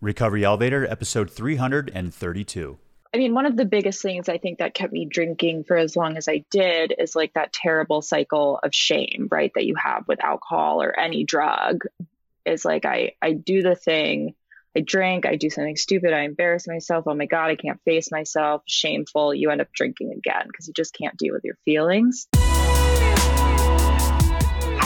Recovery 0.00 0.44
Elevator, 0.44 0.86
episode 0.86 1.28
332. 1.28 2.78
I 3.12 3.16
mean, 3.16 3.34
one 3.34 3.46
of 3.46 3.56
the 3.56 3.64
biggest 3.64 4.00
things 4.00 4.28
I 4.28 4.38
think 4.38 4.58
that 4.58 4.72
kept 4.74 4.92
me 4.92 5.06
drinking 5.06 5.64
for 5.64 5.76
as 5.76 5.96
long 5.96 6.16
as 6.16 6.28
I 6.28 6.44
did 6.50 6.94
is 6.96 7.16
like 7.16 7.32
that 7.34 7.52
terrible 7.52 8.00
cycle 8.00 8.60
of 8.62 8.72
shame, 8.72 9.26
right? 9.28 9.50
That 9.56 9.64
you 9.64 9.74
have 9.74 10.06
with 10.06 10.22
alcohol 10.22 10.80
or 10.82 10.96
any 10.96 11.24
drug 11.24 11.84
is 12.46 12.64
like 12.64 12.84
I 12.84 13.14
I 13.20 13.32
do 13.32 13.60
the 13.62 13.74
thing, 13.74 14.36
I 14.76 14.80
drink, 14.82 15.26
I 15.26 15.34
do 15.34 15.50
something 15.50 15.76
stupid, 15.76 16.12
I 16.12 16.20
embarrass 16.20 16.68
myself. 16.68 17.06
Oh 17.08 17.14
my 17.14 17.26
god, 17.26 17.50
I 17.50 17.56
can't 17.56 17.82
face 17.84 18.12
myself. 18.12 18.62
Shameful. 18.66 19.34
You 19.34 19.50
end 19.50 19.62
up 19.62 19.72
drinking 19.72 20.12
again 20.12 20.46
because 20.46 20.68
you 20.68 20.74
just 20.74 20.94
can't 20.94 21.16
deal 21.16 21.34
with 21.34 21.42
your 21.42 21.56
feelings. 21.64 22.28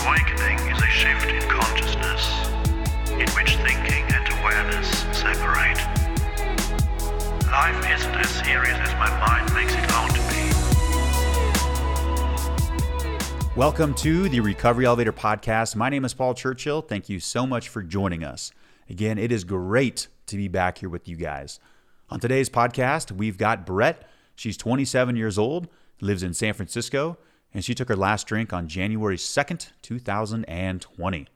Awakening 0.07 0.59
is 0.71 0.81
a 0.81 0.87
shift 0.87 1.29
in 1.29 1.43
consciousness 1.51 2.31
in 3.11 3.29
which 3.31 3.57
thinking 3.57 3.82
Life 7.53 7.85
isn't 7.91 8.15
as 8.15 8.31
serious 8.31 8.79
as 8.79 8.95
my 8.95 9.11
mind 9.21 9.53
makes 9.53 9.75
it 9.75 9.85
out 9.91 10.09
to 10.09 10.21
be. 13.45 13.55
Welcome 13.55 13.93
to 13.97 14.31
the 14.31 14.41
Recovery 14.41 14.87
Elevator 14.87 15.13
Podcast. 15.13 15.77
My 15.77 15.91
name 15.91 16.07
is 16.07 16.15
Paul 16.15 16.33
Churchill. 16.33 16.81
Thank 16.81 17.11
you 17.11 17.21
so 17.21 17.47
much 17.47 17.69
for 17.69 17.83
joining 17.83 18.25
us. 18.25 18.53
Again, 18.89 19.19
it 19.19 19.31
is 19.31 19.45
great 19.45 20.09
to 20.29 20.39
be 20.39 20.49
back 20.49 20.79
here 20.79 20.89
with 20.89 21.07
you 21.07 21.17
guys. 21.17 21.61
On 22.09 22.19
today's 22.19 22.49
podcast, 22.49 23.13
we've 23.13 23.37
got 23.37 23.67
Brett. 23.67 24.09
She's 24.35 24.57
27 24.57 25.15
years 25.17 25.37
old, 25.37 25.69
lives 26.01 26.23
in 26.23 26.33
San 26.33 26.55
Francisco, 26.55 27.19
and 27.53 27.63
she 27.63 27.75
took 27.75 27.91
her 27.91 27.97
last 27.97 28.27
drink 28.27 28.55
on 28.55 28.67
January 28.67 29.19
2nd, 29.19 29.73
2020. 29.83 31.27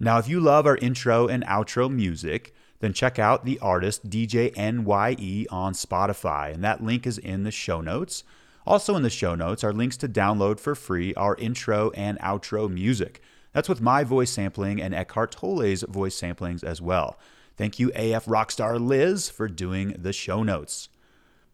Now, 0.00 0.18
if 0.18 0.28
you 0.28 0.40
love 0.40 0.66
our 0.66 0.78
intro 0.78 1.28
and 1.28 1.44
outro 1.44 1.88
music, 1.88 2.52
then 2.80 2.92
check 2.92 3.18
out 3.18 3.44
the 3.44 3.58
artist 3.60 4.10
DJ 4.10 4.52
NYE 4.56 5.46
on 5.50 5.74
Spotify, 5.74 6.52
and 6.52 6.64
that 6.64 6.82
link 6.82 7.06
is 7.06 7.18
in 7.18 7.44
the 7.44 7.50
show 7.50 7.80
notes. 7.80 8.24
Also, 8.66 8.96
in 8.96 9.02
the 9.02 9.10
show 9.10 9.34
notes 9.34 9.62
are 9.62 9.72
links 9.72 9.96
to 9.98 10.08
download 10.08 10.58
for 10.58 10.74
free 10.74 11.14
our 11.14 11.36
intro 11.36 11.90
and 11.92 12.18
outro 12.20 12.70
music. 12.70 13.22
That's 13.52 13.68
with 13.68 13.80
my 13.80 14.04
voice 14.04 14.30
sampling 14.30 14.80
and 14.80 14.94
Eckhart 14.94 15.32
Tolle's 15.32 15.82
voice 15.82 16.18
samplings 16.18 16.62
as 16.62 16.80
well. 16.80 17.18
Thank 17.56 17.78
you, 17.78 17.90
AF 17.94 18.24
Rockstar 18.26 18.80
Liz, 18.80 19.28
for 19.28 19.48
doing 19.48 19.94
the 19.98 20.12
show 20.12 20.42
notes. 20.42 20.88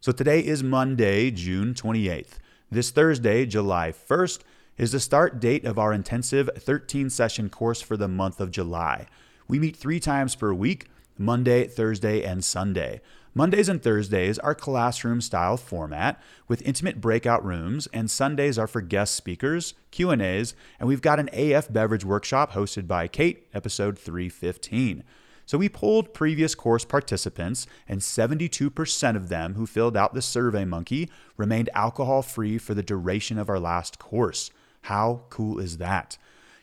So 0.00 0.12
today 0.12 0.40
is 0.40 0.62
Monday, 0.62 1.30
June 1.30 1.74
28th. 1.74 2.38
This 2.70 2.90
Thursday, 2.90 3.46
July 3.46 3.92
1st, 3.92 4.40
is 4.76 4.92
the 4.92 5.00
start 5.00 5.40
date 5.40 5.64
of 5.64 5.78
our 5.78 5.92
intensive 5.92 6.50
13 6.56 7.10
session 7.10 7.48
course 7.48 7.80
for 7.80 7.96
the 7.96 8.08
month 8.08 8.40
of 8.40 8.50
July. 8.50 9.06
We 9.48 9.58
meet 9.58 9.76
three 9.76 10.00
times 10.00 10.34
per 10.34 10.52
week 10.52 10.88
Monday, 11.18 11.66
Thursday, 11.66 12.22
and 12.22 12.44
Sunday. 12.44 13.00
Mondays 13.34 13.68
and 13.68 13.82
Thursdays 13.82 14.38
are 14.38 14.54
classroom 14.54 15.20
style 15.20 15.58
format 15.58 16.18
with 16.48 16.62
intimate 16.62 17.02
breakout 17.02 17.44
rooms 17.44 17.86
and 17.92 18.10
Sundays 18.10 18.58
are 18.58 18.66
for 18.66 18.80
guest 18.80 19.14
speakers, 19.14 19.74
Q&As, 19.90 20.54
and 20.80 20.88
we've 20.88 21.02
got 21.02 21.20
an 21.20 21.28
AF 21.34 21.70
beverage 21.70 22.04
workshop 22.04 22.52
hosted 22.52 22.86
by 22.86 23.06
Kate, 23.06 23.46
episode 23.52 23.98
315. 23.98 25.04
So 25.44 25.58
we 25.58 25.68
polled 25.68 26.14
previous 26.14 26.54
course 26.54 26.84
participants 26.84 27.66
and 27.86 28.00
72% 28.00 29.16
of 29.16 29.28
them 29.28 29.54
who 29.54 29.66
filled 29.66 29.98
out 29.98 30.14
the 30.14 30.22
survey 30.22 30.64
monkey 30.64 31.10
remained 31.36 31.68
alcohol 31.74 32.22
free 32.22 32.56
for 32.56 32.72
the 32.72 32.82
duration 32.82 33.38
of 33.38 33.50
our 33.50 33.60
last 33.60 33.98
course. 33.98 34.50
How 34.82 35.24
cool 35.28 35.58
is 35.58 35.76
that? 35.76 36.16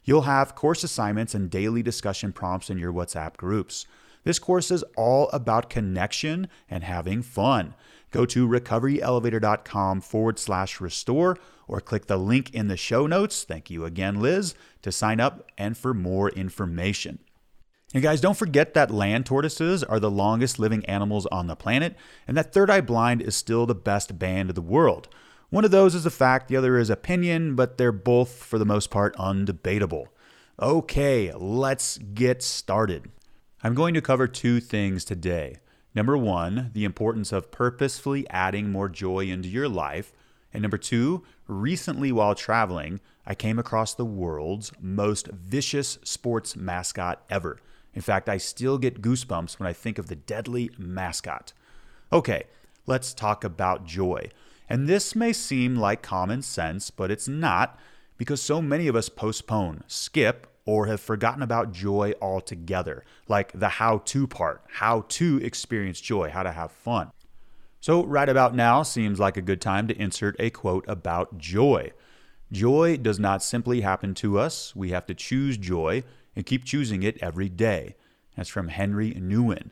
You'll 0.03 0.23
have 0.23 0.55
course 0.55 0.83
assignments 0.83 1.33
and 1.35 1.49
daily 1.49 1.83
discussion 1.83 2.33
prompts 2.33 2.69
in 2.69 2.77
your 2.77 2.91
WhatsApp 2.91 3.37
groups. 3.37 3.85
This 4.23 4.39
course 4.39 4.71
is 4.71 4.83
all 4.95 5.29
about 5.29 5.69
connection 5.69 6.47
and 6.69 6.83
having 6.83 7.21
fun. 7.21 7.75
Go 8.11 8.25
to 8.27 8.47
recoveryelevator.com 8.47 10.01
forward 10.01 10.39
slash 10.39 10.79
restore 10.79 11.37
or 11.67 11.81
click 11.81 12.05
the 12.05 12.17
link 12.17 12.53
in 12.53 12.67
the 12.67 12.77
show 12.77 13.07
notes. 13.07 13.43
Thank 13.43 13.69
you 13.69 13.85
again, 13.85 14.19
Liz, 14.19 14.53
to 14.83 14.91
sign 14.91 15.19
up 15.19 15.51
and 15.57 15.75
for 15.75 15.93
more 15.93 16.29
information. 16.29 17.19
And 17.93 18.01
guys, 18.01 18.21
don't 18.21 18.37
forget 18.37 18.73
that 18.73 18.91
land 18.91 19.25
tortoises 19.25 19.83
are 19.83 19.99
the 19.99 20.11
longest 20.11 20.57
living 20.57 20.83
animals 20.85 21.27
on 21.27 21.47
the 21.47 21.55
planet, 21.55 21.95
and 22.27 22.35
that 22.35 22.51
Third 22.51 22.69
Eye 22.69 22.81
Blind 22.81 23.21
is 23.21 23.35
still 23.35 23.65
the 23.65 23.75
best 23.75 24.17
band 24.17 24.49
in 24.49 24.55
the 24.55 24.61
world. 24.61 25.07
One 25.51 25.63
of 25.63 25.71
those 25.71 25.93
is 25.93 26.05
a 26.05 26.11
fact, 26.11 26.47
the 26.47 26.57
other 26.57 26.77
is 26.79 26.89
opinion, 26.89 27.55
but 27.55 27.77
they're 27.77 27.91
both, 27.91 28.31
for 28.43 28.57
the 28.57 28.65
most 28.65 28.89
part, 28.89 29.15
undebatable. 29.17 30.07
Okay, 30.59 31.31
let's 31.33 31.99
get 31.99 32.41
started. 32.41 33.11
I'm 33.65 33.75
going 33.75 33.93
to 33.93 34.01
cover 34.01 34.27
two 34.27 34.59
things 34.59 35.05
today. 35.05 35.59
Number 35.95 36.17
one, 36.17 36.71
the 36.73 36.83
importance 36.83 37.31
of 37.31 37.49
purposefully 37.49 38.29
adding 38.29 38.69
more 38.69 38.89
joy 38.89 39.27
into 39.27 39.47
your 39.47 39.69
life. 39.69 40.11
And 40.51 40.61
number 40.61 40.77
two, 40.77 41.23
recently 41.47 42.11
while 42.11 42.35
traveling, 42.35 42.99
I 43.25 43.35
came 43.35 43.57
across 43.57 43.93
the 43.93 44.03
world's 44.03 44.73
most 44.81 45.27
vicious 45.27 45.97
sports 46.03 46.57
mascot 46.57 47.23
ever. 47.29 47.57
In 47.93 48.01
fact, 48.01 48.27
I 48.27 48.35
still 48.35 48.77
get 48.77 49.01
goosebumps 49.01 49.59
when 49.59 49.67
I 49.67 49.71
think 49.71 49.97
of 49.97 50.07
the 50.07 50.17
deadly 50.17 50.69
mascot. 50.77 51.53
Okay, 52.11 52.43
let's 52.85 53.13
talk 53.13 53.45
about 53.45 53.85
joy. 53.85 54.29
And 54.67 54.89
this 54.89 55.15
may 55.15 55.31
seem 55.31 55.77
like 55.77 56.01
common 56.01 56.41
sense, 56.41 56.91
but 56.91 57.09
it's 57.09 57.29
not 57.29 57.79
because 58.17 58.41
so 58.41 58.61
many 58.61 58.89
of 58.89 58.95
us 58.97 59.07
postpone, 59.07 59.85
skip, 59.87 60.52
or 60.65 60.87
have 60.87 61.01
forgotten 61.01 61.41
about 61.41 61.73
joy 61.73 62.13
altogether, 62.21 63.03
like 63.27 63.51
the 63.57 63.67
how 63.67 63.97
to 63.99 64.27
part, 64.27 64.63
how 64.69 65.01
to 65.09 65.37
experience 65.43 65.99
joy, 65.99 66.29
how 66.29 66.43
to 66.43 66.51
have 66.51 66.71
fun. 66.71 67.11
So, 67.79 68.05
right 68.05 68.29
about 68.29 68.55
now 68.55 68.81
seems 68.83 69.19
like 69.19 69.35
a 69.35 69.41
good 69.41 69.59
time 69.59 69.87
to 69.89 70.01
insert 70.01 70.37
a 70.39 70.49
quote 70.49 70.85
about 70.87 71.37
joy. 71.37 71.91
Joy 72.51 72.97
does 72.97 73.19
not 73.19 73.43
simply 73.43 73.81
happen 73.81 74.13
to 74.15 74.39
us, 74.39 74.75
we 74.75 74.91
have 74.91 75.05
to 75.07 75.13
choose 75.13 75.57
joy 75.57 76.03
and 76.35 76.45
keep 76.45 76.63
choosing 76.63 77.03
it 77.03 77.17
every 77.21 77.49
day. 77.49 77.95
That's 78.35 78.49
from 78.49 78.69
Henry 78.69 79.13
Nouwen. 79.13 79.71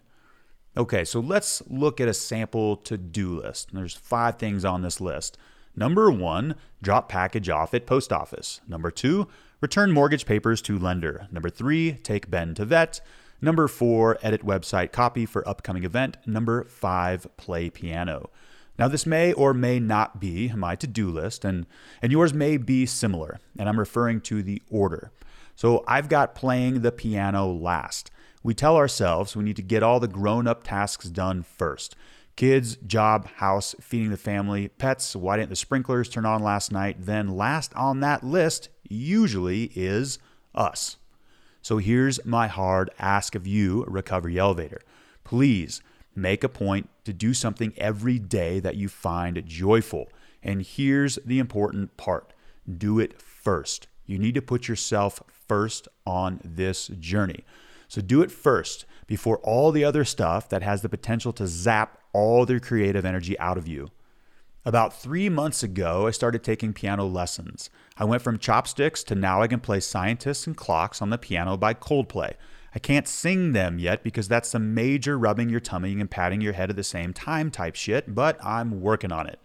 Okay, 0.78 1.04
so 1.04 1.20
let's 1.20 1.62
look 1.68 2.00
at 2.00 2.08
a 2.08 2.14
sample 2.14 2.78
to 2.78 2.98
do 2.98 3.42
list. 3.42 3.70
There's 3.74 3.96
five 3.96 4.38
things 4.38 4.64
on 4.64 4.82
this 4.82 5.02
list. 5.02 5.38
Number 5.76 6.12
one, 6.12 6.56
drop 6.82 7.10
package 7.10 7.50
off 7.50 7.74
at 7.74 7.86
post 7.86 8.14
office. 8.14 8.62
Number 8.68 8.92
two, 8.92 9.28
return 9.62 9.92
mortgage 9.92 10.26
papers 10.26 10.62
to 10.64 10.78
lender. 10.78 11.28
Number 11.32 11.50
three, 11.50 11.94
take 11.94 12.30
Ben 12.30 12.56
to 12.56 12.66
vet. 12.66 13.00
Number 13.40 13.68
four, 13.68 14.18
edit 14.22 14.46
website 14.46 14.92
copy 14.92 15.26
for 15.26 15.48
upcoming 15.48 15.84
event. 15.84 16.18
Number 16.26 16.64
five, 16.66 17.28
play 17.38 17.70
piano. 17.70 18.30
Now, 18.78 18.88
this 18.88 19.06
may 19.06 19.32
or 19.34 19.54
may 19.54 19.80
not 19.80 20.20
be 20.20 20.52
my 20.54 20.76
to 20.76 20.88
do 20.88 21.10
list, 21.10 21.46
and, 21.46 21.68
and 22.02 22.12
yours 22.12 22.34
may 22.34 22.58
be 22.58 22.86
similar, 22.86 23.40
and 23.58 23.70
I'm 23.70 23.80
referring 23.80 24.22
to 24.22 24.42
the 24.42 24.62
order. 24.70 25.12
So 25.56 25.84
I've 25.88 26.10
got 26.10 26.34
playing 26.34 26.82
the 26.82 26.92
piano 26.92 27.48
last. 27.48 28.10
We 28.42 28.56
tell 28.56 28.76
ourselves 28.76 29.36
we 29.36 29.44
need 29.44 29.58
to 29.58 29.62
get 29.62 29.84
all 29.84 30.00
the 30.00 30.08
grown 30.08 30.48
up 30.48 30.64
tasks 30.64 31.10
done 31.10 31.44
first 31.44 31.96
kids, 32.38 32.78
job, 32.78 33.28
house, 33.36 33.76
feeding 33.82 34.10
the 34.10 34.18
family, 34.18 34.70
pets, 34.70 35.16
why 35.16 35.38
didn't 35.38 35.50
the 35.50 35.56
sprinklers 35.56 36.10
turn 36.10 36.26
on 36.26 36.42
last 36.42 36.72
night? 36.72 36.96
Then, 36.98 37.36
last 37.36 37.74
on 37.76 38.00
that 38.00 38.24
list 38.24 38.70
usually 38.92 39.72
is 39.76 40.20
us. 40.54 40.98
So, 41.62 41.78
here's 41.78 42.24
my 42.26 42.48
hard 42.48 42.90
ask 43.00 43.36
of 43.36 43.46
you, 43.46 43.86
Recovery 43.88 44.38
Elevator. 44.38 44.82
Please 45.24 45.82
make 46.16 46.44
a 46.44 46.50
point 46.50 46.90
to 47.06 47.14
do 47.14 47.34
something 47.34 47.74
every 47.78 48.20
day 48.20 48.60
that 48.60 48.76
you 48.76 48.90
find 48.90 49.46
joyful. 49.46 50.10
And 50.44 50.62
here's 50.62 51.18
the 51.26 51.40
important 51.40 51.98
part 51.98 52.34
do 52.78 53.00
it 53.00 53.20
first. 53.22 53.88
You 54.06 54.18
need 54.20 54.36
to 54.36 54.42
put 54.42 54.68
yourself 54.68 55.22
first 55.48 55.88
on 56.06 56.40
this 56.44 56.88
journey. 57.00 57.44
So 57.88 58.02
do 58.02 58.22
it 58.22 58.32
first 58.32 58.86
before 59.08 59.38
all 59.40 59.72
the 59.72 59.84
other 59.84 60.06
stuff 60.06 60.48
that 60.50 60.64
has 60.64 60.82
the 60.82 60.90
potential 60.90 61.34
to 61.34 61.48
zap 61.48 61.98
all 62.14 62.46
their 62.46 62.60
creative 62.60 63.06
energy 63.06 63.38
out 63.40 63.58
of 63.58 63.68
you. 63.68 63.90
About 64.64 64.94
three 64.94 65.28
months 65.28 65.64
ago, 65.64 66.06
I 66.06 66.12
started 66.12 66.44
taking 66.44 66.72
piano 66.72 67.06
lessons. 67.06 67.72
I 67.98 68.06
went 68.06 68.22
from 68.22 68.38
chopsticks 68.38 69.04
to 69.06 69.16
now 69.16 69.42
I 69.42 69.48
can 69.48 69.60
play 69.60 69.80
Scientists 69.80 70.46
and 70.46 70.56
Clocks 70.56 71.02
on 71.02 71.10
the 71.10 71.18
piano 71.18 71.58
by 71.58 71.74
Coldplay. 71.74 72.34
I 72.76 72.80
can't 72.80 73.08
sing 73.08 73.54
them 73.54 73.80
yet 73.80 74.04
because 74.04 74.28
that's 74.28 74.50
some 74.50 74.76
major 74.76 75.18
rubbing 75.18 75.50
your 75.50 75.60
tummy 75.60 76.00
and 76.00 76.12
patting 76.12 76.42
your 76.42 76.54
head 76.54 76.70
at 76.70 76.76
the 76.76 76.84
same 76.84 77.12
time 77.12 77.50
type 77.50 77.76
shit, 77.76 78.14
but 78.14 78.38
I'm 78.46 78.82
working 78.82 79.12
on 79.12 79.26
it. 79.26 79.40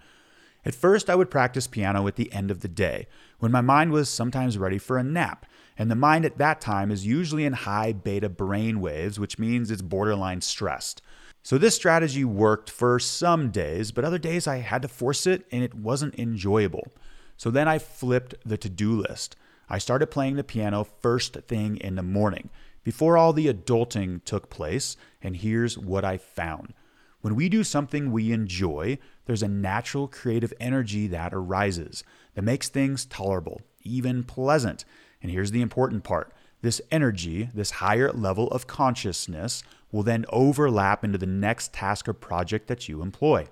At 0.67 0.75
first, 0.75 1.09
I 1.09 1.15
would 1.15 1.31
practice 1.31 1.67
piano 1.67 2.07
at 2.07 2.17
the 2.17 2.31
end 2.31 2.51
of 2.51 2.61
the 2.61 2.69
day, 2.69 3.07
when 3.39 3.53
my 3.53 3.63
mind 3.63 3.93
was 3.93 4.11
sometimes 4.11 4.59
ready 4.59 4.79
for 4.79 4.99
a 4.99 5.03
nap. 5.03 5.47
And 5.79 5.91
the 5.91 5.95
mind 5.95 6.25
at 6.25 6.39
that 6.39 6.61
time 6.61 6.91
is 6.91 7.07
usually 7.07 7.45
in 7.45 7.53
high 7.53 7.93
beta 7.93 8.29
brain 8.29 8.81
waves, 8.81 9.19
which 9.19 9.39
means 9.39 9.71
it's 9.71 9.83
borderline 9.83 10.41
stressed. 10.41 11.01
So 11.47 11.59
this 11.59 11.77
strategy 11.77 12.25
worked 12.25 12.71
for 12.71 12.99
some 12.99 13.51
days, 13.51 13.93
but 13.93 14.05
other 14.05 14.19
days 14.19 14.49
I 14.49 14.57
had 14.57 14.83
to 14.83 14.89
force 14.89 15.29
it 15.29 15.47
and 15.53 15.63
it 15.63 15.75
wasn't 15.75 16.19
enjoyable. 16.19 16.89
So 17.37 17.53
then 17.53 17.69
I 17.69 17.79
flipped 17.79 18.35
the 18.45 18.57
to 18.57 18.69
do 18.69 19.01
list. 19.01 19.37
I 19.69 19.79
started 19.79 20.09
playing 20.09 20.35
the 20.35 20.43
piano 20.43 20.83
first 20.83 21.35
thing 21.47 21.77
in 21.77 21.95
the 21.95 22.03
morning. 22.03 22.51
before 22.83 23.17
all 23.17 23.33
the 23.33 23.47
adulting 23.47 24.25
took 24.25 24.51
place, 24.51 24.97
and 25.23 25.37
here's 25.37 25.79
what 25.79 26.05
I 26.05 26.19
found. 26.19 26.75
When 27.21 27.37
we 27.37 27.49
do 27.49 27.63
something 27.63 28.11
we 28.11 28.33
enjoy, 28.33 28.99
there's 29.27 29.45
a 29.45 29.49
natural 29.49 30.09
creative 30.09 30.53
energy 30.59 31.07
that 31.07 31.33
arises 31.33 32.03
that 32.35 32.43
makes 32.43 32.69
things 32.69 33.05
tolerable, 33.07 33.61
even 33.83 34.25
pleasant. 34.25 34.85
And 35.23 35.31
here's 35.31 35.53
the 35.53 35.63
important 35.63 36.03
part 36.03 36.33
this 36.63 36.81
energy, 36.91 37.51
this 37.55 37.71
higher 37.71 38.11
level 38.11 38.49
of 38.49 38.67
consciousness, 38.67 39.63
will 39.97 40.03
then 40.03 40.27
overlap 40.29 41.03
into 41.03 41.17
the 41.17 41.25
next 41.25 41.73
task 41.73 42.07
or 42.07 42.13
project 42.13 42.69
that 42.69 42.87
you 42.87 43.01
employ. 43.01 43.47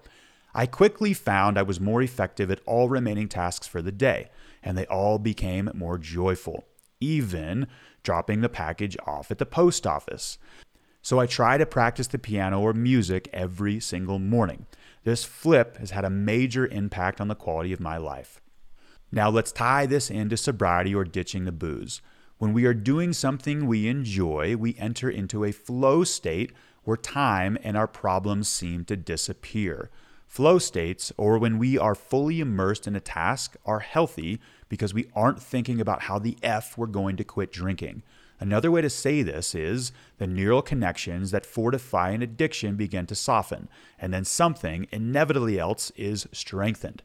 I 0.54 0.66
quickly 0.66 1.14
found 1.14 1.56
I 1.56 1.62
was 1.62 1.80
more 1.80 2.02
effective 2.02 2.50
at 2.50 2.60
all 2.66 2.90
remaining 2.90 3.30
tasks 3.30 3.66
for 3.66 3.80
the 3.80 3.90
day, 3.90 4.28
and 4.62 4.76
they 4.76 4.84
all 4.86 5.18
became 5.18 5.70
more 5.72 5.96
joyful, 5.96 6.66
even 7.00 7.66
dropping 8.02 8.42
the 8.42 8.50
package 8.50 8.94
off 9.06 9.30
at 9.30 9.38
the 9.38 9.46
post 9.46 9.86
office. 9.86 10.36
So 11.00 11.18
I 11.18 11.24
try 11.24 11.56
to 11.56 11.64
practice 11.64 12.08
the 12.08 12.18
piano 12.18 12.60
or 12.60 12.74
music 12.74 13.30
every 13.32 13.80
single 13.80 14.18
morning. 14.18 14.66
This 15.02 15.24
flip 15.24 15.78
has 15.78 15.92
had 15.92 16.04
a 16.04 16.10
major 16.10 16.66
impact 16.66 17.22
on 17.22 17.28
the 17.28 17.34
quality 17.34 17.72
of 17.72 17.80
my 17.80 17.96
life. 17.96 18.42
Now 19.10 19.30
let's 19.30 19.50
tie 19.50 19.86
this 19.86 20.10
into 20.10 20.36
sobriety 20.36 20.94
or 20.94 21.04
ditching 21.04 21.46
the 21.46 21.52
booze. 21.52 22.02
When 22.38 22.52
we 22.52 22.64
are 22.64 22.74
doing 22.74 23.12
something 23.12 23.66
we 23.66 23.86
enjoy, 23.86 24.56
we 24.56 24.76
enter 24.76 25.08
into 25.08 25.44
a 25.44 25.52
flow 25.52 26.02
state 26.02 26.52
where 26.82 26.96
time 26.96 27.56
and 27.62 27.76
our 27.76 27.86
problems 27.86 28.48
seem 28.48 28.84
to 28.86 28.96
disappear. 28.96 29.88
Flow 30.26 30.58
states, 30.58 31.12
or 31.16 31.38
when 31.38 31.58
we 31.58 31.78
are 31.78 31.94
fully 31.94 32.40
immersed 32.40 32.88
in 32.88 32.96
a 32.96 33.00
task, 33.00 33.56
are 33.64 33.78
healthy 33.78 34.40
because 34.68 34.92
we 34.92 35.08
aren't 35.14 35.40
thinking 35.40 35.80
about 35.80 36.02
how 36.02 36.18
the 36.18 36.36
F 36.42 36.76
we're 36.76 36.86
going 36.86 37.16
to 37.16 37.24
quit 37.24 37.52
drinking. 37.52 38.02
Another 38.40 38.70
way 38.70 38.82
to 38.82 38.90
say 38.90 39.22
this 39.22 39.54
is 39.54 39.92
the 40.18 40.26
neural 40.26 40.60
connections 40.60 41.30
that 41.30 41.46
fortify 41.46 42.10
an 42.10 42.20
addiction 42.20 42.74
begin 42.74 43.06
to 43.06 43.14
soften, 43.14 43.68
and 43.96 44.12
then 44.12 44.24
something 44.24 44.88
inevitably 44.90 45.56
else 45.56 45.92
is 45.96 46.26
strengthened. 46.32 47.04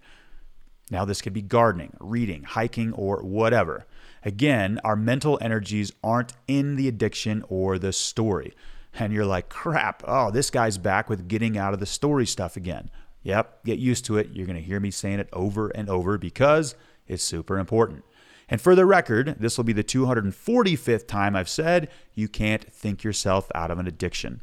Now, 0.89 1.05
this 1.05 1.21
could 1.21 1.33
be 1.33 1.43
gardening, 1.43 1.95
reading, 1.99 2.43
hiking, 2.43 2.93
or 2.93 3.21
whatever. 3.21 3.85
Again, 4.23 4.79
our 4.83 4.95
mental 4.95 5.37
energies 5.41 5.91
aren't 6.03 6.33
in 6.47 6.75
the 6.75 6.87
addiction 6.87 7.43
or 7.49 7.77
the 7.77 7.93
story. 7.93 8.53
And 8.93 9.13
you're 9.13 9.25
like, 9.25 9.49
crap, 9.49 10.03
oh, 10.07 10.31
this 10.31 10.49
guy's 10.49 10.77
back 10.77 11.09
with 11.09 11.27
getting 11.27 11.57
out 11.57 11.73
of 11.73 11.79
the 11.79 11.85
story 11.85 12.25
stuff 12.25 12.57
again. 12.57 12.89
Yep, 13.23 13.65
get 13.65 13.79
used 13.79 14.05
to 14.05 14.17
it. 14.17 14.29
You're 14.31 14.47
going 14.47 14.55
to 14.55 14.61
hear 14.61 14.79
me 14.79 14.91
saying 14.91 15.19
it 15.19 15.29
over 15.33 15.69
and 15.69 15.89
over 15.89 16.17
because 16.17 16.75
it's 17.07 17.23
super 17.23 17.57
important. 17.59 18.03
And 18.49 18.59
for 18.59 18.75
the 18.75 18.85
record, 18.85 19.35
this 19.39 19.57
will 19.57 19.63
be 19.63 19.73
the 19.73 19.83
245th 19.83 21.07
time 21.07 21.35
I've 21.35 21.49
said 21.49 21.89
you 22.15 22.27
can't 22.27 22.71
think 22.73 23.03
yourself 23.03 23.51
out 23.53 23.69
of 23.69 23.77
an 23.77 23.87
addiction. 23.87 24.41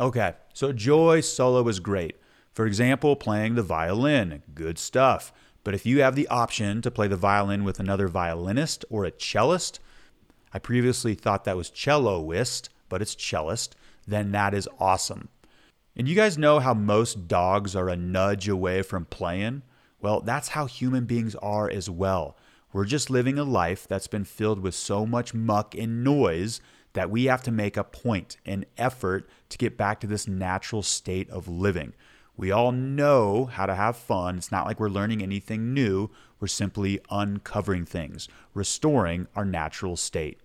Okay, 0.00 0.34
so 0.54 0.72
joy 0.72 1.20
solo 1.20 1.66
is 1.68 1.80
great. 1.80 2.16
For 2.52 2.66
example, 2.66 3.16
playing 3.16 3.54
the 3.54 3.62
violin, 3.62 4.42
good 4.54 4.78
stuff. 4.78 5.32
But 5.68 5.74
if 5.74 5.84
you 5.84 6.00
have 6.00 6.14
the 6.14 6.28
option 6.28 6.80
to 6.80 6.90
play 6.90 7.08
the 7.08 7.16
violin 7.18 7.62
with 7.62 7.78
another 7.78 8.08
violinist 8.08 8.86
or 8.88 9.04
a 9.04 9.10
cellist, 9.10 9.80
I 10.50 10.58
previously 10.58 11.14
thought 11.14 11.44
that 11.44 11.58
was 11.58 11.70
celloist, 11.70 12.70
but 12.88 13.02
it's 13.02 13.14
cellist, 13.14 13.76
then 14.06 14.32
that 14.32 14.54
is 14.54 14.66
awesome. 14.80 15.28
And 15.94 16.08
you 16.08 16.14
guys 16.14 16.38
know 16.38 16.58
how 16.60 16.72
most 16.72 17.28
dogs 17.28 17.76
are 17.76 17.90
a 17.90 17.96
nudge 17.96 18.48
away 18.48 18.80
from 18.80 19.04
playing? 19.04 19.60
Well, 20.00 20.22
that's 20.22 20.48
how 20.48 20.64
human 20.64 21.04
beings 21.04 21.34
are 21.34 21.68
as 21.68 21.90
well. 21.90 22.38
We're 22.72 22.86
just 22.86 23.10
living 23.10 23.38
a 23.38 23.44
life 23.44 23.86
that's 23.86 24.06
been 24.06 24.24
filled 24.24 24.60
with 24.60 24.74
so 24.74 25.04
much 25.04 25.34
muck 25.34 25.74
and 25.74 26.02
noise 26.02 26.62
that 26.94 27.10
we 27.10 27.26
have 27.26 27.42
to 27.42 27.52
make 27.52 27.76
a 27.76 27.84
point, 27.84 28.38
an 28.46 28.64
effort 28.78 29.28
to 29.50 29.58
get 29.58 29.76
back 29.76 30.00
to 30.00 30.06
this 30.06 30.26
natural 30.26 30.82
state 30.82 31.28
of 31.28 31.46
living. 31.46 31.92
We 32.38 32.52
all 32.52 32.70
know 32.70 33.46
how 33.46 33.66
to 33.66 33.74
have 33.74 33.96
fun. 33.96 34.38
It's 34.38 34.52
not 34.52 34.64
like 34.64 34.78
we're 34.78 34.88
learning 34.88 35.22
anything 35.22 35.74
new. 35.74 36.08
We're 36.40 36.46
simply 36.46 37.00
uncovering 37.10 37.84
things, 37.84 38.28
restoring 38.54 39.26
our 39.34 39.44
natural 39.44 39.96
state. 39.96 40.38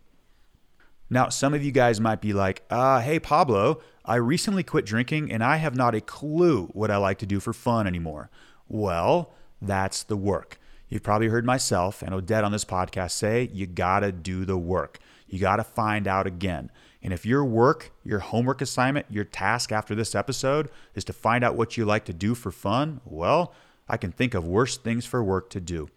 Now, 1.10 1.30
some 1.30 1.54
of 1.54 1.64
you 1.64 1.72
guys 1.72 2.02
might 2.02 2.20
be 2.20 2.34
like, 2.34 2.64
uh, 2.72 3.00
hey, 3.02 3.20
Pablo, 3.20 3.80
I 4.04 4.16
recently 4.16 4.64
quit 4.64 4.88
drinking 4.88 5.32
and 5.32 5.44
I 5.44 5.58
have 5.58 5.76
not 5.76 5.94
a 5.94 6.02
clue 6.02 6.66
what 6.74 6.90
I 6.90 6.98
like 6.98 7.20
to 7.20 7.28
do 7.28 7.40
for 7.40 7.54
fun 7.54 7.86
anymore. 7.86 8.32
Well, 8.68 9.32
that's 9.62 10.02
the 10.02 10.18
work. 10.18 10.60
You've 10.90 11.04
probably 11.04 11.28
heard 11.28 11.46
myself 11.46 12.02
and 12.02 12.14
Odette 12.14 12.44
on 12.44 12.52
this 12.52 12.66
podcast 12.66 13.12
say, 13.12 13.52
you 13.54 13.68
gotta 13.68 14.12
do 14.12 14.46
the 14.46 14.58
work. 14.58 14.98
You 15.34 15.40
gotta 15.40 15.64
find 15.64 16.08
out 16.08 16.28
again. 16.28 16.70
And 17.02 17.12
if 17.12 17.26
your 17.26 17.44
work, 17.44 17.92
your 18.04 18.20
homework 18.20 18.62
assignment, 18.62 19.08
your 19.10 19.24
task 19.24 19.72
after 19.72 19.96
this 19.96 20.14
episode 20.14 20.70
is 20.94 21.04
to 21.06 21.12
find 21.12 21.44
out 21.44 21.56
what 21.56 21.76
you 21.76 21.86
like 21.86 22.06
to 22.06 22.14
do 22.14 22.36
for 22.36 22.52
fun, 22.52 23.02
well, 23.04 23.52
I 23.90 23.98
can 23.98 24.12
think 24.12 24.36
of 24.36 24.46
worse 24.46 24.78
things 24.78 25.08
for 25.08 25.24
work 25.24 25.50
to 25.50 25.60
do. 25.60 25.90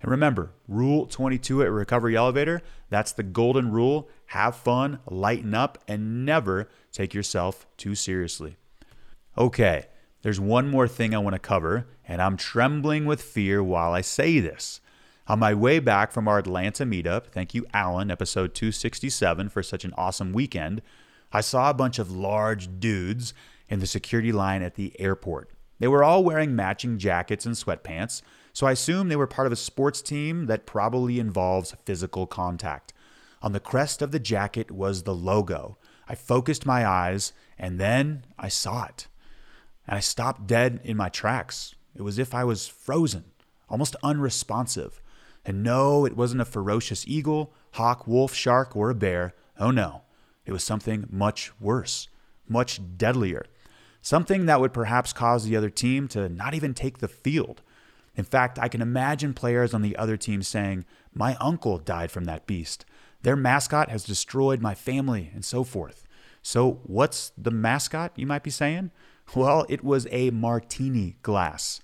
And 0.00 0.10
remember, 0.10 0.52
rule 0.66 1.04
22 1.04 1.64
at 1.64 1.70
Recovery 1.70 2.16
Elevator 2.16 2.62
that's 2.88 3.12
the 3.12 3.22
golden 3.22 3.70
rule. 3.72 4.08
Have 4.28 4.56
fun, 4.56 5.00
lighten 5.06 5.52
up, 5.52 5.76
and 5.86 6.24
never 6.24 6.70
take 6.90 7.12
yourself 7.12 7.66
too 7.76 7.94
seriously. 7.94 8.56
Okay, 9.36 9.84
there's 10.22 10.40
one 10.40 10.66
more 10.66 10.88
thing 10.88 11.14
I 11.14 11.18
want 11.18 11.34
to 11.34 11.38
cover, 11.38 11.88
and 12.06 12.22
I'm 12.22 12.38
trembling 12.38 13.04
with 13.04 13.20
fear 13.20 13.62
while 13.62 13.92
I 13.92 14.00
say 14.00 14.40
this. 14.40 14.80
On 15.28 15.38
my 15.38 15.52
way 15.52 15.78
back 15.78 16.10
from 16.10 16.26
our 16.26 16.38
Atlanta 16.38 16.86
meetup, 16.86 17.26
thank 17.26 17.52
you, 17.52 17.66
Alan, 17.74 18.10
episode 18.10 18.54
267, 18.54 19.50
for 19.50 19.62
such 19.62 19.84
an 19.84 19.92
awesome 19.94 20.32
weekend, 20.32 20.80
I 21.30 21.42
saw 21.42 21.68
a 21.68 21.74
bunch 21.74 21.98
of 21.98 22.10
large 22.10 22.80
dudes 22.80 23.34
in 23.68 23.80
the 23.80 23.86
security 23.86 24.32
line 24.32 24.62
at 24.62 24.76
the 24.76 24.98
airport. 24.98 25.50
They 25.80 25.86
were 25.86 26.02
all 26.02 26.24
wearing 26.24 26.56
matching 26.56 26.96
jackets 26.96 27.44
and 27.44 27.54
sweatpants, 27.54 28.22
so 28.54 28.66
I 28.66 28.72
assume 28.72 29.08
they 29.08 29.16
were 29.16 29.26
part 29.26 29.44
of 29.44 29.52
a 29.52 29.56
sports 29.56 30.00
team 30.00 30.46
that 30.46 30.64
probably 30.64 31.20
involves 31.20 31.76
physical 31.84 32.26
contact. 32.26 32.94
On 33.42 33.52
the 33.52 33.60
crest 33.60 34.00
of 34.00 34.12
the 34.12 34.18
jacket 34.18 34.70
was 34.70 35.02
the 35.02 35.14
logo. 35.14 35.76
I 36.08 36.14
focused 36.14 36.64
my 36.64 36.86
eyes, 36.86 37.34
and 37.58 37.78
then 37.78 38.24
I 38.38 38.48
saw 38.48 38.86
it. 38.86 39.08
And 39.86 39.94
I 39.94 40.00
stopped 40.00 40.46
dead 40.46 40.80
in 40.84 40.96
my 40.96 41.10
tracks. 41.10 41.74
It 41.94 42.00
was 42.00 42.18
as 42.18 42.28
if 42.28 42.34
I 42.34 42.44
was 42.44 42.66
frozen, 42.66 43.24
almost 43.68 43.94
unresponsive. 44.02 45.02
And 45.48 45.62
no, 45.62 46.04
it 46.04 46.14
wasn't 46.14 46.42
a 46.42 46.44
ferocious 46.44 47.08
eagle, 47.08 47.54
hawk, 47.72 48.06
wolf, 48.06 48.34
shark, 48.34 48.76
or 48.76 48.90
a 48.90 48.94
bear. 48.94 49.32
Oh 49.58 49.70
no, 49.70 50.02
it 50.44 50.52
was 50.52 50.62
something 50.62 51.06
much 51.10 51.58
worse, 51.58 52.08
much 52.46 52.82
deadlier. 52.98 53.46
Something 54.02 54.44
that 54.44 54.60
would 54.60 54.74
perhaps 54.74 55.14
cause 55.14 55.44
the 55.44 55.56
other 55.56 55.70
team 55.70 56.06
to 56.08 56.28
not 56.28 56.52
even 56.52 56.74
take 56.74 56.98
the 56.98 57.08
field. 57.08 57.62
In 58.14 58.24
fact, 58.24 58.58
I 58.58 58.68
can 58.68 58.82
imagine 58.82 59.32
players 59.32 59.72
on 59.72 59.80
the 59.80 59.96
other 59.96 60.18
team 60.18 60.42
saying, 60.42 60.84
My 61.14 61.34
uncle 61.36 61.78
died 61.78 62.10
from 62.10 62.24
that 62.24 62.46
beast. 62.46 62.84
Their 63.22 63.34
mascot 63.34 63.88
has 63.88 64.04
destroyed 64.04 64.60
my 64.60 64.74
family, 64.74 65.30
and 65.32 65.46
so 65.46 65.64
forth. 65.64 66.04
So, 66.42 66.82
what's 66.82 67.32
the 67.38 67.50
mascot, 67.50 68.12
you 68.16 68.26
might 68.26 68.42
be 68.42 68.50
saying? 68.50 68.90
Well, 69.34 69.64
it 69.70 69.82
was 69.82 70.06
a 70.10 70.28
martini 70.28 71.16
glass. 71.22 71.80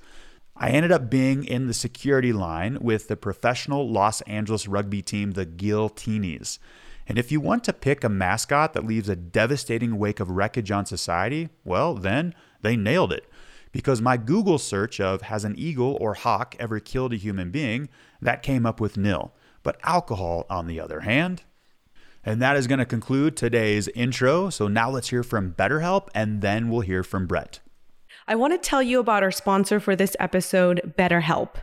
I 0.56 0.70
ended 0.70 0.92
up 0.92 1.10
being 1.10 1.44
in 1.44 1.66
the 1.66 1.74
security 1.74 2.32
line 2.32 2.78
with 2.80 3.08
the 3.08 3.16
professional 3.16 3.90
Los 3.90 4.20
Angeles 4.22 4.68
rugby 4.68 5.02
team, 5.02 5.32
the 5.32 5.46
Giltinis. 5.46 6.58
And 7.06 7.18
if 7.18 7.32
you 7.32 7.40
want 7.40 7.64
to 7.64 7.72
pick 7.72 8.04
a 8.04 8.08
mascot 8.08 8.72
that 8.72 8.86
leaves 8.86 9.08
a 9.08 9.16
devastating 9.16 9.98
wake 9.98 10.20
of 10.20 10.30
wreckage 10.30 10.70
on 10.70 10.86
society, 10.86 11.48
well, 11.64 11.94
then 11.94 12.34
they 12.62 12.76
nailed 12.76 13.12
it 13.12 13.28
because 13.74 14.00
my 14.00 14.16
Google 14.16 14.58
search 14.58 15.00
of 15.00 15.22
has 15.22 15.44
an 15.44 15.56
eagle 15.58 15.98
or 16.00 16.14
hawk 16.14 16.54
ever 16.60 16.78
killed 16.78 17.12
a 17.12 17.16
human 17.16 17.50
being, 17.50 17.88
that 18.22 18.40
came 18.40 18.64
up 18.64 18.80
with 18.80 18.96
nil. 18.96 19.34
But 19.64 19.80
alcohol, 19.82 20.46
on 20.48 20.68
the 20.68 20.78
other 20.78 21.00
hand, 21.00 21.42
and 22.24 22.40
that 22.40 22.56
is 22.56 22.68
going 22.68 22.78
to 22.78 22.86
conclude 22.86 23.36
today's 23.36 23.88
intro. 23.88 24.48
So 24.48 24.68
now 24.68 24.90
let's 24.90 25.10
hear 25.10 25.24
from 25.24 25.52
BetterHelp 25.54 26.08
and 26.14 26.40
then 26.40 26.70
we'll 26.70 26.82
hear 26.82 27.02
from 27.02 27.26
Brett. 27.26 27.58
I 28.26 28.36
want 28.36 28.54
to 28.54 28.68
tell 28.68 28.82
you 28.82 29.00
about 29.00 29.22
our 29.22 29.30
sponsor 29.30 29.78
for 29.78 29.94
this 29.94 30.16
episode, 30.18 30.94
BetterHelp. 30.98 31.56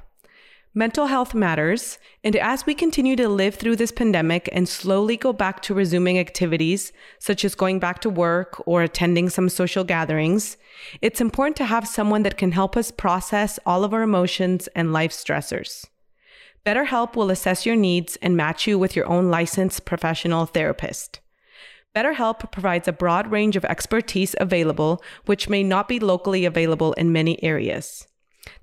Mental 0.76 1.08
health 1.08 1.34
matters, 1.34 1.98
and 2.24 2.36
as 2.36 2.68
we 2.68 2.76
continue 2.76 3.16
to 3.16 3.28
live 3.28 3.56
through 3.56 3.78
this 3.78 3.92
pandemic 3.92 4.48
and 4.52 4.70
slowly 4.70 5.18
go 5.18 5.34
back 5.34 5.64
to 5.64 5.74
resuming 5.74 6.20
activities, 6.20 6.94
such 7.18 7.44
as 7.44 7.56
going 7.56 7.80
back 7.80 8.00
to 8.02 8.12
work 8.12 8.62
or 8.68 8.84
attending 8.84 9.28
some 9.28 9.50
social 9.50 9.84
gatherings, 9.84 10.56
it's 11.02 11.20
important 11.20 11.58
to 11.58 11.66
have 11.66 11.88
someone 11.88 12.22
that 12.24 12.38
can 12.38 12.52
help 12.52 12.78
us 12.78 12.92
process 12.92 13.58
all 13.66 13.84
of 13.84 13.92
our 13.92 14.04
emotions 14.04 14.70
and 14.76 14.94
life 14.94 15.12
stressors. 15.12 15.88
BetterHelp 16.64 17.16
will 17.16 17.32
assess 17.32 17.66
your 17.66 17.76
needs 17.76 18.18
and 18.22 18.38
match 18.38 18.68
you 18.68 18.78
with 18.78 18.96
your 18.96 19.08
own 19.08 19.32
licensed 19.32 19.84
professional 19.84 20.46
therapist. 20.46 21.22
BetterHelp 21.96 22.52
provides 22.52 22.88
a 22.88 22.94
broad 22.94 23.30
range 23.32 23.56
of 23.56 23.66
expertise 23.66 24.36
available, 24.40 25.04
which 25.26 25.50
may 25.50 25.62
not 25.62 25.88
be 25.88 26.00
locally 26.00 26.46
available 26.46 26.94
in 26.94 27.12
many 27.12 27.42
areas. 27.44 28.08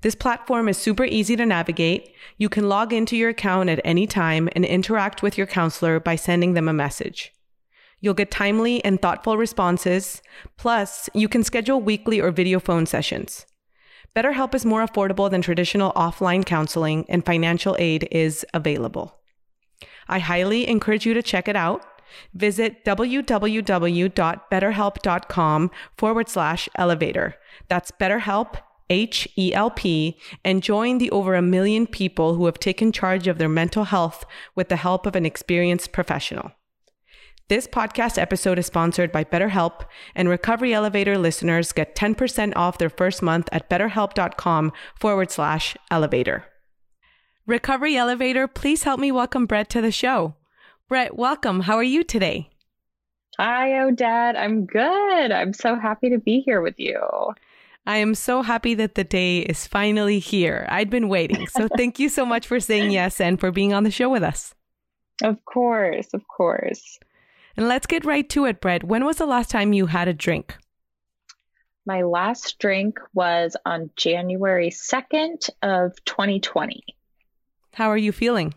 This 0.01 0.15
platform 0.15 0.67
is 0.67 0.77
super 0.77 1.05
easy 1.05 1.35
to 1.35 1.45
navigate. 1.45 2.11
You 2.37 2.49
can 2.49 2.67
log 2.67 2.91
into 2.91 3.15
your 3.15 3.29
account 3.29 3.69
at 3.69 3.81
any 3.85 4.07
time 4.07 4.49
and 4.55 4.65
interact 4.65 5.21
with 5.21 5.37
your 5.37 5.47
counselor 5.47 5.99
by 5.99 6.15
sending 6.15 6.53
them 6.53 6.67
a 6.67 6.73
message. 6.73 7.31
You'll 8.01 8.13
get 8.13 8.31
timely 8.31 8.83
and 8.83 9.01
thoughtful 9.01 9.37
responses. 9.37 10.21
Plus, 10.57 11.09
you 11.13 11.27
can 11.27 11.43
schedule 11.43 11.81
weekly 11.81 12.19
or 12.19 12.31
video 12.31 12.59
phone 12.59 12.85
sessions. 12.85 13.45
BetterHelp 14.15 14.55
is 14.55 14.65
more 14.65 14.85
affordable 14.85 15.29
than 15.29 15.41
traditional 15.41 15.93
offline 15.93 16.45
counseling, 16.45 17.05
and 17.09 17.25
financial 17.25 17.75
aid 17.77 18.07
is 18.11 18.45
available. 18.53 19.19
I 20.07 20.19
highly 20.19 20.67
encourage 20.67 21.05
you 21.05 21.13
to 21.13 21.21
check 21.21 21.47
it 21.47 21.55
out. 21.55 21.85
Visit 22.33 22.85
www.betterhelp.com 22.85 25.71
forward 25.97 26.29
slash 26.29 26.69
elevator. 26.75 27.35
That's 27.67 27.91
BetterHelp, 27.91 28.61
H 28.89 29.27
E 29.37 29.53
L 29.53 29.71
P, 29.71 30.17
and 30.43 30.63
join 30.63 30.97
the 30.97 31.11
over 31.11 31.35
a 31.35 31.41
million 31.41 31.87
people 31.87 32.35
who 32.35 32.45
have 32.45 32.59
taken 32.59 32.91
charge 32.91 33.27
of 33.27 33.37
their 33.37 33.49
mental 33.49 33.85
health 33.85 34.25
with 34.55 34.69
the 34.69 34.77
help 34.77 35.05
of 35.05 35.15
an 35.15 35.25
experienced 35.25 35.91
professional. 35.91 36.51
This 37.49 37.65
podcast 37.65 38.21
episode 38.21 38.59
is 38.59 38.67
sponsored 38.67 39.11
by 39.11 39.23
BetterHelp, 39.23 39.81
and 40.13 40.29
Recovery 40.29 40.71
Elevator 40.71 41.17
listeners 41.17 41.71
get 41.71 41.95
10% 41.95 42.53
off 42.55 42.77
their 42.77 42.91
first 42.91 43.23
month 43.23 43.49
at 43.51 43.67
betterhelp.com 43.71 44.71
forward 44.99 45.31
slash 45.31 45.75
elevator. 45.89 46.45
Recovery 47.47 47.97
Elevator, 47.97 48.47
please 48.47 48.83
help 48.83 48.99
me 48.99 49.11
welcome 49.11 49.47
Brett 49.47 49.67
to 49.71 49.81
the 49.81 49.91
show. 49.91 50.35
Brett, 50.89 51.15
welcome. 51.15 51.59
How 51.59 51.75
are 51.75 51.83
you 51.83 52.03
today? 52.03 52.49
Hi, 53.37 53.79
Odette. 53.79 54.35
I'm 54.35 54.65
good. 54.65 55.31
I'm 55.31 55.53
so 55.53 55.75
happy 55.75 56.09
to 56.09 56.17
be 56.17 56.41
here 56.41 56.61
with 56.61 56.79
you. 56.79 56.99
I 57.85 57.97
am 57.97 58.15
so 58.15 58.41
happy 58.41 58.73
that 58.73 58.95
the 58.95 59.03
day 59.03 59.41
is 59.41 59.67
finally 59.67 60.17
here. 60.17 60.65
I'd 60.67 60.89
been 60.89 61.07
waiting. 61.07 61.45
So 61.45 61.67
thank 61.77 61.99
you 61.99 62.09
so 62.09 62.25
much 62.25 62.47
for 62.47 62.59
saying 62.59 62.89
yes 62.89 63.21
and 63.21 63.39
for 63.39 63.51
being 63.51 63.71
on 63.71 63.83
the 63.83 63.91
show 63.91 64.09
with 64.09 64.23
us. 64.23 64.55
Of 65.21 65.45
course, 65.45 66.07
of 66.15 66.27
course. 66.27 66.97
And 67.55 67.67
let's 67.67 67.85
get 67.85 68.03
right 68.03 68.27
to 68.29 68.45
it, 68.45 68.59
Brett. 68.59 68.83
When 68.83 69.05
was 69.05 69.17
the 69.17 69.27
last 69.27 69.51
time 69.51 69.73
you 69.73 69.85
had 69.85 70.07
a 70.07 70.13
drink? 70.13 70.57
My 71.85 72.01
last 72.01 72.57
drink 72.57 72.97
was 73.13 73.55
on 73.63 73.91
January 73.95 74.71
2nd 74.71 75.51
of 75.61 76.03
2020. 76.05 76.83
How 77.73 77.91
are 77.91 77.97
you 77.97 78.11
feeling? 78.11 78.55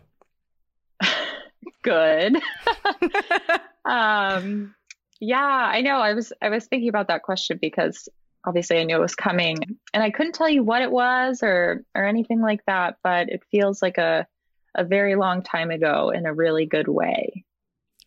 Good. 1.83 2.37
um 3.85 4.73
yeah, 5.19 5.37
I 5.37 5.81
know. 5.81 5.97
I 5.97 6.13
was 6.13 6.33
I 6.41 6.49
was 6.49 6.65
thinking 6.65 6.89
about 6.89 7.07
that 7.07 7.23
question 7.23 7.57
because 7.61 8.09
obviously 8.45 8.79
I 8.79 8.83
knew 8.83 8.97
it 8.97 9.01
was 9.01 9.15
coming 9.15 9.57
and 9.93 10.03
I 10.03 10.09
couldn't 10.09 10.33
tell 10.33 10.49
you 10.49 10.63
what 10.63 10.81
it 10.81 10.91
was 10.91 11.41
or 11.43 11.83
or 11.95 12.05
anything 12.05 12.41
like 12.41 12.61
that, 12.67 12.97
but 13.03 13.29
it 13.29 13.41
feels 13.51 13.81
like 13.81 13.97
a 13.97 14.27
a 14.75 14.83
very 14.83 15.15
long 15.15 15.43
time 15.43 15.71
ago 15.71 16.09
in 16.09 16.25
a 16.25 16.33
really 16.33 16.65
good 16.65 16.87
way. 16.87 17.45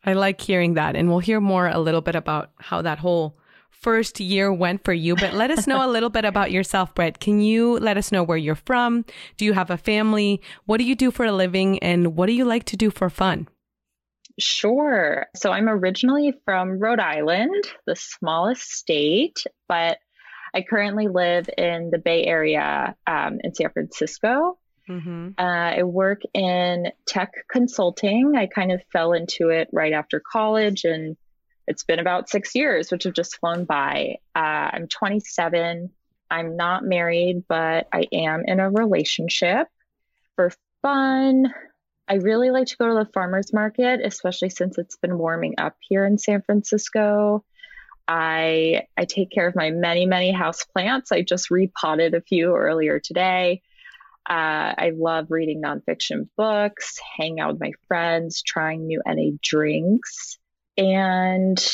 I 0.04 0.12
like 0.12 0.40
hearing 0.40 0.74
that. 0.74 0.94
And 0.96 1.08
we'll 1.08 1.18
hear 1.18 1.40
more 1.40 1.68
a 1.68 1.78
little 1.78 2.00
bit 2.00 2.14
about 2.14 2.50
how 2.58 2.82
that 2.82 2.98
whole 2.98 3.36
first 3.70 4.20
year 4.20 4.52
went 4.52 4.84
for 4.84 4.92
you. 4.92 5.16
But 5.16 5.34
let 5.34 5.50
us 5.50 5.66
know 5.66 5.84
a 5.84 5.90
little 5.90 6.10
bit 6.10 6.24
about 6.24 6.52
yourself, 6.52 6.94
Brett. 6.94 7.18
Can 7.18 7.40
you 7.40 7.78
let 7.78 7.96
us 7.96 8.12
know 8.12 8.22
where 8.22 8.38
you're 8.38 8.54
from? 8.54 9.04
Do 9.36 9.44
you 9.44 9.52
have 9.52 9.70
a 9.70 9.76
family? 9.76 10.40
What 10.64 10.78
do 10.78 10.84
you 10.84 10.94
do 10.94 11.10
for 11.10 11.24
a 11.24 11.32
living? 11.32 11.78
And 11.80 12.16
what 12.16 12.26
do 12.26 12.32
you 12.32 12.44
like 12.44 12.64
to 12.64 12.76
do 12.76 12.90
for 12.90 13.10
fun? 13.10 13.48
Sure. 14.38 15.26
So 15.34 15.50
I'm 15.50 15.68
originally 15.68 16.34
from 16.44 16.78
Rhode 16.78 17.00
Island, 17.00 17.64
the 17.86 17.96
smallest 17.96 18.70
state, 18.70 19.44
but 19.68 19.98
I 20.54 20.62
currently 20.62 21.08
live 21.08 21.48
in 21.56 21.90
the 21.90 21.98
Bay 21.98 22.24
Area 22.24 22.94
um, 23.06 23.38
in 23.42 23.54
San 23.54 23.70
Francisco. 23.70 24.58
Mm-hmm. 24.88 25.30
Uh, 25.38 25.42
I 25.42 25.82
work 25.82 26.22
in 26.32 26.92
tech 27.06 27.32
consulting. 27.50 28.34
I 28.36 28.46
kind 28.46 28.72
of 28.72 28.82
fell 28.92 29.12
into 29.12 29.48
it 29.48 29.68
right 29.72 29.92
after 29.92 30.20
college, 30.20 30.84
and 30.84 31.16
it's 31.66 31.82
been 31.82 31.98
about 31.98 32.28
six 32.28 32.54
years, 32.54 32.90
which 32.90 33.04
have 33.04 33.14
just 33.14 33.38
flown 33.38 33.64
by. 33.64 34.16
Uh, 34.34 34.70
I'm 34.72 34.88
27. 34.88 35.90
I'm 36.30 36.56
not 36.56 36.84
married, 36.84 37.44
but 37.48 37.88
I 37.92 38.04
am 38.12 38.44
in 38.46 38.60
a 38.60 38.70
relationship. 38.70 39.68
For 40.36 40.52
fun, 40.82 41.52
I 42.08 42.14
really 42.14 42.50
like 42.50 42.68
to 42.68 42.76
go 42.76 42.88
to 42.88 43.04
the 43.04 43.10
farmers 43.12 43.52
market, 43.52 44.00
especially 44.04 44.50
since 44.50 44.78
it's 44.78 44.96
been 44.96 45.18
warming 45.18 45.54
up 45.58 45.76
here 45.80 46.04
in 46.04 46.18
San 46.18 46.42
Francisco. 46.42 47.44
I 48.06 48.82
I 48.96 49.04
take 49.04 49.30
care 49.30 49.48
of 49.48 49.56
my 49.56 49.70
many 49.70 50.06
many 50.06 50.30
house 50.30 50.64
plants. 50.64 51.10
I 51.10 51.22
just 51.22 51.50
repotted 51.50 52.14
a 52.14 52.20
few 52.20 52.54
earlier 52.54 53.00
today. 53.00 53.62
Uh, 54.28 54.74
I 54.78 54.92
love 54.96 55.26
reading 55.30 55.62
nonfiction 55.62 56.28
books, 56.36 56.98
hang 57.16 57.38
out 57.38 57.52
with 57.52 57.60
my 57.60 57.72
friends, 57.86 58.42
trying 58.42 58.86
new 58.86 59.00
NA 59.06 59.36
drinks. 59.40 60.38
And 60.76 61.64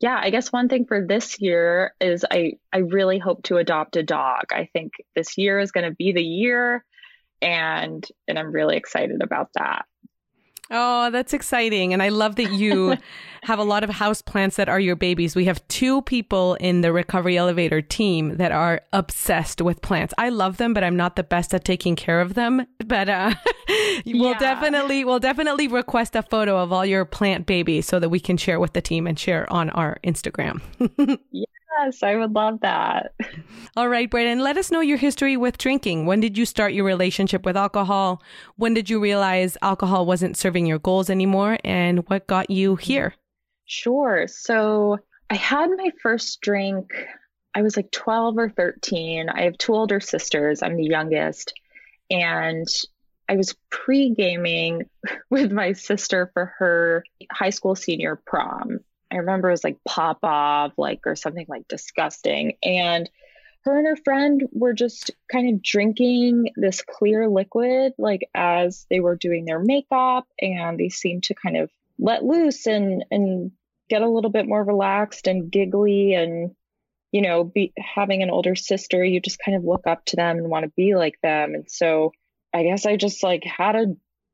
yeah, 0.00 0.18
I 0.20 0.30
guess 0.30 0.50
one 0.50 0.68
thing 0.68 0.86
for 0.86 1.06
this 1.06 1.40
year 1.40 1.94
is 2.00 2.24
I, 2.28 2.54
I 2.72 2.78
really 2.78 3.18
hope 3.18 3.44
to 3.44 3.58
adopt 3.58 3.96
a 3.96 4.02
dog. 4.02 4.46
I 4.52 4.68
think 4.72 4.92
this 5.14 5.38
year 5.38 5.60
is 5.60 5.70
going 5.70 5.88
to 5.88 5.94
be 5.94 6.12
the 6.12 6.24
year 6.24 6.84
and 7.42 8.06
and 8.28 8.38
I'm 8.38 8.52
really 8.52 8.76
excited 8.76 9.22
about 9.22 9.48
that. 9.54 9.84
Oh, 10.72 11.10
that's 11.10 11.32
exciting. 11.32 11.92
And 11.92 12.00
I 12.00 12.10
love 12.10 12.36
that 12.36 12.52
you 12.52 12.96
have 13.42 13.58
a 13.58 13.64
lot 13.64 13.82
of 13.82 13.90
house 13.90 14.22
plants 14.22 14.54
that 14.54 14.68
are 14.68 14.78
your 14.78 14.94
babies. 14.94 15.34
We 15.34 15.46
have 15.46 15.66
two 15.66 16.02
people 16.02 16.54
in 16.60 16.82
the 16.82 16.92
recovery 16.92 17.36
elevator 17.36 17.82
team 17.82 18.36
that 18.36 18.52
are 18.52 18.82
obsessed 18.92 19.60
with 19.60 19.82
plants. 19.82 20.14
I 20.16 20.28
love 20.28 20.58
them, 20.58 20.72
but 20.72 20.84
I'm 20.84 20.96
not 20.96 21.16
the 21.16 21.24
best 21.24 21.52
at 21.54 21.64
taking 21.64 21.96
care 21.96 22.20
of 22.20 22.34
them. 22.34 22.66
But 22.86 23.08
uh, 23.08 23.34
we'll 24.06 24.38
definitely 24.38 25.04
we'll 25.04 25.18
definitely 25.18 25.66
request 25.66 26.14
a 26.14 26.22
photo 26.22 26.56
of 26.56 26.72
all 26.72 26.86
your 26.86 27.04
plant 27.04 27.46
babies 27.46 27.86
so 27.86 27.98
that 27.98 28.08
we 28.10 28.20
can 28.20 28.36
share 28.36 28.60
with 28.60 28.72
the 28.72 28.80
team 28.80 29.08
and 29.08 29.18
share 29.18 29.52
on 29.52 29.70
our 29.70 29.98
Instagram. 30.04 30.60
yeah. 31.32 31.46
Yes, 31.78 32.02
I 32.02 32.16
would 32.16 32.32
love 32.32 32.60
that. 32.60 33.14
All 33.76 33.88
right, 33.88 34.10
Brayden, 34.10 34.40
let 34.40 34.56
us 34.56 34.70
know 34.70 34.80
your 34.80 34.96
history 34.96 35.36
with 35.36 35.58
drinking. 35.58 36.06
When 36.06 36.20
did 36.20 36.36
you 36.36 36.44
start 36.44 36.72
your 36.72 36.84
relationship 36.84 37.44
with 37.44 37.56
alcohol? 37.56 38.22
When 38.56 38.74
did 38.74 38.90
you 38.90 39.00
realize 39.00 39.56
alcohol 39.62 40.04
wasn't 40.06 40.36
serving 40.36 40.66
your 40.66 40.78
goals 40.78 41.08
anymore? 41.10 41.58
And 41.64 42.08
what 42.08 42.26
got 42.26 42.50
you 42.50 42.76
here? 42.76 43.14
Sure. 43.66 44.26
So 44.26 44.98
I 45.30 45.36
had 45.36 45.70
my 45.70 45.90
first 46.02 46.40
drink, 46.40 46.92
I 47.54 47.62
was 47.62 47.76
like 47.76 47.90
12 47.92 48.38
or 48.38 48.50
13. 48.50 49.28
I 49.28 49.42
have 49.42 49.56
two 49.58 49.72
older 49.72 50.00
sisters, 50.00 50.62
I'm 50.62 50.76
the 50.76 50.84
youngest. 50.84 51.52
And 52.10 52.66
I 53.28 53.36
was 53.36 53.54
pre 53.70 54.12
gaming 54.12 54.90
with 55.30 55.52
my 55.52 55.72
sister 55.72 56.30
for 56.34 56.52
her 56.58 57.04
high 57.30 57.50
school 57.50 57.76
senior 57.76 58.20
prom. 58.26 58.80
I 59.10 59.16
remember 59.16 59.48
it 59.48 59.52
was 59.52 59.64
like 59.64 59.78
Popov, 59.86 60.72
like, 60.76 61.00
or 61.06 61.16
something 61.16 61.46
like 61.48 61.66
disgusting. 61.68 62.56
And 62.62 63.10
her 63.64 63.76
and 63.76 63.86
her 63.86 63.96
friend 63.96 64.48
were 64.52 64.72
just 64.72 65.10
kind 65.30 65.54
of 65.54 65.62
drinking 65.62 66.52
this 66.56 66.82
clear 66.82 67.28
liquid, 67.28 67.92
like 67.98 68.28
as 68.34 68.86
they 68.88 69.00
were 69.00 69.16
doing 69.16 69.44
their 69.44 69.58
makeup, 69.58 70.26
and 70.40 70.78
they 70.78 70.88
seemed 70.88 71.24
to 71.24 71.34
kind 71.34 71.56
of 71.56 71.70
let 71.98 72.24
loose 72.24 72.66
and, 72.66 73.04
and 73.10 73.52
get 73.90 74.02
a 74.02 74.08
little 74.08 74.30
bit 74.30 74.46
more 74.46 74.64
relaxed 74.64 75.26
and 75.26 75.50
giggly 75.50 76.14
and 76.14 76.54
you 77.12 77.20
know 77.20 77.42
be 77.42 77.72
having 77.76 78.22
an 78.22 78.30
older 78.30 78.54
sister 78.54 79.04
you 79.04 79.20
just 79.20 79.40
kind 79.44 79.56
of 79.56 79.64
look 79.64 79.86
up 79.86 80.04
to 80.04 80.16
them 80.16 80.38
and 80.38 80.48
want 80.48 80.64
to 80.64 80.72
be 80.76 80.94
like 80.94 81.20
them 81.22 81.54
and 81.54 81.68
so 81.68 82.12
i 82.54 82.62
guess 82.62 82.86
i 82.86 82.96
just 82.96 83.24
like 83.24 83.42
had 83.42 83.74
a 83.74 83.86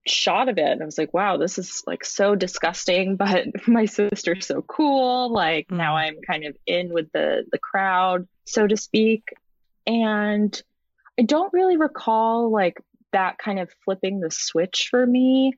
shot 0.06 0.48
of 0.48 0.58
it 0.58 0.66
and 0.66 0.82
I 0.82 0.84
was 0.84 0.98
like, 0.98 1.12
wow, 1.12 1.36
this 1.36 1.58
is 1.58 1.82
like 1.86 2.04
so 2.04 2.34
disgusting, 2.34 3.16
but 3.16 3.46
my 3.66 3.86
sister's 3.86 4.46
so 4.46 4.62
cool. 4.62 5.32
Like 5.32 5.68
mm. 5.68 5.76
now 5.76 5.96
I'm 5.96 6.16
kind 6.26 6.44
of 6.44 6.56
in 6.66 6.92
with 6.92 7.10
the 7.12 7.44
the 7.50 7.58
crowd, 7.58 8.26
so 8.44 8.66
to 8.66 8.76
speak. 8.76 9.25
And 9.86 10.60
I 11.18 11.22
don't 11.22 11.52
really 11.52 11.76
recall 11.76 12.50
like 12.50 12.80
that 13.12 13.38
kind 13.38 13.58
of 13.58 13.70
flipping 13.84 14.20
the 14.20 14.30
switch 14.30 14.88
for 14.90 15.04
me. 15.06 15.54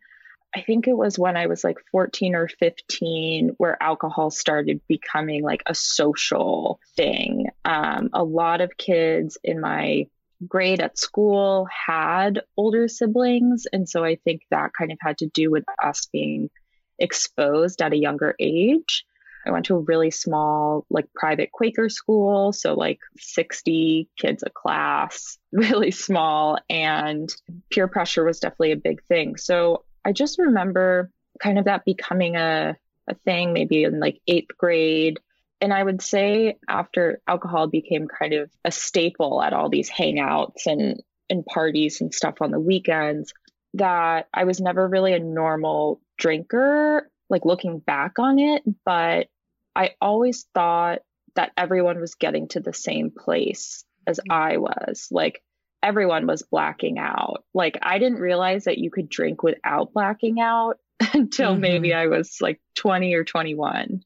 I 0.54 0.62
think 0.62 0.88
it 0.88 0.96
was 0.96 1.18
when 1.18 1.36
I 1.36 1.46
was 1.46 1.62
like 1.62 1.76
14 1.92 2.34
or 2.34 2.48
15 2.48 3.50
where 3.58 3.82
alcohol 3.82 4.30
started 4.30 4.80
becoming 4.88 5.42
like 5.42 5.62
a 5.66 5.74
social 5.74 6.80
thing. 6.96 7.48
Um, 7.64 8.10
a 8.14 8.24
lot 8.24 8.62
of 8.62 8.76
kids 8.78 9.36
in 9.44 9.60
my 9.60 10.06
grade 10.46 10.80
at 10.80 10.98
school 10.98 11.66
had 11.86 12.42
older 12.56 12.88
siblings. 12.88 13.66
And 13.72 13.88
so 13.88 14.04
I 14.04 14.16
think 14.24 14.42
that 14.50 14.72
kind 14.78 14.92
of 14.92 14.98
had 15.00 15.18
to 15.18 15.26
do 15.26 15.50
with 15.50 15.64
us 15.82 16.08
being 16.12 16.50
exposed 16.98 17.82
at 17.82 17.92
a 17.92 17.98
younger 17.98 18.34
age. 18.38 19.04
I 19.46 19.50
went 19.50 19.66
to 19.66 19.76
a 19.76 19.80
really 19.80 20.10
small, 20.10 20.84
like 20.90 21.06
private 21.14 21.52
Quaker 21.52 21.88
school. 21.88 22.52
So, 22.52 22.74
like 22.74 22.98
60 23.18 24.08
kids 24.18 24.42
a 24.44 24.50
class, 24.50 25.38
really 25.52 25.90
small. 25.90 26.58
And 26.68 27.34
peer 27.70 27.88
pressure 27.88 28.24
was 28.24 28.40
definitely 28.40 28.72
a 28.72 28.76
big 28.76 29.02
thing. 29.04 29.36
So, 29.36 29.84
I 30.04 30.12
just 30.12 30.38
remember 30.38 31.10
kind 31.40 31.58
of 31.58 31.66
that 31.66 31.84
becoming 31.84 32.36
a, 32.36 32.76
a 33.08 33.14
thing 33.24 33.52
maybe 33.52 33.84
in 33.84 34.00
like 34.00 34.20
eighth 34.26 34.56
grade 34.58 35.18
and 35.60 35.72
I 35.72 35.82
would 35.82 36.02
say 36.02 36.56
after 36.68 37.20
alcohol 37.26 37.66
became 37.66 38.06
kind 38.06 38.34
of 38.34 38.50
a 38.64 38.70
staple 38.70 39.42
at 39.42 39.52
all 39.52 39.68
these 39.68 39.90
hangouts 39.90 40.66
and, 40.66 41.02
and 41.28 41.44
parties 41.44 42.00
and 42.00 42.14
stuff 42.14 42.36
on 42.40 42.50
the 42.50 42.60
weekends, 42.60 43.32
that 43.74 44.28
I 44.32 44.44
was 44.44 44.60
never 44.60 44.86
really 44.86 45.14
a 45.14 45.18
normal 45.18 46.00
drinker. 46.16 47.10
like 47.30 47.44
looking 47.44 47.78
back 47.78 48.18
on 48.18 48.38
it, 48.38 48.62
but 48.86 49.28
I 49.76 49.94
always 50.00 50.46
thought 50.54 51.00
that 51.34 51.52
everyone 51.56 52.00
was 52.00 52.14
getting 52.14 52.48
to 52.48 52.60
the 52.60 52.72
same 52.72 53.10
place 53.10 53.84
as 54.06 54.18
mm-hmm. 54.18 54.32
I 54.32 54.56
was. 54.56 55.08
Like 55.10 55.42
everyone 55.82 56.26
was 56.26 56.42
blacking 56.42 56.98
out. 56.98 57.44
Like 57.54 57.78
I 57.82 57.98
didn't 57.98 58.18
realize 58.18 58.64
that 58.64 58.78
you 58.78 58.90
could 58.90 59.08
drink 59.08 59.42
without 59.42 59.92
blacking 59.92 60.40
out 60.40 60.78
until 61.12 61.52
mm-hmm. 61.52 61.60
maybe 61.60 61.94
I 61.94 62.06
was 62.06 62.38
like 62.40 62.60
20 62.76 63.14
or 63.14 63.24
21. 63.24 64.00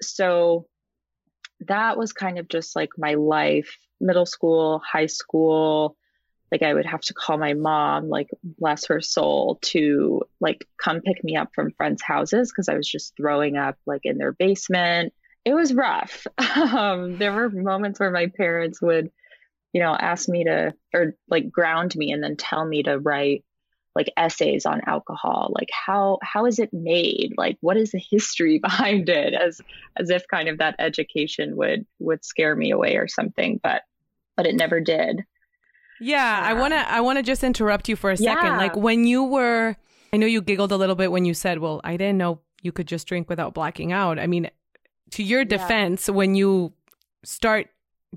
So 0.00 0.66
that 1.66 1.96
was 1.98 2.12
kind 2.12 2.38
of 2.38 2.48
just 2.48 2.76
like 2.76 2.90
my 2.96 3.14
life, 3.14 3.76
middle 4.00 4.26
school, 4.26 4.80
high 4.80 5.06
school. 5.06 5.96
Like 6.50 6.62
I 6.62 6.72
would 6.72 6.86
have 6.86 7.02
to 7.02 7.14
call 7.14 7.36
my 7.36 7.54
mom, 7.54 8.08
like 8.08 8.30
bless 8.42 8.86
her 8.86 9.00
soul, 9.00 9.58
to 9.62 10.22
like 10.40 10.66
come 10.82 11.00
pick 11.00 11.22
me 11.22 11.36
up 11.36 11.50
from 11.54 11.72
friends' 11.72 12.02
houses 12.02 12.50
because 12.50 12.68
I 12.68 12.74
was 12.74 12.88
just 12.88 13.14
throwing 13.16 13.56
up 13.56 13.76
like 13.86 14.02
in 14.04 14.16
their 14.16 14.32
basement. 14.32 15.12
It 15.44 15.54
was 15.54 15.74
rough. 15.74 16.26
Um, 16.58 17.18
there 17.18 17.32
were 17.32 17.48
moments 17.48 18.00
where 18.00 18.10
my 18.10 18.26
parents 18.26 18.82
would, 18.82 19.10
you 19.72 19.80
know, 19.80 19.94
ask 19.94 20.28
me 20.28 20.44
to 20.44 20.74
or 20.92 21.14
like 21.28 21.50
ground 21.50 21.94
me 21.94 22.10
and 22.12 22.22
then 22.22 22.36
tell 22.36 22.64
me 22.64 22.82
to 22.82 22.98
write 22.98 23.44
like 23.94 24.12
essays 24.16 24.64
on 24.64 24.80
alcohol 24.86 25.52
like 25.58 25.68
how 25.72 26.18
how 26.22 26.46
is 26.46 26.58
it 26.58 26.72
made? 26.72 27.34
Like 27.36 27.58
what 27.60 27.76
is 27.76 27.90
the 27.90 27.98
history 27.98 28.58
behind 28.62 29.08
it? 29.08 29.34
As 29.34 29.60
as 29.96 30.10
if 30.10 30.26
kind 30.28 30.48
of 30.48 30.58
that 30.58 30.76
education 30.78 31.56
would 31.56 31.86
would 31.98 32.24
scare 32.24 32.54
me 32.54 32.70
away 32.70 32.96
or 32.96 33.08
something 33.08 33.60
but 33.62 33.82
but 34.36 34.46
it 34.46 34.54
never 34.54 34.80
did. 34.80 35.24
Yeah, 36.00 36.40
i 36.44 36.54
want 36.54 36.72
to 36.74 36.92
i 36.92 37.00
want 37.00 37.18
to 37.18 37.24
just 37.24 37.42
interrupt 37.42 37.88
you 37.88 37.96
for 37.96 38.12
a 38.12 38.16
second. 38.16 38.46
yeah. 38.46 38.56
like 38.56 38.76
when 38.76 39.04
you 39.04 39.24
were 39.24 39.74
i 40.12 40.16
know 40.16 40.26
you 40.26 40.40
giggled 40.40 40.70
a 40.70 40.76
little 40.76 40.94
bit 40.94 41.10
when 41.10 41.24
you 41.24 41.34
said 41.34 41.58
well 41.58 41.80
i 41.82 41.96
didn't 41.96 42.18
know 42.18 42.40
you 42.62 42.70
could 42.70 42.86
just 42.86 43.06
drink 43.06 43.28
without 43.28 43.54
blacking 43.54 43.92
out. 43.92 44.18
I 44.18 44.26
mean 44.26 44.50
to 45.12 45.22
your 45.22 45.44
defense 45.44 46.08
yeah. 46.08 46.14
when 46.14 46.34
you 46.34 46.72
start 47.24 47.68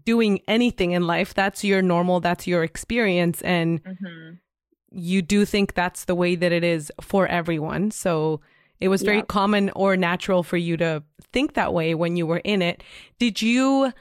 doing 0.05 0.41
anything 0.47 0.91
in 0.91 1.07
life 1.07 1.33
that's 1.33 1.63
your 1.63 1.81
normal 1.81 2.19
that's 2.19 2.47
your 2.47 2.63
experience 2.63 3.41
and 3.41 3.83
mm-hmm 3.83 4.35
you 4.91 5.21
do 5.21 5.45
think 5.45 5.73
that's 5.73 6.05
the 6.05 6.15
way 6.15 6.35
that 6.35 6.51
it 6.51 6.63
is 6.63 6.91
for 7.01 7.27
everyone. 7.27 7.91
So 7.91 8.41
it 8.79 8.87
was 8.87 9.03
very 9.03 9.21
common 9.21 9.69
or 9.75 9.95
natural 9.95 10.43
for 10.43 10.57
you 10.57 10.75
to 10.77 11.03
think 11.31 11.53
that 11.53 11.73
way 11.73 11.93
when 11.93 12.17
you 12.17 12.25
were 12.25 12.41
in 12.43 12.61
it. 12.61 12.83
Did 13.19 13.41
you 13.41 13.93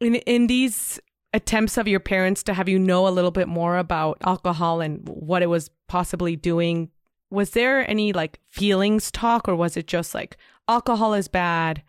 in 0.00 0.14
in 0.16 0.46
these 0.46 0.98
attempts 1.32 1.76
of 1.76 1.86
your 1.86 2.00
parents 2.00 2.42
to 2.44 2.54
have 2.54 2.68
you 2.68 2.78
know 2.78 3.06
a 3.06 3.10
little 3.10 3.30
bit 3.30 3.46
more 3.46 3.76
about 3.76 4.18
alcohol 4.22 4.80
and 4.80 5.06
what 5.06 5.42
it 5.42 5.46
was 5.46 5.70
possibly 5.86 6.34
doing? 6.34 6.90
Was 7.30 7.50
there 7.50 7.88
any 7.88 8.12
like 8.12 8.40
feelings 8.48 9.10
talk 9.10 9.48
or 9.48 9.54
was 9.54 9.76
it 9.76 9.86
just 9.86 10.14
like 10.14 10.36
alcohol 10.66 11.14
is 11.14 11.28
bad? 11.28 11.82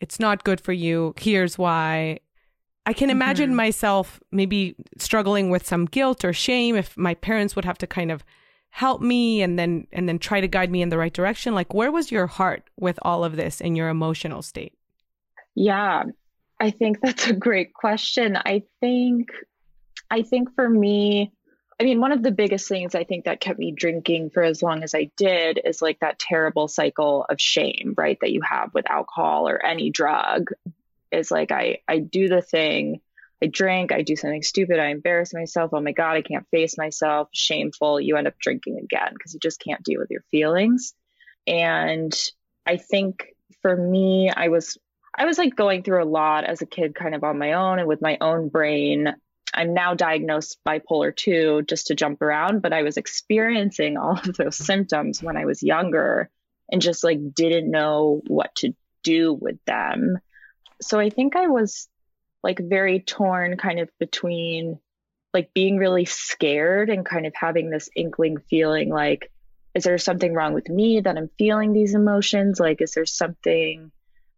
It's 0.00 0.20
not 0.20 0.44
good 0.44 0.60
for 0.60 0.72
you. 0.72 1.14
Here's 1.18 1.56
why. 1.56 2.20
I 2.86 2.92
can 2.92 3.10
imagine 3.10 3.50
mm-hmm. 3.50 3.56
myself 3.56 4.20
maybe 4.30 4.74
struggling 4.98 5.50
with 5.50 5.66
some 5.66 5.86
guilt 5.86 6.24
or 6.24 6.32
shame 6.32 6.76
if 6.76 6.96
my 6.96 7.14
parents 7.14 7.56
would 7.56 7.64
have 7.64 7.78
to 7.78 7.86
kind 7.86 8.10
of 8.10 8.24
help 8.70 9.00
me 9.00 9.40
and 9.40 9.58
then 9.58 9.86
and 9.92 10.08
then 10.08 10.18
try 10.18 10.40
to 10.40 10.48
guide 10.48 10.70
me 10.70 10.82
in 10.82 10.88
the 10.88 10.98
right 10.98 11.12
direction. 11.12 11.54
Like 11.54 11.72
where 11.72 11.92
was 11.92 12.12
your 12.12 12.26
heart 12.26 12.68
with 12.78 12.98
all 13.02 13.24
of 13.24 13.36
this 13.36 13.60
in 13.60 13.76
your 13.76 13.88
emotional 13.88 14.42
state? 14.42 14.74
Yeah. 15.54 16.04
I 16.60 16.70
think 16.70 17.00
that's 17.00 17.26
a 17.26 17.32
great 17.32 17.72
question. 17.72 18.36
I 18.36 18.64
think 18.80 19.30
I 20.10 20.22
think 20.22 20.54
for 20.54 20.68
me 20.68 21.32
I 21.80 21.82
mean, 21.82 22.00
one 22.00 22.12
of 22.12 22.22
the 22.22 22.30
biggest 22.30 22.68
things 22.68 22.94
I 22.94 23.02
think 23.02 23.24
that 23.24 23.40
kept 23.40 23.58
me 23.58 23.72
drinking 23.72 24.30
for 24.30 24.44
as 24.44 24.62
long 24.62 24.84
as 24.84 24.94
I 24.94 25.10
did 25.16 25.60
is 25.64 25.82
like 25.82 25.98
that 26.00 26.20
terrible 26.20 26.68
cycle 26.68 27.26
of 27.28 27.40
shame, 27.40 27.94
right? 27.96 28.16
That 28.20 28.30
you 28.30 28.42
have 28.42 28.72
with 28.74 28.88
alcohol 28.88 29.48
or 29.48 29.64
any 29.64 29.90
drug 29.90 30.50
is 31.14 31.30
like 31.30 31.52
I 31.52 31.78
I 31.88 31.98
do 31.98 32.28
the 32.28 32.42
thing, 32.42 33.00
I 33.42 33.46
drink, 33.46 33.92
I 33.92 34.02
do 34.02 34.16
something 34.16 34.42
stupid, 34.42 34.78
I 34.78 34.88
embarrass 34.88 35.34
myself. 35.34 35.70
Oh 35.72 35.80
my 35.80 35.92
god, 35.92 36.16
I 36.16 36.22
can't 36.22 36.48
face 36.50 36.78
myself. 36.78 37.28
Shameful. 37.32 38.00
You 38.00 38.16
end 38.16 38.26
up 38.26 38.38
drinking 38.38 38.78
again 38.78 39.12
because 39.12 39.34
you 39.34 39.40
just 39.40 39.60
can't 39.60 39.82
deal 39.82 40.00
with 40.00 40.10
your 40.10 40.24
feelings. 40.30 40.94
And 41.46 42.14
I 42.66 42.76
think 42.76 43.34
for 43.62 43.76
me, 43.76 44.30
I 44.34 44.48
was 44.48 44.78
I 45.16 45.26
was 45.26 45.38
like 45.38 45.54
going 45.54 45.82
through 45.82 46.02
a 46.02 46.06
lot 46.06 46.44
as 46.44 46.62
a 46.62 46.66
kid, 46.66 46.94
kind 46.94 47.14
of 47.14 47.24
on 47.24 47.38
my 47.38 47.52
own 47.52 47.78
and 47.78 47.88
with 47.88 48.02
my 48.02 48.18
own 48.20 48.48
brain. 48.48 49.14
I'm 49.52 49.72
now 49.72 49.94
diagnosed 49.94 50.58
bipolar 50.66 51.14
2 51.14 51.62
just 51.68 51.86
to 51.86 51.94
jump 51.94 52.20
around, 52.22 52.62
but 52.62 52.72
I 52.72 52.82
was 52.82 52.96
experiencing 52.96 53.96
all 53.96 54.18
of 54.18 54.36
those 54.36 54.56
symptoms 54.56 55.22
when 55.22 55.36
I 55.36 55.44
was 55.44 55.62
younger 55.62 56.28
and 56.70 56.82
just 56.82 57.04
like 57.04 57.18
didn't 57.34 57.70
know 57.70 58.22
what 58.26 58.54
to 58.56 58.74
do 59.04 59.32
with 59.32 59.62
them 59.66 60.18
so 60.80 60.98
I 60.98 61.10
think 61.10 61.36
I 61.36 61.48
was 61.48 61.88
like 62.42 62.60
very 62.60 63.00
torn 63.00 63.56
kind 63.56 63.80
of 63.80 63.90
between 63.98 64.78
like 65.32 65.52
being 65.54 65.78
really 65.78 66.04
scared 66.04 66.90
and 66.90 67.04
kind 67.04 67.26
of 67.26 67.34
having 67.34 67.70
this 67.70 67.88
inkling 67.96 68.38
feeling 68.38 68.90
like 68.90 69.30
is 69.74 69.82
there 69.84 69.98
something 69.98 70.32
wrong 70.32 70.54
with 70.54 70.68
me 70.68 71.00
that 71.00 71.16
I'm 71.16 71.30
feeling 71.36 71.72
these 71.72 71.94
emotions? 71.94 72.60
Like 72.60 72.80
is 72.80 72.92
there 72.92 73.06
something 73.06 73.90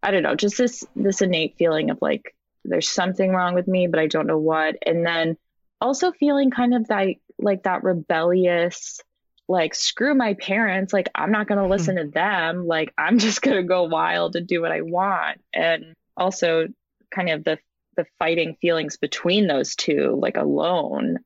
I 0.03 0.11
don't 0.11 0.23
know 0.23 0.35
just 0.35 0.57
this 0.57 0.85
this 0.95 1.21
innate 1.21 1.57
feeling 1.59 1.91
of 1.91 1.99
like 2.01 2.35
there's 2.65 2.89
something 2.89 3.31
wrong 3.31 3.55
with 3.55 3.69
me 3.69 3.87
but 3.87 4.01
I 4.01 4.07
don't 4.07 4.27
know 4.27 4.39
what. 4.39 4.77
And 4.87 5.05
then 5.05 5.37
also 5.81 6.13
feeling 6.13 6.51
kind 6.51 6.75
of 6.75 6.89
that 6.89 7.09
like 7.39 7.65
that 7.65 7.85
rebellious 7.85 9.01
like 9.49 9.75
screw 9.75 10.15
my 10.15 10.35
parents 10.35 10.93
like 10.93 11.09
I'm 11.15 11.31
not 11.31 11.47
going 11.47 11.59
to 11.59 11.63
mm-hmm. 11.63 11.73
listen 11.73 11.97
to 11.97 12.07
them. 12.07 12.67
Like 12.67 12.95
I'm 12.97 13.19
just 13.27 13.43
going 13.43 13.57
to 13.57 13.63
go 13.63 13.85
wild 13.85 14.37
and 14.37 14.47
do 14.47 14.63
what 14.63 14.73
I 14.73 14.83
want. 14.83 15.41
And 15.53 15.95
also 16.17 16.69
kind 17.15 17.31
of 17.31 17.45
the 17.45 17.59
the 17.97 18.07
fighting 18.19 18.57
feelings 18.61 18.97
between 18.97 19.47
those 19.47 19.75
two 19.75 20.19
like 20.21 20.37
alone 20.37 21.19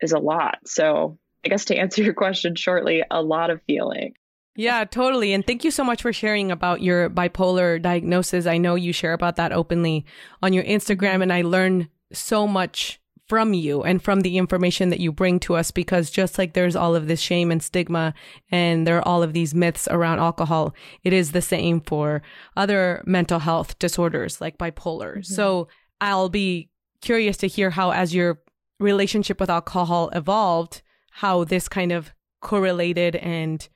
is 0.00 0.12
a 0.12 0.18
lot 0.18 0.58
so 0.64 1.18
i 1.44 1.48
guess 1.48 1.66
to 1.66 1.76
answer 1.76 2.02
your 2.02 2.14
question 2.14 2.54
shortly 2.54 3.02
a 3.10 3.22
lot 3.22 3.50
of 3.50 3.60
feeling 3.66 4.14
yeah, 4.56 4.84
totally. 4.84 5.32
And 5.32 5.44
thank 5.44 5.64
you 5.64 5.72
so 5.72 5.82
much 5.82 6.02
for 6.02 6.12
sharing 6.12 6.52
about 6.52 6.80
your 6.80 7.10
bipolar 7.10 7.82
diagnosis. 7.82 8.46
I 8.46 8.56
know 8.56 8.76
you 8.76 8.92
share 8.92 9.12
about 9.12 9.36
that 9.36 9.52
openly 9.52 10.06
on 10.42 10.52
your 10.52 10.62
Instagram, 10.62 11.22
and 11.22 11.32
I 11.32 11.42
learn 11.42 11.88
so 12.12 12.46
much 12.46 13.00
from 13.28 13.54
you 13.54 13.82
and 13.82 14.02
from 14.02 14.20
the 14.20 14.36
information 14.36 14.90
that 14.90 15.00
you 15.00 15.10
bring 15.10 15.40
to 15.40 15.54
us 15.54 15.70
because 15.70 16.10
just 16.10 16.36
like 16.36 16.52
there's 16.52 16.76
all 16.76 16.94
of 16.94 17.08
this 17.08 17.20
shame 17.20 17.50
and 17.50 17.62
stigma 17.62 18.12
and 18.50 18.86
there 18.86 18.98
are 18.98 19.08
all 19.08 19.22
of 19.22 19.32
these 19.32 19.54
myths 19.54 19.88
around 19.90 20.18
alcohol, 20.18 20.74
it 21.02 21.12
is 21.12 21.32
the 21.32 21.42
same 21.42 21.80
for 21.80 22.22
other 22.56 23.02
mental 23.06 23.38
health 23.38 23.78
disorders 23.78 24.40
like 24.40 24.58
bipolar. 24.58 25.18
Mm-hmm. 25.18 25.22
So 25.22 25.68
I'll 26.00 26.28
be 26.28 26.68
curious 27.00 27.36
to 27.38 27.48
hear 27.48 27.70
how, 27.70 27.92
as 27.92 28.14
your 28.14 28.40
relationship 28.78 29.40
with 29.40 29.50
alcohol 29.50 30.10
evolved, 30.12 30.82
how 31.12 31.44
this 31.44 31.68
kind 31.68 31.92
of 31.92 32.12
correlated 32.40 33.16
and 33.16 33.68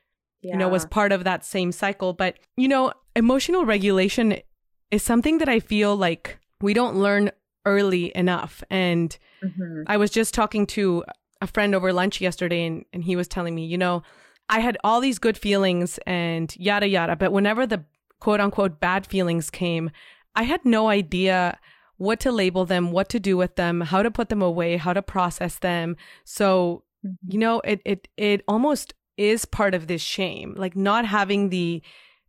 yeah. 0.42 0.52
you 0.52 0.58
know 0.58 0.68
was 0.68 0.84
part 0.86 1.10
of 1.10 1.24
that 1.24 1.44
same 1.44 1.72
cycle 1.72 2.12
but 2.12 2.36
you 2.56 2.68
know 2.68 2.92
emotional 3.16 3.64
regulation 3.64 4.36
is 4.90 5.02
something 5.02 5.38
that 5.38 5.48
i 5.48 5.58
feel 5.58 5.96
like 5.96 6.38
we 6.60 6.74
don't 6.74 6.94
learn 6.94 7.30
early 7.64 8.12
enough. 8.16 8.62
And 8.70 9.16
mm-hmm. 9.42 9.82
I 9.86 9.96
was 9.96 10.10
just 10.10 10.34
talking 10.34 10.66
to 10.68 11.04
a 11.40 11.46
friend 11.46 11.74
over 11.74 11.92
lunch 11.92 12.20
yesterday, 12.20 12.66
and, 12.66 12.84
and 12.92 13.04
he 13.04 13.16
was 13.16 13.28
telling 13.28 13.54
me, 13.54 13.64
you 13.64 13.78
know, 13.78 14.02
I 14.48 14.60
had 14.60 14.78
all 14.82 15.00
these 15.00 15.18
good 15.18 15.36
feelings 15.36 15.98
and 16.06 16.54
yada 16.56 16.88
yada, 16.88 17.16
but 17.16 17.32
whenever 17.32 17.66
the 17.66 17.84
quote 18.20 18.40
unquote 18.40 18.80
bad 18.80 19.06
feelings 19.06 19.50
came, 19.50 19.90
I 20.34 20.44
had 20.44 20.64
no 20.64 20.88
idea 20.88 21.58
what 21.98 22.20
to 22.20 22.32
label 22.32 22.64
them, 22.64 22.92
what 22.92 23.08
to 23.10 23.20
do 23.20 23.36
with 23.36 23.56
them, 23.56 23.80
how 23.80 24.02
to 24.02 24.10
put 24.10 24.28
them 24.28 24.42
away, 24.42 24.76
how 24.76 24.92
to 24.92 25.02
process 25.02 25.58
them. 25.58 25.96
So, 26.24 26.84
mm-hmm. 27.04 27.32
you 27.32 27.38
know, 27.38 27.60
it 27.60 27.82
it 27.84 28.08
it 28.16 28.42
almost 28.48 28.94
is 29.16 29.44
part 29.44 29.74
of 29.74 29.86
this 29.86 30.00
shame, 30.00 30.54
like 30.56 30.76
not 30.76 31.04
having 31.04 31.50
the 31.50 31.82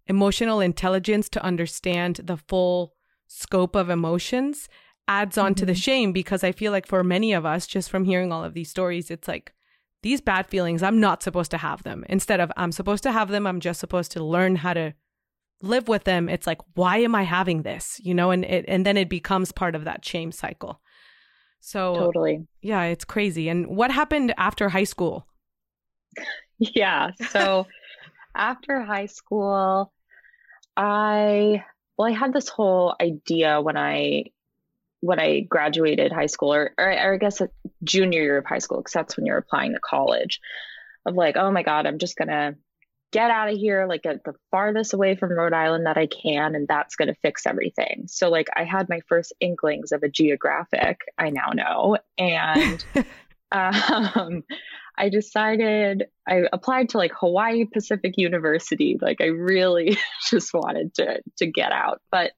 emotional 0.07 0.59
intelligence 0.59 1.29
to 1.29 1.43
understand 1.43 2.19
the 2.23 2.37
full 2.37 2.95
scope 3.27 3.75
of 3.75 3.91
emotions 3.91 4.67
adds 5.09 5.37
on 5.37 5.51
mm-hmm. 5.51 5.55
to 5.55 5.65
the 5.65 5.71
mm-hmm. 5.73 5.79
shame 5.79 6.11
because 6.13 6.43
I 6.43 6.53
feel 6.53 6.71
like 6.71 6.87
for 6.87 7.03
many 7.03 7.33
of 7.33 7.45
us, 7.45 7.67
just 7.67 7.89
from 7.89 8.05
hearing 8.05 8.31
all 8.31 8.45
of 8.45 8.53
these 8.53 8.69
stories, 8.69 9.11
it's 9.11 9.27
like 9.27 9.53
these 10.03 10.21
bad 10.21 10.47
feelings, 10.47 10.81
I'm 10.81 10.99
not 11.01 11.23
supposed 11.23 11.51
to 11.51 11.57
have 11.57 11.83
them. 11.83 12.05
Instead 12.07 12.39
of 12.39 12.51
I'm 12.55 12.71
supposed 12.71 13.03
to 13.03 13.11
have 13.11 13.29
them, 13.29 13.45
I'm 13.45 13.59
just 13.59 13.79
supposed 13.79 14.11
to 14.13 14.23
learn 14.23 14.55
how 14.55 14.73
to 14.73 14.93
live 15.61 15.89
with 15.89 16.05
them. 16.05 16.29
It's 16.29 16.47
like, 16.47 16.59
why 16.75 16.97
am 16.97 17.15
I 17.15 17.23
having 17.23 17.63
this? 17.63 17.99
You 18.01 18.13
know, 18.13 18.31
and 18.31 18.45
it 18.45 18.63
and 18.67 18.85
then 18.85 18.95
it 18.95 19.09
becomes 19.09 19.51
part 19.51 19.75
of 19.75 19.83
that 19.83 20.05
shame 20.05 20.31
cycle. 20.31 20.79
So 21.59 21.95
totally. 21.95 22.47
Yeah, 22.61 22.83
it's 22.83 23.03
crazy. 23.03 23.49
And 23.49 23.67
what 23.67 23.91
happened 23.91 24.33
after 24.37 24.69
high 24.69 24.85
school? 24.85 25.25
Yeah. 26.61 27.11
So 27.29 27.67
after 28.35 28.81
high 28.81 29.05
school, 29.05 29.93
I 30.75 31.63
well, 31.97 32.09
I 32.09 32.11
had 32.11 32.33
this 32.33 32.49
whole 32.49 32.95
idea 33.01 33.61
when 33.61 33.77
I 33.77 34.25
when 35.01 35.19
I 35.19 35.41
graduated 35.41 36.11
high 36.11 36.27
school, 36.27 36.53
or, 36.53 36.73
or, 36.77 36.91
or 36.91 37.13
I 37.13 37.17
guess 37.17 37.41
junior 37.83 38.21
year 38.21 38.37
of 38.37 38.45
high 38.45 38.59
school, 38.59 38.77
because 38.79 38.93
that's 38.93 39.17
when 39.17 39.25
you're 39.25 39.37
applying 39.37 39.73
to 39.73 39.79
college, 39.79 40.39
of 41.05 41.15
like, 41.15 41.37
oh 41.37 41.51
my 41.51 41.63
God, 41.63 41.85
I'm 41.85 41.99
just 41.99 42.17
gonna 42.17 42.55
get 43.11 43.31
out 43.31 43.49
of 43.49 43.57
here, 43.57 43.87
like 43.87 44.03
get 44.03 44.23
the 44.23 44.35
farthest 44.51 44.93
away 44.93 45.15
from 45.15 45.31
Rhode 45.31 45.53
Island 45.53 45.85
that 45.85 45.97
I 45.97 46.07
can, 46.07 46.55
and 46.55 46.67
that's 46.67 46.95
going 46.95 47.07
to 47.07 47.15
fix 47.21 47.45
everything. 47.45 48.05
So, 48.07 48.29
like, 48.29 48.47
I 48.55 48.63
had 48.63 48.89
my 48.89 49.01
first 49.07 49.33
inklings 49.39 49.91
of 49.91 50.03
a 50.03 50.09
geographic, 50.09 50.99
I 51.17 51.29
now 51.29 51.51
know. 51.53 51.97
And 52.17 52.83
um, 53.51 54.43
I 54.97 55.09
decided 55.09 56.05
I 56.27 56.43
applied 56.51 56.89
to 56.89 56.97
like 56.97 57.13
Hawaii 57.13 57.65
Pacific 57.65 58.13
University. 58.17 58.97
Like, 59.01 59.21
I 59.21 59.27
really 59.27 59.97
just 60.29 60.53
wanted 60.53 60.93
to, 60.95 61.21
to 61.37 61.47
get 61.47 61.71
out. 61.71 62.01
But 62.11 62.31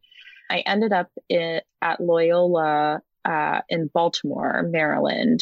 I 0.51 0.59
ended 0.65 0.91
up 0.91 1.09
in, 1.29 1.61
at 1.81 2.01
Loyola 2.01 3.01
uh, 3.23 3.61
in 3.69 3.87
Baltimore, 3.87 4.63
Maryland. 4.69 5.39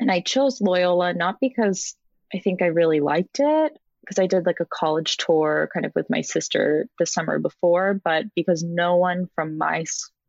And 0.00 0.10
I 0.10 0.20
chose 0.20 0.60
Loyola 0.60 1.14
not 1.14 1.36
because 1.40 1.94
I 2.34 2.40
think 2.40 2.60
I 2.60 2.66
really 2.66 2.98
liked 2.98 3.38
it, 3.38 3.78
because 4.00 4.18
I 4.18 4.26
did 4.26 4.44
like 4.44 4.58
a 4.60 4.66
college 4.66 5.18
tour 5.18 5.70
kind 5.72 5.86
of 5.86 5.92
with 5.94 6.10
my 6.10 6.22
sister 6.22 6.88
the 6.98 7.06
summer 7.06 7.38
before, 7.38 8.00
but 8.02 8.24
because 8.34 8.64
no 8.64 8.96
one 8.96 9.28
from 9.36 9.56
my 9.56 9.84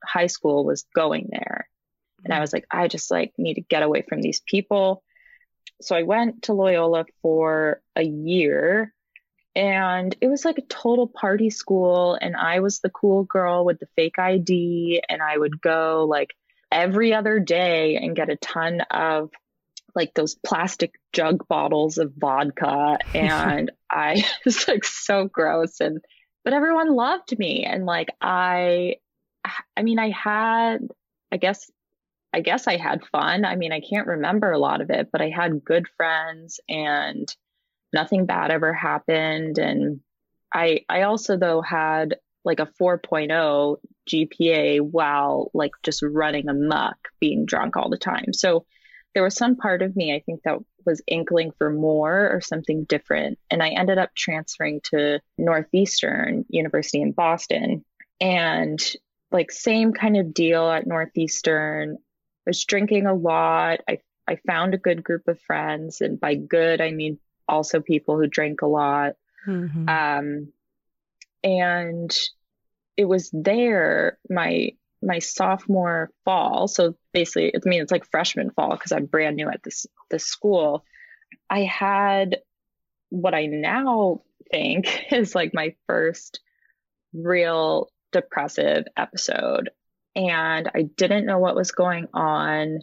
high 0.06 0.28
school 0.28 0.66
was 0.66 0.86
going 0.96 1.30
there. 1.32 1.68
And 2.24 2.32
I 2.32 2.36
mm-hmm. 2.36 2.42
was 2.42 2.54
like, 2.54 2.66
I 2.70 2.88
just 2.88 3.10
like 3.10 3.34
need 3.40 3.56
to 3.56 3.62
get 3.62 3.82
away 3.82 4.06
from 4.08 4.22
these 4.22 4.42
people. 4.46 5.04
So 5.82 5.96
I 5.96 6.04
went 6.04 6.44
to 6.44 6.54
Loyola 6.54 7.06
for 7.24 7.82
a 7.96 8.04
year 8.04 8.94
and 9.60 10.16
it 10.22 10.28
was 10.28 10.46
like 10.46 10.58
a 10.58 10.62
total 10.62 11.06
party 11.06 11.50
school. 11.50 12.18
And 12.22 12.34
I 12.34 12.62
was 12.62 12.80
the 12.80 12.90
cool 12.90 13.26
girl 13.26 13.66
with 13.66 13.78
the 13.80 13.90
fake 13.98 14.18
ID. 14.18 15.04
And 15.10 15.22
I 15.22 15.38
would 15.38 15.60
go 15.60 16.06
like 16.10 16.34
every 16.72 17.14
other 17.14 17.40
day 17.40 17.98
and 17.98 18.16
get 18.16 18.30
a 18.30 18.38
ton 18.38 18.80
of 18.90 19.32
like 19.96 20.14
those 20.14 20.36
plastic 20.46 20.94
jug 21.12 21.46
bottles 21.50 21.98
of 21.98 22.14
vodka 22.16 23.00
and 23.14 23.70
I 23.92 24.24
was 24.46 24.66
like 24.66 24.86
so 24.86 25.26
gross 25.26 25.82
and 25.82 26.00
but 26.46 26.54
everyone 26.54 26.94
loved 26.94 27.38
me 27.38 27.66
and 27.66 27.86
like 27.88 28.10
I 28.22 28.98
I 29.76 29.82
mean 29.82 30.00
I 30.00 30.12
had 30.12 30.88
I 31.34 31.38
guess 31.38 31.70
I 32.32 32.42
guess 32.42 32.68
I 32.68 32.78
had 32.78 33.04
fun. 33.12 33.44
I 33.44 33.56
mean 33.58 33.74
I 33.74 33.82
can't 33.82 34.08
remember 34.08 34.52
a 34.52 34.60
lot 34.60 34.80
of 34.80 34.90
it, 34.90 35.10
but 35.12 35.22
I 35.22 35.30
had 35.30 35.66
good 35.66 35.88
friends 35.98 36.62
and 36.70 37.28
nothing 37.94 38.26
bad 38.26 38.52
ever 38.52 38.74
happened 38.74 39.58
and 39.58 40.00
I 40.54 40.86
I 40.90 41.04
also 41.04 41.38
though 41.38 41.62
had 41.62 42.16
like 42.46 42.60
a 42.60 42.70
4.0 42.82 43.78
GPA 44.10 44.82
while 44.82 45.52
like 45.54 45.72
just 45.84 46.02
running 46.02 46.48
amok 46.48 46.98
being 47.20 47.46
drunk 47.46 47.76
all 47.76 47.90
the 47.90 47.98
time. 47.98 48.34
So 48.34 48.66
there 49.14 49.24
was 49.24 49.36
some 49.36 49.56
part 49.56 49.82
of 49.82 49.96
me 49.96 50.16
I 50.16 50.22
think 50.26 50.44
that 50.44 50.60
was 50.86 51.02
inkling 51.08 51.52
for 51.58 51.70
more 51.70 52.30
or 52.32 52.42
something 52.42 52.86
different. 52.86 53.38
And 53.52 53.62
I 53.62 53.70
ended 53.70 53.98
up 53.98 54.16
transferring 54.16 54.82
to 54.86 55.20
Northeastern 55.38 56.46
University 56.50 57.02
in 57.02 57.12
Boston. 57.12 57.84
And 58.22 58.80
like 59.32 59.52
same 59.52 59.94
kind 59.94 60.18
of 60.18 60.34
deal 60.34 60.70
at 60.70 60.88
Northeastern. 60.88 61.98
I 61.98 62.50
was 62.50 62.64
drinking 62.66 63.06
a 63.06 63.14
lot. 63.14 63.82
I 63.88 64.00
I 64.28 64.38
found 64.48 64.74
a 64.74 64.78
good 64.78 65.04
group 65.04 65.28
of 65.28 65.42
friends, 65.42 66.02
and 66.02 66.20
by 66.20 66.36
good 66.36 66.82
I 66.82 66.92
mean 66.92 67.20
also 67.50 67.82
people 67.82 68.18
who 68.18 68.28
drink 68.28 68.62
a 68.62 68.68
lot. 68.68 69.14
Mm-hmm. 69.48 69.90
Um, 69.90 70.54
and 71.44 72.18
it 72.98 73.06
was 73.06 73.30
there 73.34 74.18
my 74.30 74.72
my 75.02 75.20
sophomore 75.20 76.12
fall. 76.26 76.68
So 76.68 76.96
basically, 77.14 77.56
I 77.56 77.60
mean, 77.64 77.82
it's 77.82 77.92
like 77.92 78.10
freshman 78.12 78.52
fall 78.52 78.72
because 78.72 78.92
I'm 78.92 79.06
brand 79.06 79.38
new 79.38 79.50
at 79.50 79.64
this 79.64 79.86
this 80.10 80.26
school. 80.26 80.84
I 81.50 81.62
had 81.62 82.40
what 83.10 83.34
I 83.34 83.46
now 83.46 84.22
think 84.52 85.06
is 85.12 85.36
like 85.36 85.54
my 85.54 85.76
first 85.88 86.42
real 87.14 87.90
depressive 88.12 88.86
episode, 88.98 89.70
and 90.16 90.70
I 90.74 90.84
didn't 90.84 91.26
know 91.26 91.40
what 91.40 91.56
was 91.56 91.72
going 91.72 92.08
on. 92.14 92.80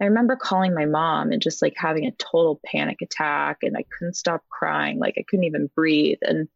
I 0.00 0.04
remember 0.04 0.36
calling 0.36 0.74
my 0.74 0.84
mom 0.84 1.32
and 1.32 1.40
just 1.40 1.62
like 1.62 1.74
having 1.76 2.06
a 2.06 2.12
total 2.12 2.60
panic 2.64 2.98
attack, 3.02 3.58
and 3.62 3.76
I 3.76 3.84
couldn't 3.90 4.14
stop 4.14 4.42
crying, 4.50 4.98
like 4.98 5.14
I 5.18 5.24
couldn't 5.28 5.44
even 5.44 5.70
breathe, 5.74 6.18
and 6.22 6.48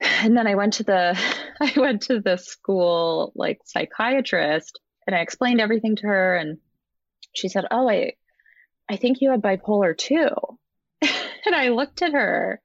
and 0.00 0.36
then 0.36 0.46
I 0.46 0.54
went 0.54 0.74
to 0.74 0.84
the 0.84 1.18
I 1.60 1.72
went 1.76 2.02
to 2.02 2.20
the 2.20 2.36
school 2.36 3.32
like 3.34 3.60
psychiatrist 3.64 4.80
and 5.06 5.16
I 5.16 5.20
explained 5.20 5.60
everything 5.60 5.96
to 5.96 6.06
her 6.06 6.36
and 6.36 6.58
she 7.34 7.48
said, 7.48 7.66
"Oh, 7.70 7.88
I 7.88 8.12
I 8.88 8.96
think 8.96 9.20
you 9.20 9.30
have 9.30 9.40
bipolar 9.40 9.96
2." 9.96 10.28
and 11.46 11.54
I 11.54 11.68
looked 11.68 12.02
at 12.02 12.12
her 12.12 12.60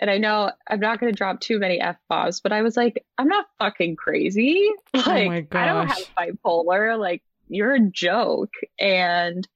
and 0.00 0.10
I 0.10 0.18
know 0.18 0.50
I'm 0.68 0.80
not 0.80 0.98
going 0.98 1.12
to 1.12 1.16
drop 1.16 1.40
too 1.40 1.58
many 1.58 1.80
f 1.80 1.96
bombs, 2.08 2.40
but 2.40 2.52
I 2.52 2.62
was 2.62 2.76
like, 2.76 3.04
"I'm 3.18 3.28
not 3.28 3.46
fucking 3.58 3.96
crazy. 3.96 4.70
Oh 4.94 5.02
like, 5.06 5.48
oh 5.54 5.58
I 5.58 5.66
don't 5.66 5.88
have 5.88 6.10
bipolar. 6.18 6.98
Like, 6.98 7.22
you're 7.50 7.74
a 7.74 7.80
joke." 7.80 8.54
And 8.78 9.46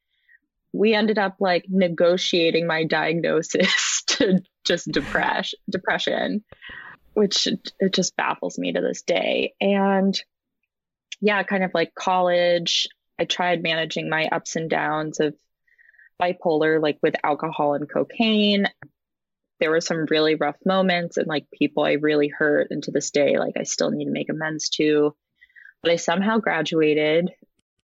we 0.73 0.95
ended 0.95 1.19
up 1.19 1.37
like 1.41 1.67
negotiating 1.69 2.67
my 2.67 2.85
diagnosis 2.85 4.03
to 4.07 4.41
just 4.65 4.91
depression 4.91 5.59
depression 5.71 6.45
which 7.15 7.47
it 7.47 7.95
just 7.95 8.17
baffles 8.17 8.59
me 8.59 8.73
to 8.73 8.81
this 8.81 9.03
day. 9.03 9.55
And 9.61 10.21
yeah, 11.21 11.43
kind 11.45 11.65
of 11.65 11.71
like 11.73 11.95
college, 11.95 12.89
I 13.19 13.25
tried 13.25 13.63
managing 13.63 14.11
my 14.11 14.27
ups 14.27 14.57
and 14.57 14.69
downs 14.69 15.21
of 15.21 15.35
bipolar, 16.21 16.83
like 16.83 16.99
with 17.03 17.15
alcohol 17.23 17.75
and 17.75 17.89
cocaine. 17.89 18.67
There 19.61 19.71
were 19.71 19.81
some 19.81 20.07
really 20.11 20.35
rough 20.35 20.57
moments 20.67 21.17
and 21.17 21.29
like 21.29 21.47
people 21.53 21.85
I 21.85 21.93
really 21.93 22.29
hurt. 22.29 22.69
And 22.71 22.83
to 22.83 22.91
this 22.91 23.11
day, 23.11 23.39
like 23.39 23.57
I 23.57 23.63
still 23.63 23.91
need 23.91 24.07
to 24.07 24.11
make 24.11 24.29
amends 24.29 24.69
to. 24.71 25.15
But 25.83 25.93
I 25.93 25.97
somehow 25.97 26.39
graduated. 26.39 27.31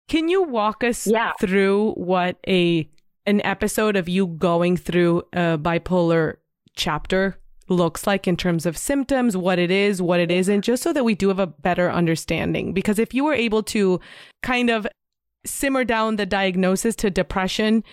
Can 0.08 0.28
you 0.28 0.44
walk 0.44 0.84
us 0.84 1.08
yeah. 1.08 1.32
through 1.40 1.94
what 1.94 2.38
a 2.48 2.90
an 3.26 3.42
episode 3.46 3.96
of 3.96 4.10
you 4.10 4.28
going 4.28 4.76
through 4.76 5.24
a 5.32 5.58
bipolar 5.58 6.36
chapter 6.76 7.38
looks 7.70 8.06
like 8.06 8.28
in 8.28 8.36
terms 8.36 8.66
of 8.66 8.78
symptoms, 8.78 9.38
what 9.38 9.60
it 9.60 9.72
is, 9.72 10.02
what 10.02 10.20
it 10.20 10.30
isn't, 10.30 10.64
just 10.64 10.84
so 10.84 10.92
that 10.94 11.06
we 11.06 11.16
do 11.16 11.30
have 11.30 11.40
a 11.40 11.48
better 11.48 11.90
understanding. 11.90 12.74
Because 12.74 13.00
if 13.00 13.14
you 13.14 13.24
were 13.24 13.34
able 13.34 13.64
to 13.64 14.00
kind 14.42 14.70
of 14.70 14.86
simmer 15.46 15.84
down 15.84 16.18
the 16.18 16.26
diagnosis 16.26 16.96
to 16.98 17.10
depression, 17.10 17.84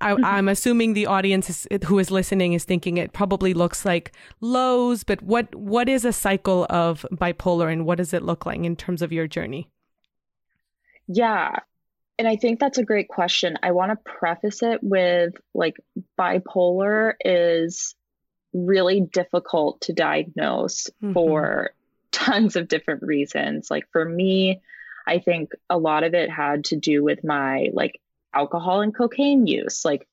I, 0.00 0.12
am 0.12 0.18
mm-hmm. 0.18 0.48
assuming 0.48 0.94
the 0.94 1.06
audience 1.06 1.50
is, 1.50 1.68
who 1.84 1.98
is 1.98 2.10
listening 2.10 2.54
is 2.54 2.64
thinking 2.64 2.96
it 2.96 3.12
probably 3.12 3.52
looks 3.52 3.84
like 3.84 4.12
lows, 4.40 5.04
but 5.04 5.20
what 5.22 5.54
what 5.54 5.88
is 5.88 6.06
a 6.06 6.12
cycle 6.12 6.66
of 6.70 7.04
bipolar 7.12 7.70
and 7.70 7.84
what 7.84 7.98
does 7.98 8.14
it 8.14 8.22
look 8.22 8.46
like 8.46 8.60
in 8.60 8.76
terms 8.76 9.02
of 9.02 9.12
your 9.12 9.26
journey? 9.26 9.68
Yeah. 11.12 11.58
And 12.18 12.28
I 12.28 12.36
think 12.36 12.60
that's 12.60 12.78
a 12.78 12.84
great 12.84 13.08
question. 13.08 13.56
I 13.62 13.72
want 13.72 13.90
to 13.90 14.10
preface 14.10 14.62
it 14.62 14.80
with 14.82 15.34
like 15.54 15.76
bipolar 16.18 17.14
is 17.24 17.96
really 18.52 19.00
difficult 19.00 19.80
to 19.82 19.92
diagnose 19.92 20.88
mm-hmm. 21.02 21.12
for 21.12 21.70
tons 22.12 22.54
of 22.54 22.68
different 22.68 23.02
reasons. 23.02 23.70
Like 23.70 23.86
for 23.90 24.04
me, 24.04 24.60
I 25.06 25.18
think 25.18 25.50
a 25.68 25.78
lot 25.78 26.04
of 26.04 26.14
it 26.14 26.30
had 26.30 26.64
to 26.66 26.76
do 26.76 27.02
with 27.02 27.24
my 27.24 27.70
like 27.72 28.00
alcohol 28.32 28.82
and 28.82 28.94
cocaine 28.94 29.48
use. 29.48 29.84
Like, 29.84 30.06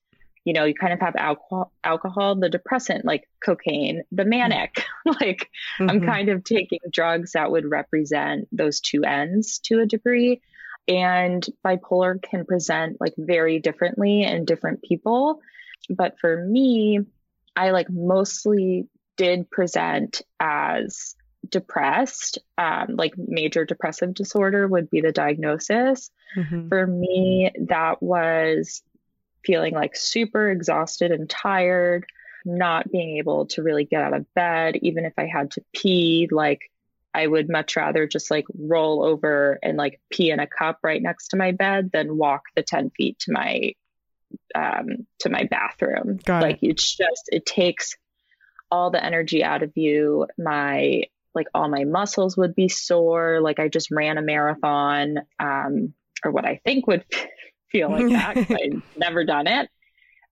you 0.44 0.52
know, 0.52 0.64
you 0.64 0.74
kind 0.74 0.92
of 0.92 1.00
have 1.00 1.14
alcohol, 1.14 1.70
alcohol, 1.84 2.34
the 2.34 2.48
depressant, 2.48 3.04
like 3.04 3.28
cocaine, 3.44 4.02
the 4.10 4.24
manic. 4.24 4.82
Like, 5.06 5.48
mm-hmm. 5.80 5.88
I'm 5.88 6.00
kind 6.04 6.28
of 6.28 6.44
taking 6.44 6.80
drugs 6.90 7.32
that 7.32 7.50
would 7.50 7.64
represent 7.64 8.46
those 8.52 8.80
two 8.80 9.04
ends 9.04 9.58
to 9.60 9.80
a 9.80 9.86
degree. 9.86 10.42
And 10.88 11.44
bipolar 11.64 12.20
can 12.22 12.46
present 12.46 12.96
like 13.00 13.14
very 13.18 13.58
differently 13.58 14.22
in 14.22 14.46
different 14.46 14.82
people. 14.82 15.40
But 15.90 16.18
for 16.18 16.44
me, 16.44 17.00
I 17.54 17.70
like 17.70 17.90
mostly 17.90 18.88
did 19.16 19.50
present 19.50 20.22
as 20.40 21.14
depressed, 21.48 22.38
um, 22.56 22.96
like 22.96 23.14
major 23.16 23.64
depressive 23.64 24.14
disorder 24.14 24.66
would 24.66 24.90
be 24.90 25.00
the 25.00 25.12
diagnosis. 25.12 26.10
Mm-hmm. 26.36 26.68
For 26.68 26.86
me, 26.86 27.50
that 27.68 28.02
was 28.02 28.82
feeling 29.44 29.74
like 29.74 29.96
super 29.96 30.50
exhausted 30.50 31.10
and 31.10 31.28
tired, 31.28 32.06
not 32.44 32.90
being 32.90 33.18
able 33.18 33.46
to 33.46 33.62
really 33.62 33.84
get 33.84 34.02
out 34.02 34.14
of 34.14 34.32
bed, 34.34 34.76
even 34.76 35.04
if 35.04 35.12
I 35.18 35.26
had 35.26 35.52
to 35.52 35.64
pee, 35.72 36.28
like 36.30 36.70
I 37.18 37.26
would 37.26 37.48
much 37.48 37.74
rather 37.76 38.06
just 38.06 38.30
like 38.30 38.44
roll 38.56 39.04
over 39.04 39.58
and 39.62 39.76
like 39.76 40.00
pee 40.10 40.30
in 40.30 40.38
a 40.38 40.46
cup 40.46 40.78
right 40.84 41.02
next 41.02 41.28
to 41.28 41.36
my 41.36 41.50
bed 41.50 41.90
than 41.92 42.16
walk 42.16 42.42
the 42.54 42.62
10 42.62 42.90
feet 42.90 43.18
to 43.20 43.32
my 43.32 43.72
um, 44.54 45.06
to 45.20 45.28
my 45.28 45.44
bathroom. 45.44 46.18
Got 46.24 46.42
like 46.42 46.62
it. 46.62 46.68
it's 46.68 46.96
just 46.96 47.28
it 47.28 47.44
takes 47.44 47.96
all 48.70 48.90
the 48.90 49.04
energy 49.04 49.42
out 49.42 49.62
of 49.64 49.72
you. 49.76 50.26
My 50.38 51.04
like 51.34 51.48
all 51.54 51.68
my 51.68 51.84
muscles 51.84 52.36
would 52.36 52.54
be 52.54 52.68
sore. 52.68 53.40
Like 53.40 53.58
I 53.58 53.68
just 53.68 53.90
ran 53.90 54.16
a 54.16 54.22
marathon, 54.22 55.16
um, 55.40 55.94
or 56.24 56.30
what 56.30 56.44
I 56.44 56.60
think 56.64 56.86
would 56.86 57.04
feel 57.72 57.90
like 57.90 58.08
that. 58.10 58.36
I've 58.36 58.82
never 58.96 59.24
done 59.24 59.46
it. 59.48 59.68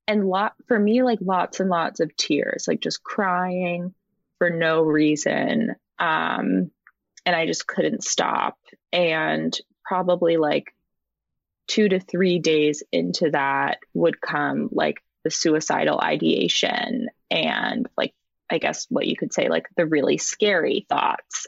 and 0.07 0.29
lot 0.29 0.55
for 0.69 0.79
me 0.79 1.03
like 1.03 1.19
lots 1.21 1.59
and 1.59 1.69
lots 1.69 1.99
of 2.01 2.17
tears 2.17 2.67
like 2.69 2.81
just 2.81 3.03
crying 3.03 3.93
for 4.39 4.51
no 4.51 4.83
reason 4.83 5.75
um 5.99 6.71
and 7.27 7.37
i 7.37 7.47
just 7.47 7.67
couldn't 7.67 8.05
stop. 8.05 8.57
And 8.93 9.55
probably 9.85 10.39
like 10.39 10.75
2 11.69 11.91
to 11.91 12.01
3 12.01 12.39
days 12.39 12.83
into 12.93 13.31
that 13.33 13.79
would 13.93 14.21
come 14.21 14.69
like 14.73 15.03
the 15.25 15.31
suicidal 15.31 16.01
ideation 16.01 17.09
and 17.31 17.89
like 17.99 18.15
i 18.51 18.59
guess 18.59 18.87
what 18.89 19.07
you 19.07 19.17
could 19.17 19.33
say 19.33 19.49
like 19.49 19.67
the 19.77 19.87
really 19.87 20.17
scary 20.19 20.87
thoughts. 20.89 21.47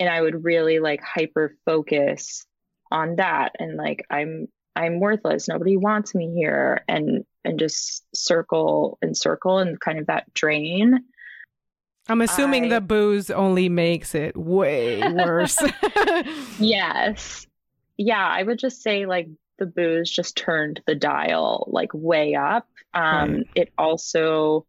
And 0.00 0.08
i 0.08 0.20
would 0.20 0.44
really 0.44 0.78
like 0.78 1.02
hyper 1.02 1.56
focus 1.66 2.46
on 2.90 3.16
that 3.16 3.56
and 3.58 3.76
like 3.76 4.06
i'm 4.10 4.48
i'm 4.76 5.00
worthless. 5.00 5.48
Nobody 5.48 5.76
wants 5.76 6.14
me 6.14 6.32
here. 6.34 6.84
And 6.88 7.24
and 7.44 7.58
just 7.58 8.04
circle 8.14 8.98
and 9.02 9.16
circle 9.16 9.58
and 9.58 9.80
kind 9.80 9.98
of 9.98 10.06
that 10.06 10.32
drain. 10.34 11.04
I'm 12.08 12.20
assuming 12.20 12.66
I, 12.66 12.68
the 12.76 12.80
booze 12.80 13.30
only 13.30 13.68
makes 13.68 14.14
it 14.14 14.36
way 14.36 15.00
worse. 15.12 15.58
yes. 16.58 17.46
Yeah, 17.96 18.26
I 18.26 18.42
would 18.42 18.58
just 18.58 18.82
say 18.82 19.06
like 19.06 19.28
the 19.58 19.66
booze 19.66 20.10
just 20.10 20.36
turned 20.36 20.80
the 20.86 20.94
dial 20.94 21.68
like 21.70 21.90
way 21.92 22.34
up. 22.34 22.66
Um 22.94 23.34
right. 23.34 23.48
it 23.54 23.72
also 23.76 24.66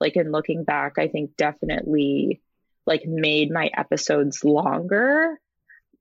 like 0.00 0.16
in 0.16 0.32
looking 0.32 0.64
back, 0.64 0.98
I 0.98 1.08
think 1.08 1.36
definitely 1.36 2.40
like 2.86 3.06
made 3.06 3.50
my 3.50 3.70
episodes 3.76 4.44
longer 4.44 5.40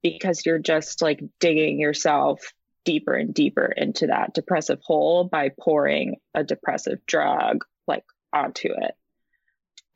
because 0.02 0.46
you're 0.46 0.60
just 0.60 1.02
like 1.02 1.22
digging 1.40 1.80
yourself 1.80 2.54
deeper 2.84 3.14
and 3.14 3.34
deeper 3.34 3.66
into 3.66 4.08
that 4.08 4.34
depressive 4.34 4.80
hole 4.84 5.24
by 5.24 5.52
pouring 5.60 6.16
a 6.34 6.44
depressive 6.44 7.06
drug 7.06 7.64
like 7.88 8.04
onto 8.34 8.70
it. 8.70 8.96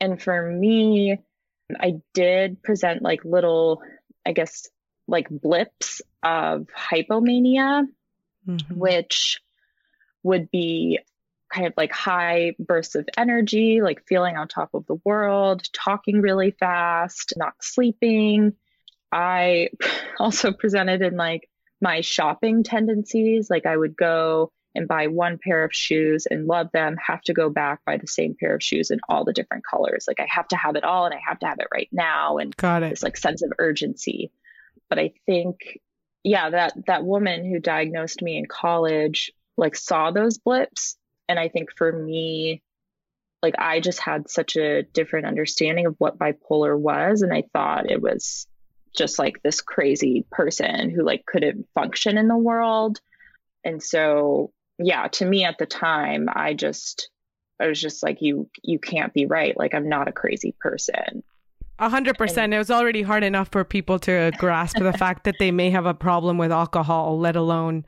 And 0.00 0.20
for 0.20 0.50
me, 0.50 1.18
I 1.78 1.94
did 2.14 2.62
present 2.62 3.02
like 3.02 3.24
little, 3.24 3.82
I 4.24 4.32
guess, 4.32 4.68
like 5.08 5.28
blips 5.30 6.02
of 6.22 6.66
hypomania, 6.76 7.86
mm-hmm. 8.46 8.78
which 8.78 9.40
would 10.22 10.50
be 10.50 10.98
kind 11.52 11.66
of 11.66 11.74
like 11.76 11.92
high 11.92 12.54
bursts 12.58 12.96
of 12.96 13.08
energy, 13.16 13.80
like 13.80 14.06
feeling 14.06 14.36
on 14.36 14.48
top 14.48 14.70
of 14.74 14.86
the 14.86 15.00
world, 15.04 15.62
talking 15.72 16.20
really 16.20 16.50
fast, 16.50 17.34
not 17.36 17.54
sleeping. 17.60 18.54
I 19.12 19.70
also 20.18 20.52
presented 20.52 21.02
in 21.02 21.16
like 21.16 21.48
my 21.80 22.00
shopping 22.00 22.62
tendencies. 22.62 23.48
Like 23.48 23.66
I 23.66 23.76
would 23.76 23.96
go 23.96 24.52
and 24.76 24.86
buy 24.86 25.06
one 25.06 25.38
pair 25.38 25.64
of 25.64 25.72
shoes 25.72 26.26
and 26.30 26.46
love 26.46 26.70
them, 26.72 26.96
have 27.04 27.22
to 27.22 27.32
go 27.32 27.48
back 27.50 27.80
buy 27.84 27.96
the 27.96 28.06
same 28.06 28.36
pair 28.38 28.54
of 28.54 28.62
shoes 28.62 28.90
in 28.90 29.00
all 29.08 29.24
the 29.24 29.32
different 29.32 29.64
colors. 29.68 30.04
Like 30.06 30.20
I 30.20 30.26
have 30.28 30.48
to 30.48 30.56
have 30.56 30.76
it 30.76 30.84
all 30.84 31.06
and 31.06 31.14
I 31.14 31.20
have 31.26 31.38
to 31.40 31.46
have 31.46 31.58
it 31.58 31.68
right 31.72 31.88
now. 31.92 32.38
And 32.38 32.54
got 32.56 32.82
it. 32.82 32.90
This 32.90 33.02
like 33.02 33.16
sense 33.16 33.42
of 33.42 33.52
urgency. 33.58 34.30
But 34.88 34.98
I 34.98 35.12
think, 35.26 35.80
yeah, 36.22 36.50
that 36.50 36.74
that 36.86 37.04
woman 37.04 37.44
who 37.44 37.58
diagnosed 37.58 38.22
me 38.22 38.38
in 38.38 38.46
college 38.46 39.32
like 39.56 39.74
saw 39.74 40.10
those 40.10 40.38
blips. 40.38 40.96
And 41.28 41.38
I 41.38 41.48
think 41.48 41.70
for 41.76 41.90
me, 41.90 42.62
like 43.42 43.54
I 43.58 43.80
just 43.80 44.00
had 44.00 44.30
such 44.30 44.56
a 44.56 44.82
different 44.82 45.26
understanding 45.26 45.86
of 45.86 45.94
what 45.98 46.18
bipolar 46.18 46.78
was. 46.78 47.22
And 47.22 47.32
I 47.32 47.44
thought 47.52 47.90
it 47.90 48.00
was 48.00 48.46
just 48.96 49.18
like 49.18 49.42
this 49.42 49.60
crazy 49.60 50.26
person 50.30 50.90
who 50.90 51.04
like 51.04 51.24
couldn't 51.26 51.66
function 51.74 52.18
in 52.18 52.28
the 52.28 52.36
world. 52.36 53.00
And 53.64 53.82
so, 53.82 54.52
yeah, 54.78 55.08
to 55.08 55.24
me 55.24 55.44
at 55.44 55.58
the 55.58 55.66
time, 55.66 56.28
I 56.32 56.54
just, 56.54 57.10
I 57.60 57.66
was 57.66 57.80
just 57.80 58.02
like, 58.02 58.18
you, 58.20 58.48
you 58.62 58.78
can't 58.78 59.12
be 59.14 59.26
right. 59.26 59.56
Like, 59.56 59.74
I'm 59.74 59.88
not 59.88 60.08
a 60.08 60.12
crazy 60.12 60.54
person. 60.60 61.22
A 61.78 61.90
hundred 61.90 62.16
percent. 62.16 62.54
It 62.54 62.58
was 62.58 62.70
already 62.70 63.02
hard 63.02 63.22
enough 63.22 63.48
for 63.52 63.62
people 63.62 63.98
to 64.00 64.32
grasp 64.38 64.78
the 64.78 64.94
fact 64.94 65.24
that 65.24 65.34
they 65.38 65.50
may 65.50 65.68
have 65.68 65.84
a 65.84 65.92
problem 65.92 66.38
with 66.38 66.50
alcohol, 66.50 67.18
let 67.18 67.36
alone, 67.36 67.84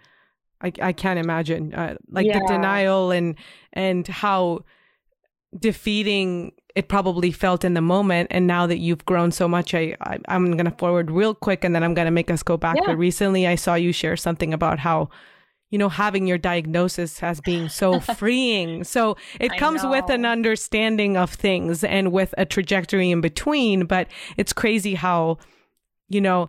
I, 0.60 0.72
I 0.82 0.92
can't 0.92 1.18
imagine, 1.18 1.72
uh, 1.72 1.96
like 2.10 2.26
yeah. 2.26 2.38
the 2.38 2.46
denial 2.48 3.10
and 3.10 3.36
and 3.72 4.06
how 4.06 4.64
defeating 5.58 6.52
it 6.74 6.88
probably 6.88 7.32
felt 7.32 7.64
in 7.64 7.74
the 7.74 7.80
moment 7.80 8.28
and 8.30 8.46
now 8.46 8.66
that 8.66 8.78
you've 8.78 9.04
grown 9.06 9.32
so 9.32 9.48
much 9.48 9.74
i, 9.74 9.96
I 10.02 10.18
am 10.28 10.52
going 10.52 10.66
to 10.66 10.76
forward 10.78 11.10
real 11.10 11.34
quick 11.34 11.64
and 11.64 11.74
then 11.74 11.82
i'm 11.82 11.94
going 11.94 12.04
to 12.04 12.12
make 12.12 12.30
us 12.30 12.42
go 12.42 12.58
back 12.58 12.76
yeah. 12.76 12.82
but 12.86 12.98
recently 12.98 13.46
i 13.46 13.54
saw 13.54 13.74
you 13.74 13.92
share 13.92 14.16
something 14.16 14.52
about 14.52 14.78
how 14.78 15.08
you 15.70 15.78
know 15.78 15.88
having 15.88 16.26
your 16.26 16.38
diagnosis 16.38 17.22
as 17.22 17.40
being 17.40 17.68
so 17.68 18.00
freeing 18.16 18.84
so 18.84 19.16
it 19.40 19.56
comes 19.58 19.84
with 19.84 20.08
an 20.10 20.24
understanding 20.24 21.16
of 21.16 21.30
things 21.30 21.84
and 21.84 22.12
with 22.12 22.34
a 22.38 22.44
trajectory 22.44 23.10
in 23.10 23.20
between 23.20 23.86
but 23.86 24.08
it's 24.36 24.52
crazy 24.52 24.94
how 24.94 25.38
you 26.08 26.20
know 26.20 26.48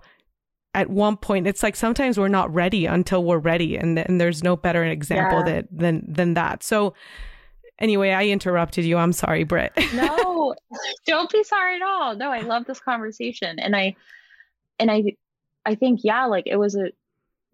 at 0.73 0.89
one 0.89 1.17
point 1.17 1.47
it's 1.47 1.63
like 1.63 1.75
sometimes 1.75 2.17
we're 2.17 2.27
not 2.27 2.53
ready 2.53 2.85
until 2.85 3.23
we're 3.23 3.39
ready 3.39 3.75
and, 3.75 3.97
and 3.99 4.21
there's 4.21 4.43
no 4.43 4.55
better 4.55 4.83
example 4.83 5.39
yeah. 5.39 5.53
that 5.53 5.67
than 5.71 6.05
than 6.07 6.33
that 6.33 6.63
so 6.63 6.93
Anyway, 7.79 8.11
I 8.11 8.27
interrupted 8.27 8.83
you. 8.83 8.97
I'm 8.97 9.13
sorry, 9.13 9.45
Britt. 9.45 9.71
no, 9.93 10.53
don't 11.07 11.31
be 11.31 11.43
sorry 11.43 11.77
at 11.77 11.81
all. 11.81 12.15
No, 12.15 12.29
I 12.29 12.41
love 12.41 12.65
this 12.65 12.79
conversation. 12.79 13.57
And 13.57 13.75
I, 13.75 13.95
and 14.77 14.91
I, 14.91 15.15
I 15.65 15.75
think, 15.75 16.01
yeah, 16.03 16.25
like 16.25 16.45
it 16.45 16.57
was 16.57 16.75
a 16.75 16.91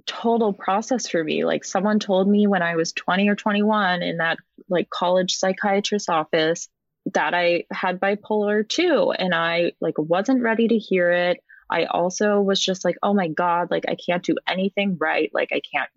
total 0.05 0.53
process 0.53 1.07
for 1.07 1.23
me. 1.23 1.45
Like 1.45 1.63
someone 1.63 1.99
told 1.99 2.27
me 2.27 2.47
when 2.47 2.61
I 2.61 2.75
was 2.75 2.93
20 2.93 3.29
or 3.29 3.35
21 3.35 4.01
in 4.01 4.17
that 4.17 4.37
like 4.69 4.89
college 4.89 5.35
psychiatrist 5.35 6.09
office 6.09 6.67
that 7.13 7.33
I 7.33 7.65
had 7.71 7.99
bipolar 7.99 8.67
2. 8.67 9.11
And 9.17 9.33
I 9.33 9.73
like 9.79 9.97
wasn't 9.97 10.43
ready 10.43 10.67
to 10.67 10.77
hear 10.77 11.11
it. 11.11 11.39
I 11.69 11.85
also 11.85 12.41
was 12.41 12.59
just 12.59 12.85
like, 12.85 12.97
oh 13.01 13.13
my 13.13 13.27
God, 13.27 13.71
like 13.71 13.85
I 13.87 13.95
can't 13.95 14.23
do 14.23 14.35
anything 14.47 14.97
right. 14.99 15.31
Like 15.33 15.49
I 15.51 15.61
can't 15.73 15.89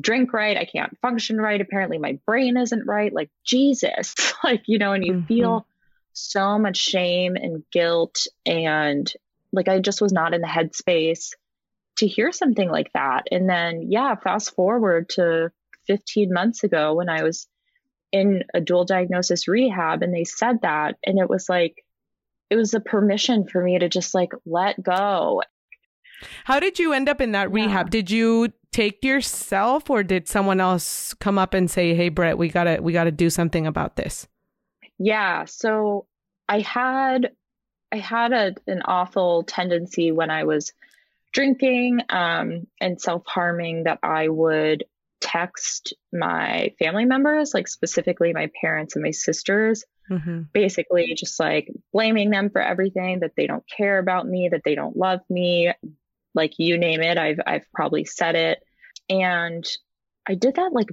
drink 0.00 0.32
right. 0.32 0.56
I 0.56 0.64
can't 0.64 0.96
function 1.00 1.40
right. 1.40 1.60
Apparently, 1.60 1.98
my 1.98 2.18
brain 2.26 2.56
isn't 2.56 2.86
right. 2.86 3.12
Like, 3.12 3.30
Jesus, 3.44 4.14
like, 4.44 4.62
you 4.66 4.78
know, 4.78 4.92
and 4.92 5.04
you 5.04 5.14
mm-hmm. 5.14 5.26
feel 5.26 5.66
so 6.12 6.58
much 6.58 6.76
shame 6.76 7.36
and 7.36 7.62
guilt. 7.70 8.26
And 8.46 9.12
like, 9.52 9.68
I 9.68 9.80
just 9.80 10.00
was 10.00 10.12
not 10.12 10.34
in 10.34 10.40
the 10.40 10.46
headspace 10.46 11.30
to 11.96 12.06
hear 12.06 12.32
something 12.32 12.68
like 12.68 12.92
that. 12.92 13.28
And 13.30 13.48
then, 13.48 13.90
yeah, 13.90 14.14
fast 14.16 14.54
forward 14.54 15.08
to 15.10 15.50
15 15.86 16.32
months 16.32 16.64
ago 16.64 16.94
when 16.94 17.08
I 17.08 17.22
was 17.22 17.46
in 18.12 18.44
a 18.54 18.60
dual 18.60 18.84
diagnosis 18.84 19.48
rehab 19.48 20.02
and 20.02 20.14
they 20.14 20.24
said 20.24 20.62
that. 20.62 20.96
And 21.04 21.18
it 21.18 21.28
was 21.28 21.48
like, 21.48 21.84
it 22.50 22.56
was 22.56 22.74
a 22.74 22.80
permission 22.80 23.46
for 23.46 23.62
me 23.62 23.78
to 23.78 23.88
just 23.88 24.14
like 24.14 24.32
let 24.46 24.82
go. 24.82 25.42
How 26.44 26.60
did 26.60 26.78
you 26.78 26.92
end 26.92 27.08
up 27.08 27.20
in 27.20 27.32
that 27.32 27.50
yeah. 27.50 27.54
rehab? 27.54 27.90
Did 27.90 28.10
you 28.10 28.52
take 28.72 29.04
yourself 29.04 29.90
or 29.90 30.02
did 30.02 30.28
someone 30.28 30.60
else 30.60 31.14
come 31.14 31.38
up 31.38 31.54
and 31.54 31.70
say, 31.70 31.94
"Hey 31.94 32.08
Brett, 32.08 32.38
we 32.38 32.48
got 32.48 32.64
to 32.64 32.80
we 32.80 32.92
got 32.92 33.04
to 33.04 33.12
do 33.12 33.30
something 33.30 33.66
about 33.66 33.96
this?" 33.96 34.28
Yeah, 34.98 35.44
so 35.44 36.06
I 36.48 36.60
had 36.60 37.32
I 37.92 37.98
had 37.98 38.32
a, 38.32 38.54
an 38.66 38.82
awful 38.84 39.42
tendency 39.44 40.12
when 40.12 40.30
I 40.30 40.44
was 40.44 40.72
drinking 41.34 42.00
um, 42.08 42.66
and 42.80 43.00
self-harming 43.00 43.84
that 43.84 43.98
I 44.02 44.28
would 44.28 44.84
text 45.20 45.94
my 46.12 46.72
family 46.78 47.04
members, 47.04 47.52
like 47.52 47.68
specifically 47.68 48.32
my 48.32 48.50
parents 48.60 48.96
and 48.96 49.02
my 49.02 49.10
sisters, 49.10 49.84
mm-hmm. 50.10 50.42
basically 50.52 51.14
just 51.14 51.38
like 51.38 51.68
blaming 51.92 52.30
them 52.30 52.48
for 52.50 52.62
everything 52.62 53.20
that 53.20 53.32
they 53.36 53.46
don't 53.46 53.64
care 53.68 53.98
about 53.98 54.26
me, 54.26 54.48
that 54.50 54.62
they 54.64 54.74
don't 54.74 54.96
love 54.96 55.20
me, 55.28 55.72
like 56.34 56.58
you 56.58 56.76
name 56.76 57.00
it 57.00 57.16
i've 57.16 57.40
i've 57.46 57.70
probably 57.72 58.04
said 58.04 58.34
it 58.34 58.62
and 59.08 59.64
i 60.26 60.34
did 60.34 60.56
that 60.56 60.72
like 60.72 60.90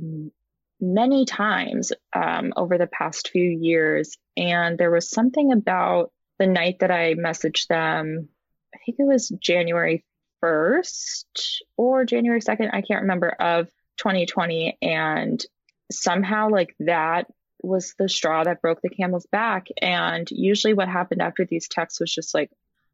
many 0.84 1.26
times 1.26 1.92
um, 2.14 2.54
over 2.56 2.80
the 2.80 2.88
past 2.88 3.30
few 3.30 3.44
years 3.44 4.18
and 4.36 4.80
there 4.80 4.90
was 4.90 5.10
something 5.10 5.52
about 5.52 6.12
the 6.40 6.48
night 6.48 6.78
that 6.80 6.92
i 6.92 7.14
messaged 7.14 7.68
them 7.68 8.30
i 8.74 8.78
think 8.86 8.98
it 9.00 9.06
was 9.06 9.30
january 9.30 10.04
1st 10.44 11.60
or 11.78 12.06
january 12.06 12.42
2nd 12.42 12.70
i 12.74 12.82
can't 12.82 13.02
remember 13.02 13.30
of 13.30 13.68
2020 13.98 14.78
and 14.82 15.46
somehow 15.92 16.50
like 16.50 16.76
that 16.80 17.28
was 17.64 17.94
the 18.00 18.10
straw 18.10 18.44
that 18.44 18.62
broke 18.62 18.82
the 18.82 18.90
camel's 18.90 19.28
back 19.28 19.68
and 19.82 20.30
usually 20.32 20.74
what 20.74 20.88
happened 20.88 21.22
after 21.22 21.46
these 21.46 21.68
texts 21.68 22.00
was 22.00 22.14
just 22.14 22.34
like 22.34 22.50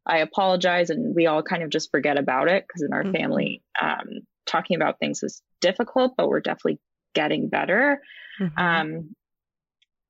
I 0.07 0.19
apologize, 0.19 0.89
and 0.89 1.13
we 1.13 1.27
all 1.27 1.43
kind 1.43 1.63
of 1.63 1.69
just 1.69 1.91
forget 1.91 2.17
about 2.17 2.47
it 2.47 2.65
because 2.65 2.81
in 2.81 2.93
our 2.93 3.03
mm-hmm. 3.03 3.11
family, 3.11 3.61
um, 3.79 4.21
talking 4.45 4.77
about 4.77 4.99
things 4.99 5.21
is 5.21 5.41
difficult, 5.59 6.13
but 6.15 6.29
we're 6.29 6.39
definitely 6.39 6.79
getting 7.13 7.49
better. 7.49 8.01
Mm-hmm. 8.39 8.57
Um, 8.59 9.15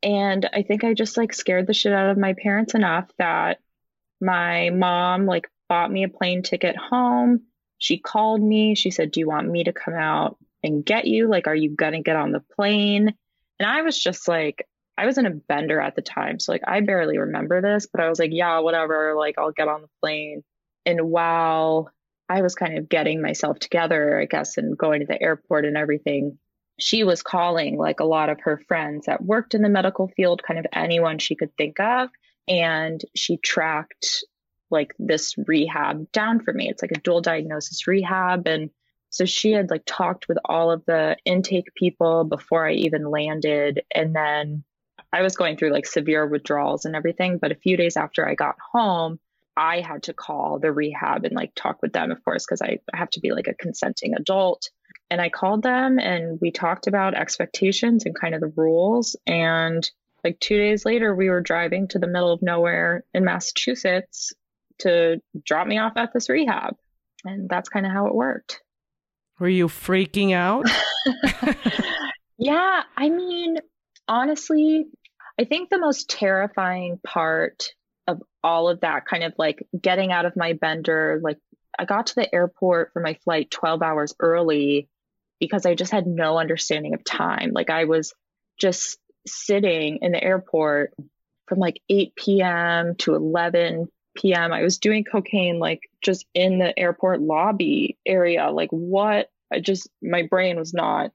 and 0.04 0.48
I 0.54 0.62
think 0.62 0.84
I 0.84 0.94
just 0.94 1.18
like 1.18 1.34
scared 1.34 1.66
the 1.66 1.74
shit 1.74 1.94
out 1.94 2.12
of 2.12 2.18
my 2.18 2.34
parents 2.34 2.76
enough 2.76 3.10
that 3.18 3.60
my 4.22 4.70
mom 4.70 5.26
like 5.26 5.50
bought 5.70 5.92
me 5.92 6.04
a 6.04 6.10
plane 6.10 6.44
ticket 6.44 6.76
home. 6.76 7.42
She 7.78 8.00
called 8.00 8.42
me. 8.42 8.76
She 8.76 8.92
said, 8.92 9.12
"Do 9.12 9.20
you 9.20 9.28
want 9.28 9.50
me 9.50 9.64
to 9.66 9.74
come 9.74 9.94
out 9.94 10.38
and 10.64 10.86
get 10.86 11.06
you? 11.06 11.28
Like, 11.28 11.48
are 11.48 11.56
you 11.56 11.76
gonna 11.76 12.02
get 12.02 12.16
on 12.16 12.32
the 12.32 12.44
plane?" 12.56 13.14
And 13.60 13.70
I 13.70 13.82
was 13.82 14.02
just 14.02 14.28
like, 14.28 14.68
I 14.98 15.06
was 15.06 15.18
in 15.18 15.26
a 15.26 15.32
bender 15.32 15.80
at 15.80 15.96
the 15.96 16.02
time. 16.02 16.40
So 16.40 16.52
like 16.52 16.64
I 16.68 16.82
barely 16.82 17.18
remember 17.18 17.62
this, 17.62 17.88
but 17.92 18.02
I 18.02 18.10
was 18.10 18.20
like, 18.20 18.32
yeah, 18.34 18.60
whatever. 18.60 19.16
Like 19.16 19.36
I'll 19.38 19.52
get 19.52 19.68
on 19.68 19.82
the 19.82 19.90
plane. 20.02 20.44
And 20.86 21.10
while 21.10 21.92
I 22.30 22.42
was 22.42 22.56
kind 22.56 22.78
of 22.78 22.90
getting 22.90 23.22
myself 23.22 23.60
together, 23.60 24.20
I 24.20 24.26
guess, 24.26 24.58
and 24.58 24.78
going 24.78 25.02
to 25.02 25.06
the 25.06 25.22
airport 25.22 25.66
and 25.66 25.78
everything, 25.78 26.40
she 26.80 27.04
was 27.04 27.22
calling 27.22 27.78
like 27.78 28.00
a 28.00 28.06
lot 28.06 28.30
of 28.30 28.40
her 28.42 28.62
friends 28.68 29.06
that 29.06 29.24
worked 29.24 29.54
in 29.54 29.62
the 29.62 29.70
medical 29.70 30.08
field, 30.08 30.44
kind 30.44 30.60
of 30.60 30.66
anyone 30.74 31.20
she 31.20 31.36
could 31.36 31.56
think 31.58 31.80
of. 31.80 32.10
And 32.48 33.02
she 33.16 33.38
tracked 33.38 34.24
like 34.70 34.94
this 35.00 35.36
rehab 35.38 36.12
down 36.12 36.42
for 36.42 36.54
me. 36.54 36.70
It's 36.70 36.82
like 36.82 36.92
a 36.92 37.00
dual 37.00 37.22
diagnosis 37.22 37.88
rehab. 37.88 38.48
And 38.48 38.70
so 39.10 39.26
she 39.26 39.52
had 39.52 39.70
like 39.70 39.84
talked 39.86 40.28
with 40.28 40.38
all 40.46 40.72
of 40.72 40.86
the 40.86 41.18
intake 41.26 41.74
people 41.76 42.24
before 42.24 42.68
I 42.68 42.74
even 42.74 43.10
landed. 43.10 43.84
And 43.94 44.16
then 44.16 44.64
I 45.14 45.22
was 45.22 45.36
going 45.36 45.58
through 45.58 45.72
like 45.72 45.86
severe 45.86 46.26
withdrawals 46.26 46.86
and 46.86 46.96
everything. 46.96 47.38
But 47.38 47.52
a 47.52 47.56
few 47.56 47.78
days 47.78 47.98
after 47.98 48.28
I 48.28 48.36
got 48.36 48.58
home, 48.74 49.20
I 49.56 49.80
had 49.82 50.04
to 50.04 50.14
call 50.14 50.60
the 50.60 50.72
rehab 50.72 51.26
and 51.26 51.36
like 51.36 51.54
talk 51.56 51.82
with 51.82 51.94
them, 51.94 52.12
of 52.12 52.24
course, 52.24 52.46
because 52.46 52.62
I 52.62 52.80
have 52.94 53.10
to 53.12 53.20
be 53.20 53.32
like 53.32 53.48
a 53.48 53.56
consenting 53.56 54.14
adult. 54.14 54.70
And 55.10 55.22
I 55.22 55.30
called 55.30 55.64
them 55.64 56.00
and 56.00 56.38
we 56.42 56.52
talked 56.52 56.88
about 56.88 57.16
expectations 57.16 58.06
and 58.06 58.14
kind 58.14 58.36
of 58.36 58.42
the 58.42 58.54
rules. 58.56 59.16
And 59.26 59.90
like 60.24 60.40
two 60.40 60.58
days 60.58 60.86
later, 60.86 61.16
we 61.16 61.30
were 61.30 61.42
driving 61.42 61.88
to 61.90 62.00
the 62.00 62.08
middle 62.08 62.32
of 62.32 62.42
nowhere 62.42 63.06
in 63.14 63.24
Massachusetts 63.24 64.34
to 64.80 65.22
drop 65.46 65.68
me 65.68 65.78
off 65.78 65.94
at 65.96 66.14
this 66.14 66.30
rehab. 66.30 66.76
And 67.26 67.50
that's 67.50 67.70
kind 67.70 67.86
of 67.86 67.92
how 67.92 68.08
it 68.08 68.16
worked. 68.16 68.62
Were 69.40 69.50
you 69.50 69.68
freaking 69.68 70.34
out? 70.34 70.66
yeah. 72.38 72.84
I 72.96 73.10
mean, 73.10 73.58
honestly, 74.08 74.86
I 75.40 75.46
think 75.46 75.70
the 75.70 75.80
most 75.80 76.10
terrifying 76.10 77.00
part 77.06 77.72
of 78.08 78.22
all 78.44 78.70
of 78.70 78.82
that 78.82 79.06
kind 79.06 79.24
of 79.24 79.34
like 79.38 79.68
getting 79.80 80.12
out 80.12 80.26
of 80.26 80.36
my 80.36 80.54
bender, 80.54 81.20
like 81.22 81.38
I 81.78 81.86
got 81.86 82.08
to 82.08 82.16
the 82.16 82.34
airport 82.34 82.94
for 82.94 83.02
my 83.02 83.16
flight 83.24 83.52
12 83.52 83.82
hours 83.82 84.16
early 84.20 84.90
because 85.40 85.66
I 85.66 85.76
just 85.76 85.92
had 85.92 86.08
no 86.08 86.40
understanding 86.40 86.94
of 86.94 87.04
time. 87.04 87.52
Like 87.54 87.70
I 87.70 87.86
was 87.86 88.14
just 88.60 88.98
sitting 89.28 90.00
in 90.02 90.12
the 90.12 90.24
airport 90.24 90.94
from 91.48 91.60
like 91.60 91.82
8 91.90 92.16
p.m. 92.16 92.96
to 93.00 93.14
11 93.14 93.88
p.m. 94.18 94.52
I 94.52 94.64
was 94.64 94.78
doing 94.78 95.04
cocaine 95.04 95.60
like 95.60 95.90
just 96.02 96.26
in 96.34 96.60
the 96.60 96.78
airport 96.78 97.22
lobby 97.22 97.98
area. 98.06 98.50
Like 98.52 98.70
what? 98.72 99.30
I 99.52 99.60
just 99.60 99.90
my 100.02 100.24
brain 100.24 100.58
was 100.58 100.74
not 100.74 101.12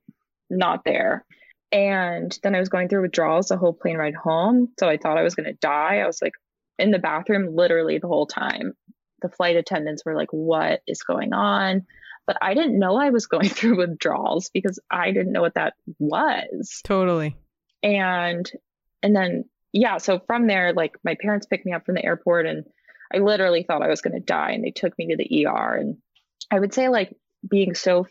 not 0.48 0.84
there. 0.84 1.24
And 1.72 2.38
then 2.42 2.54
I 2.54 2.60
was 2.60 2.68
going 2.68 2.88
through 2.88 3.02
withdrawals 3.02 3.48
the 3.48 3.56
whole 3.56 3.72
plane 3.72 3.96
ride 3.96 4.14
home. 4.14 4.68
So 4.78 4.88
I 4.88 4.98
thought 4.98 5.18
I 5.18 5.22
was 5.22 5.34
going 5.34 5.46
to 5.46 5.54
die. 5.54 5.98
I 5.98 6.06
was 6.06 6.20
like 6.20 6.34
in 6.78 6.90
the 6.90 6.98
bathroom 6.98 7.56
literally 7.56 7.98
the 7.98 8.08
whole 8.08 8.26
time. 8.26 8.74
The 9.22 9.30
flight 9.30 9.56
attendants 9.56 10.04
were 10.04 10.14
like, 10.14 10.32
What 10.32 10.82
is 10.86 11.02
going 11.02 11.32
on? 11.32 11.86
But 12.26 12.36
I 12.40 12.54
didn't 12.54 12.78
know 12.78 12.96
I 12.96 13.10
was 13.10 13.26
going 13.26 13.48
through 13.48 13.78
withdrawals 13.78 14.50
because 14.50 14.78
I 14.90 15.12
didn't 15.12 15.32
know 15.32 15.40
what 15.40 15.54
that 15.54 15.74
was. 15.98 16.80
Totally. 16.84 17.36
And, 17.82 18.50
and 19.02 19.16
then, 19.16 19.44
yeah. 19.72 19.98
So 19.98 20.20
from 20.26 20.46
there, 20.46 20.72
like 20.72 20.96
my 21.04 21.16
parents 21.20 21.46
picked 21.46 21.66
me 21.66 21.72
up 21.72 21.84
from 21.84 21.96
the 21.96 22.04
airport 22.04 22.46
and 22.46 22.64
I 23.14 23.18
literally 23.18 23.62
thought 23.62 23.82
I 23.82 23.88
was 23.88 24.00
going 24.00 24.14
to 24.14 24.20
die. 24.20 24.52
And 24.52 24.64
they 24.64 24.70
took 24.70 24.96
me 24.98 25.08
to 25.08 25.16
the 25.16 25.46
ER. 25.46 25.74
And 25.74 25.98
I 26.50 26.58
would 26.58 26.72
say, 26.72 26.88
like, 26.88 27.14
being 27.48 27.74
so 27.74 28.06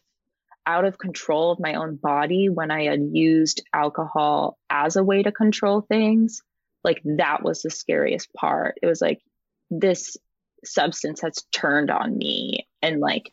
out 0.66 0.86
of 0.86 0.98
control 0.98 1.52
of 1.52 1.60
my 1.60 1.76
own 1.76 1.96
body 1.96 2.50
when 2.50 2.72
I 2.72 2.84
had 2.84 3.02
used 3.14 3.64
alcohol 3.74 4.58
as 4.70 4.96
a 4.96 5.04
way 5.04 5.24
to 5.24 5.32
control 5.32 5.82
things, 5.82 6.42
like 6.84 7.02
that 7.04 7.44
was 7.44 7.62
the 7.62 7.70
scariest 7.70 8.32
part. 8.34 8.78
It 8.82 8.86
was 8.86 9.02
like 9.02 9.22
this 9.70 10.18
substance 10.64 11.22
has 11.22 11.44
turned 11.52 11.90
on 11.90 12.18
me 12.18 12.68
and 12.82 13.00
like 13.00 13.32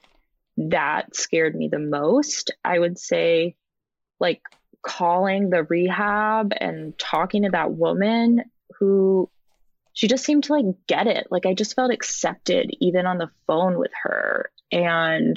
that 0.56 1.14
scared 1.14 1.54
me 1.54 1.68
the 1.68 1.78
most. 1.78 2.52
I 2.64 2.78
would 2.78 2.98
say 2.98 3.54
like 4.18 4.40
calling 4.82 5.50
the 5.50 5.64
rehab 5.64 6.52
and 6.58 6.98
talking 6.98 7.42
to 7.42 7.50
that 7.50 7.72
woman 7.72 8.44
who 8.78 9.30
she 9.98 10.06
just 10.06 10.24
seemed 10.24 10.44
to 10.44 10.52
like 10.52 10.64
get 10.86 11.08
it. 11.08 11.26
Like 11.28 11.44
I 11.44 11.54
just 11.54 11.74
felt 11.74 11.92
accepted 11.92 12.70
even 12.78 13.04
on 13.04 13.18
the 13.18 13.32
phone 13.48 13.76
with 13.76 13.90
her 14.04 14.48
and 14.70 15.36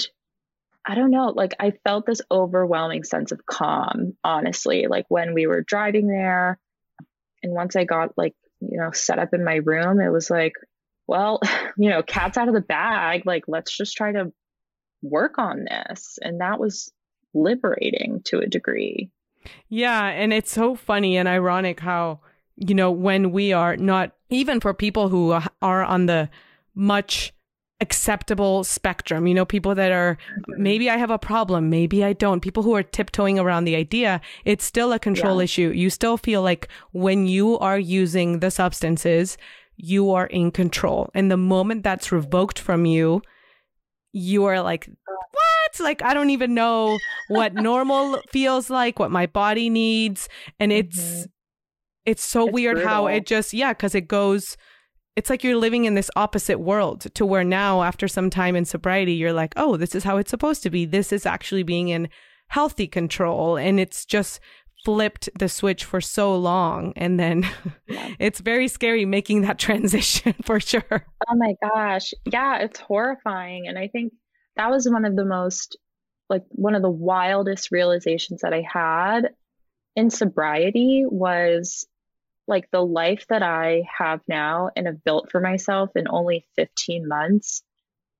I 0.85 0.93
don't 0.93 1.09
know, 1.09 1.33
like 1.35 1.55
I 1.59 1.71
felt 1.83 2.05
this 2.05 2.21
overwhelming 2.29 3.03
sense 3.03 3.31
of 3.31 3.43
calm, 3.47 4.15
honestly, 4.23 4.85
like 4.85 5.07
when 5.09 5.33
we 5.33 5.47
were 5.47 5.63
driving 5.63 6.07
there. 6.07 6.59
And 7.41 7.53
once 7.53 7.75
I 7.75 7.85
got 7.85 8.15
like, 8.19 8.35
you 8.59 8.77
know, 8.77 8.91
set 8.91 9.17
up 9.17 9.33
in 9.33 9.43
my 9.43 9.55
room, 9.55 9.99
it 9.99 10.11
was 10.11 10.29
like, 10.29 10.53
well, 11.07 11.39
you 11.75 11.89
know, 11.89 12.03
cat's 12.03 12.37
out 12.37 12.47
of 12.47 12.53
the 12.53 12.61
bag. 12.61 13.25
Like, 13.25 13.45
let's 13.47 13.75
just 13.75 13.97
try 13.97 14.11
to 14.11 14.31
work 15.01 15.39
on 15.39 15.65
this. 15.67 16.19
And 16.21 16.41
that 16.41 16.59
was 16.59 16.91
liberating 17.33 18.21
to 18.25 18.37
a 18.37 18.47
degree. 18.47 19.09
Yeah. 19.69 20.05
And 20.05 20.31
it's 20.31 20.51
so 20.51 20.75
funny 20.75 21.17
and 21.17 21.27
ironic 21.27 21.79
how, 21.79 22.19
you 22.67 22.75
know, 22.75 22.91
when 22.91 23.31
we 23.31 23.53
are 23.53 23.75
not, 23.75 24.11
even 24.29 24.59
for 24.59 24.73
people 24.73 25.09
who 25.09 25.37
are 25.61 25.83
on 25.83 26.05
the 26.05 26.29
much 26.75 27.33
acceptable 27.81 28.63
spectrum. 28.63 29.27
You 29.27 29.33
know, 29.33 29.45
people 29.45 29.75
that 29.75 29.91
are 29.91 30.17
maybe 30.47 30.89
I 30.89 30.97
have 30.97 31.09
a 31.09 31.17
problem, 31.17 31.69
maybe 31.69 32.03
I 32.03 32.13
don't. 32.13 32.39
People 32.39 32.63
who 32.63 32.75
are 32.75 32.83
tiptoeing 32.83 33.39
around 33.39 33.65
the 33.65 33.75
idea, 33.75 34.21
it's 34.45 34.63
still 34.63 34.93
a 34.93 34.99
control 34.99 35.37
yeah. 35.37 35.45
issue. 35.45 35.71
You 35.73 35.89
still 35.89 36.15
feel 36.17 36.43
like 36.43 36.69
when 36.91 37.27
you 37.27 37.57
are 37.59 37.79
using 37.79 38.39
the 38.39 38.51
substances, 38.51 39.37
you 39.75 40.11
are 40.11 40.27
in 40.27 40.51
control. 40.51 41.09
And 41.15 41.31
the 41.31 41.37
moment 41.37 41.83
that's 41.83 42.11
revoked 42.11 42.59
from 42.59 42.85
you, 42.85 43.23
you 44.13 44.45
are 44.45 44.61
like, 44.61 44.87
what? 44.87 45.79
Like, 45.79 46.03
I 46.03 46.13
don't 46.13 46.29
even 46.29 46.53
know 46.53 46.99
what 47.29 47.53
normal 47.55 48.21
feels 48.29 48.69
like, 48.69 48.99
what 48.99 49.09
my 49.09 49.25
body 49.25 49.69
needs. 49.69 50.29
And 50.59 50.71
it's, 50.71 50.99
mm-hmm. 50.99 51.23
It's 52.05 52.23
so 52.23 52.45
it's 52.45 52.53
weird 52.53 52.75
brutal. 52.75 52.89
how 52.89 53.07
it 53.07 53.25
just, 53.25 53.53
yeah, 53.53 53.73
because 53.73 53.95
it 53.95 54.07
goes, 54.07 54.57
it's 55.15 55.29
like 55.29 55.43
you're 55.43 55.57
living 55.57 55.85
in 55.85 55.93
this 55.93 56.09
opposite 56.15 56.59
world 56.59 57.01
to 57.13 57.25
where 57.25 57.43
now 57.43 57.83
after 57.83 58.07
some 58.07 58.29
time 58.29 58.55
in 58.55 58.65
sobriety 58.65 59.13
you're 59.13 59.33
like 59.33 59.53
oh 59.57 59.77
this 59.77 59.95
is 59.95 60.03
how 60.03 60.17
it's 60.17 60.29
supposed 60.31 60.63
to 60.63 60.69
be 60.69 60.85
this 60.85 61.11
is 61.11 61.25
actually 61.25 61.63
being 61.63 61.89
in 61.89 62.09
healthy 62.47 62.87
control 62.87 63.57
and 63.57 63.79
it's 63.79 64.05
just 64.05 64.39
flipped 64.83 65.29
the 65.37 65.47
switch 65.47 65.85
for 65.85 66.01
so 66.01 66.35
long 66.35 66.91
and 66.95 67.19
then 67.19 67.47
yeah. 67.87 68.13
it's 68.19 68.39
very 68.39 68.67
scary 68.67 69.05
making 69.05 69.41
that 69.41 69.59
transition 69.59 70.33
for 70.43 70.59
sure 70.59 71.05
oh 71.29 71.35
my 71.35 71.53
gosh 71.61 72.13
yeah 72.25 72.57
it's 72.59 72.79
horrifying 72.79 73.67
and 73.67 73.77
i 73.77 73.87
think 73.87 74.13
that 74.55 74.69
was 74.69 74.89
one 74.89 75.05
of 75.05 75.15
the 75.15 75.25
most 75.25 75.77
like 76.29 76.43
one 76.49 76.75
of 76.75 76.81
the 76.81 76.89
wildest 76.89 77.69
realizations 77.71 78.41
that 78.41 78.53
i 78.53 78.63
had 78.67 79.29
in 79.95 80.09
sobriety 80.09 81.03
was 81.05 81.85
like 82.47 82.69
the 82.71 82.83
life 82.83 83.25
that 83.29 83.43
I 83.43 83.83
have 83.97 84.21
now 84.27 84.69
and 84.75 84.87
have 84.87 85.03
built 85.03 85.31
for 85.31 85.39
myself 85.39 85.91
in 85.95 86.07
only 86.09 86.45
15 86.55 87.07
months 87.07 87.63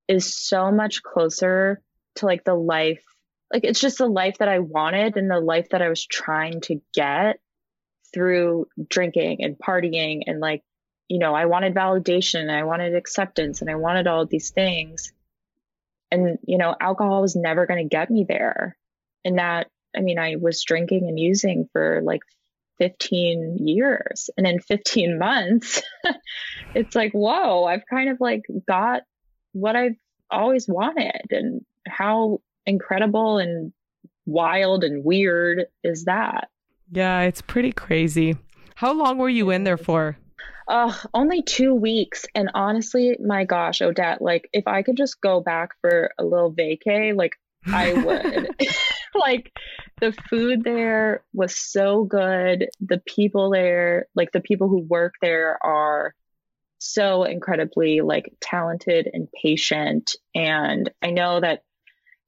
is 0.07 0.35
so 0.35 0.71
much 0.71 1.03
closer 1.03 1.81
to 2.15 2.25
like 2.25 2.43
the 2.43 2.55
life 2.55 3.03
like 3.51 3.63
it's 3.63 3.81
just 3.81 3.97
the 3.97 4.07
life 4.07 4.37
that 4.37 4.47
I 4.47 4.59
wanted 4.59 5.17
and 5.17 5.29
the 5.29 5.39
life 5.39 5.69
that 5.69 5.81
I 5.81 5.89
was 5.89 6.05
trying 6.05 6.61
to 6.61 6.81
get 6.93 7.39
through 8.13 8.67
drinking 8.89 9.43
and 9.43 9.57
partying 9.57 10.21
and 10.27 10.39
like 10.39 10.63
you 11.07 11.19
know 11.19 11.33
I 11.33 11.45
wanted 11.45 11.75
validation 11.75 12.41
and 12.41 12.51
I 12.51 12.63
wanted 12.63 12.95
acceptance 12.95 13.61
and 13.61 13.69
I 13.69 13.75
wanted 13.75 14.07
all 14.07 14.25
these 14.25 14.51
things. 14.51 15.11
And 16.11 16.39
you 16.45 16.57
know 16.57 16.75
alcohol 16.79 17.21
was 17.21 17.35
never 17.35 17.65
going 17.65 17.83
to 17.83 17.95
get 17.95 18.09
me 18.09 18.25
there. 18.27 18.77
And 19.25 19.37
that 19.37 19.67
I 19.95 20.01
mean 20.01 20.19
I 20.19 20.35
was 20.37 20.63
drinking 20.63 21.07
and 21.07 21.19
using 21.19 21.69
for 21.73 22.01
like 22.03 22.21
15 22.81 23.59
years. 23.59 24.31
And 24.37 24.47
in 24.47 24.59
15 24.59 25.19
months, 25.19 25.83
it's 26.73 26.95
like, 26.95 27.11
whoa, 27.11 27.65
I've 27.65 27.83
kind 27.87 28.09
of 28.09 28.17
like 28.19 28.41
got 28.67 29.03
what 29.51 29.75
I've 29.75 29.97
always 30.31 30.67
wanted. 30.67 31.27
And 31.29 31.63
how 31.87 32.41
incredible 32.65 33.37
and 33.37 33.71
wild 34.25 34.83
and 34.83 35.05
weird 35.05 35.65
is 35.83 36.05
that? 36.05 36.49
Yeah, 36.91 37.21
it's 37.21 37.43
pretty 37.43 37.71
crazy. 37.71 38.35
How 38.73 38.93
long 38.93 39.19
were 39.19 39.29
you 39.29 39.51
in 39.51 39.63
there 39.63 39.77
for? 39.77 40.17
Uh, 40.67 40.91
only 41.13 41.43
two 41.43 41.75
weeks. 41.75 42.25
And 42.33 42.49
honestly, 42.55 43.15
my 43.23 43.45
gosh, 43.45 43.83
Odette, 43.83 44.23
like 44.23 44.49
if 44.53 44.67
I 44.67 44.81
could 44.81 44.97
just 44.97 45.21
go 45.21 45.39
back 45.39 45.69
for 45.81 46.11
a 46.17 46.23
little 46.23 46.51
vacay, 46.51 47.15
like 47.15 47.33
I 47.65 47.93
would. 48.03 48.55
like 49.15 49.51
the 49.99 50.13
food 50.29 50.63
there 50.63 51.23
was 51.33 51.55
so 51.57 52.03
good. 52.03 52.69
The 52.79 53.01
people 53.05 53.51
there, 53.51 54.07
like 54.15 54.31
the 54.31 54.41
people 54.41 54.67
who 54.67 54.79
work 54.79 55.15
there 55.21 55.57
are 55.63 56.13
so 56.79 57.23
incredibly 57.23 58.01
like 58.01 58.33
talented 58.41 59.07
and 59.11 59.27
patient. 59.31 60.15
And 60.33 60.89
I 61.01 61.11
know 61.11 61.39
that 61.39 61.63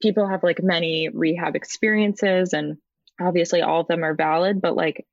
people 0.01 0.27
have 0.27 0.43
like 0.43 0.61
many 0.61 1.09
rehab 1.09 1.55
experiences 1.55 2.53
and 2.53 2.77
obviously 3.19 3.61
all 3.61 3.81
of 3.81 3.87
them 3.87 4.03
are 4.03 4.13
valid, 4.13 4.61
but 4.61 4.75
like 4.75 5.05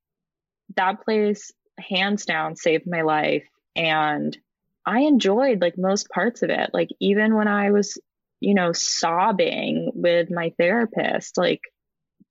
that 0.77 1.03
place 1.03 1.53
hands 1.79 2.27
down 2.27 2.57
saved 2.57 2.87
my 2.87 3.03
life 3.03 3.45
and 3.75 4.37
I 4.85 5.01
enjoyed 5.01 5.61
like 5.61 5.79
most 5.79 6.09
parts 6.09 6.43
of 6.43 6.51
it. 6.51 6.71
Like 6.73 6.89
even 7.01 7.35
when 7.35 7.49
I 7.49 7.71
was, 7.71 7.99
you 8.41 8.55
know, 8.55 8.73
sobbing 8.73 9.89
with 10.01 10.31
my 10.31 10.53
therapist, 10.59 11.37
like 11.37 11.61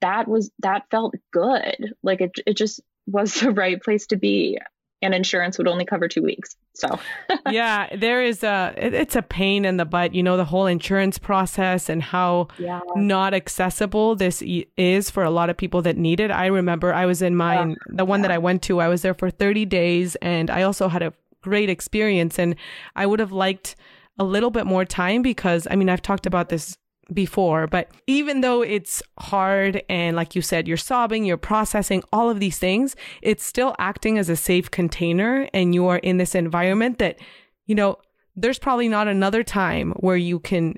that 0.02 0.28
was 0.28 0.52
that 0.60 0.84
felt 0.92 1.16
good. 1.32 1.94
Like 2.04 2.22
it 2.22 2.32
it 2.46 2.58
just 2.58 2.82
was 3.08 3.34
the 3.42 3.52
right 3.52 3.82
place 3.82 4.08
to 4.08 4.16
be 4.16 4.60
and 5.02 5.14
insurance 5.14 5.58
would 5.58 5.68
only 5.68 5.86
cover 5.86 6.08
two 6.08 6.22
weeks. 6.22 6.56
So 6.76 7.00
yeah, 7.50 7.96
there 7.96 8.22
is 8.22 8.44
a 8.44 8.74
it's 8.78 9.16
a 9.16 9.22
pain 9.22 9.66
in 9.66 9.78
the 9.78 9.86
butt. 9.86 10.14
You 10.14 10.24
know 10.24 10.38
the 10.38 10.46
whole 10.46 10.66
insurance 10.66 11.18
process 11.18 11.90
and 11.90 12.02
how 12.02 12.48
yeah. 12.58 12.80
not 12.96 13.34
accessible 13.34 14.16
this 14.16 14.44
is 14.46 15.10
for 15.10 15.24
a 15.24 15.30
lot 15.30 15.50
of 15.50 15.58
people 15.58 15.82
that 15.84 15.98
need 15.98 16.20
it. 16.20 16.32
I 16.32 16.48
remember 16.48 16.94
I 16.94 17.06
was 17.06 17.22
in 17.22 17.36
mine, 17.36 17.72
uh, 17.72 17.96
the 17.96 18.06
one 18.06 18.20
yeah. 18.20 18.28
that 18.28 18.34
I 18.34 18.38
went 18.38 18.62
to. 18.64 18.80
I 18.80 18.88
was 18.88 19.02
there 19.02 19.14
for 19.14 19.30
30 19.30 19.66
days, 19.66 20.16
and 20.18 20.50
I 20.50 20.64
also 20.64 20.88
had 20.90 21.02
a 21.02 21.14
great 21.42 21.70
experience. 21.70 22.38
And 22.38 22.56
I 22.96 23.06
would 23.06 23.20
have 23.20 23.32
liked 23.32 23.76
a 24.18 24.24
little 24.24 24.52
bit 24.52 24.66
more 24.66 24.86
time 24.86 25.22
because 25.22 25.68
I 25.70 25.76
mean 25.76 25.90
I've 25.90 26.02
talked 26.02 26.26
about 26.26 26.50
this 26.50 26.78
before. 27.14 27.68
But 27.68 27.92
even 28.08 28.42
though 28.42 28.62
it's 28.62 29.02
hard 29.20 29.84
and, 29.90 30.16
like 30.16 30.36
you 30.36 30.42
said, 30.42 30.68
you're 30.68 30.78
sobbing, 30.78 31.26
you're 31.26 31.38
processing 31.38 32.04
all 32.12 32.30
of 32.30 32.40
these 32.40 32.58
things, 32.58 32.96
it's 33.22 33.46
still 33.46 33.76
acting 33.80 34.18
as 34.18 34.30
a 34.30 34.36
safe 34.36 34.72
container. 34.72 35.50
And 35.54 35.74
you 35.74 35.88
are 35.88 35.98
in 35.98 36.18
this 36.18 36.36
environment 36.36 37.00
that, 37.00 37.20
you 37.66 37.76
know, 37.76 37.98
there's 38.36 38.60
probably 38.60 38.88
not 38.88 39.08
another 39.08 39.44
time 39.44 39.92
where 39.94 40.18
you 40.18 40.40
can 40.40 40.76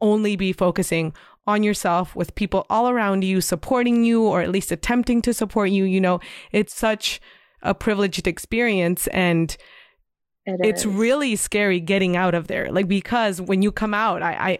only 0.00 0.36
be 0.36 0.52
focusing 0.52 1.12
on 1.46 1.62
yourself 1.62 2.14
with 2.14 2.34
people 2.34 2.66
all 2.70 2.88
around 2.88 3.24
you 3.24 3.40
supporting 3.40 4.04
you 4.04 4.22
or 4.22 4.40
at 4.40 4.50
least 4.50 4.70
attempting 4.70 5.20
to 5.22 5.34
support 5.34 5.70
you. 5.70 5.84
You 5.84 6.00
know, 6.00 6.20
it's 6.52 6.74
such 6.74 7.20
a 7.62 7.74
privileged 7.74 8.26
experience. 8.26 9.06
And 9.08 9.56
it 10.46 10.60
it's 10.62 10.86
really 10.86 11.36
scary 11.36 11.80
getting 11.80 12.16
out 12.16 12.34
of 12.34 12.46
there. 12.46 12.70
Like, 12.70 12.88
because 12.88 13.40
when 13.40 13.62
you 13.62 13.72
come 13.72 13.94
out, 13.94 14.22
I, 14.22 14.32
I 14.32 14.58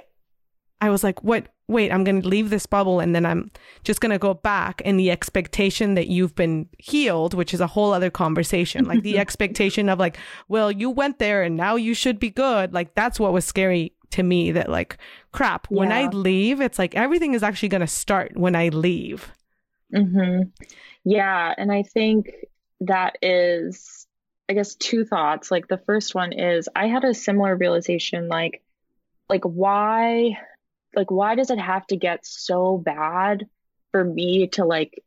I 0.80 0.90
was 0.90 1.04
like, 1.04 1.22
what? 1.22 1.48
Wait, 1.68 1.92
I'm 1.92 2.02
going 2.02 2.22
to 2.22 2.28
leave 2.28 2.50
this 2.50 2.66
bubble 2.66 2.98
and 2.98 3.14
then 3.14 3.24
I'm 3.24 3.50
just 3.84 4.00
going 4.00 4.10
to 4.10 4.18
go 4.18 4.34
back. 4.34 4.82
And 4.84 4.98
the 4.98 5.10
expectation 5.10 5.94
that 5.94 6.08
you've 6.08 6.34
been 6.34 6.68
healed, 6.78 7.32
which 7.32 7.54
is 7.54 7.60
a 7.60 7.68
whole 7.68 7.92
other 7.92 8.10
conversation, 8.10 8.86
like 8.86 9.02
the 9.02 9.18
expectation 9.24 9.88
of 9.88 10.00
like, 10.00 10.18
well, 10.48 10.72
you 10.72 10.90
went 10.90 11.20
there 11.20 11.44
and 11.44 11.56
now 11.56 11.76
you 11.76 11.94
should 11.94 12.18
be 12.18 12.30
good. 12.30 12.72
Like 12.72 12.94
that's 12.96 13.20
what 13.20 13.32
was 13.32 13.44
scary 13.44 13.92
to 14.10 14.24
me 14.24 14.50
that 14.50 14.68
like, 14.68 14.98
crap, 15.30 15.68
yeah. 15.70 15.78
when 15.78 15.92
I 15.92 16.08
leave, 16.08 16.60
it's 16.60 16.78
like 16.78 16.96
everything 16.96 17.34
is 17.34 17.44
actually 17.44 17.68
going 17.68 17.82
to 17.82 17.86
start 17.86 18.36
when 18.36 18.56
I 18.56 18.70
leave. 18.70 19.30
Mm-hmm. 19.94 20.48
Yeah. 21.04 21.54
And 21.56 21.70
I 21.70 21.84
think 21.84 22.30
that 22.80 23.16
is, 23.22 24.08
I 24.48 24.54
guess, 24.54 24.74
two 24.74 25.04
thoughts. 25.04 25.52
Like 25.52 25.68
the 25.68 25.78
first 25.78 26.16
one 26.16 26.32
is 26.32 26.68
I 26.74 26.88
had 26.88 27.04
a 27.04 27.14
similar 27.14 27.54
realization, 27.54 28.26
like, 28.26 28.62
like 29.28 29.44
why 29.44 30.36
like 30.94 31.10
why 31.10 31.34
does 31.34 31.50
it 31.50 31.58
have 31.58 31.86
to 31.88 31.96
get 31.96 32.26
so 32.26 32.78
bad 32.78 33.46
for 33.92 34.04
me 34.04 34.48
to 34.48 34.64
like 34.64 35.02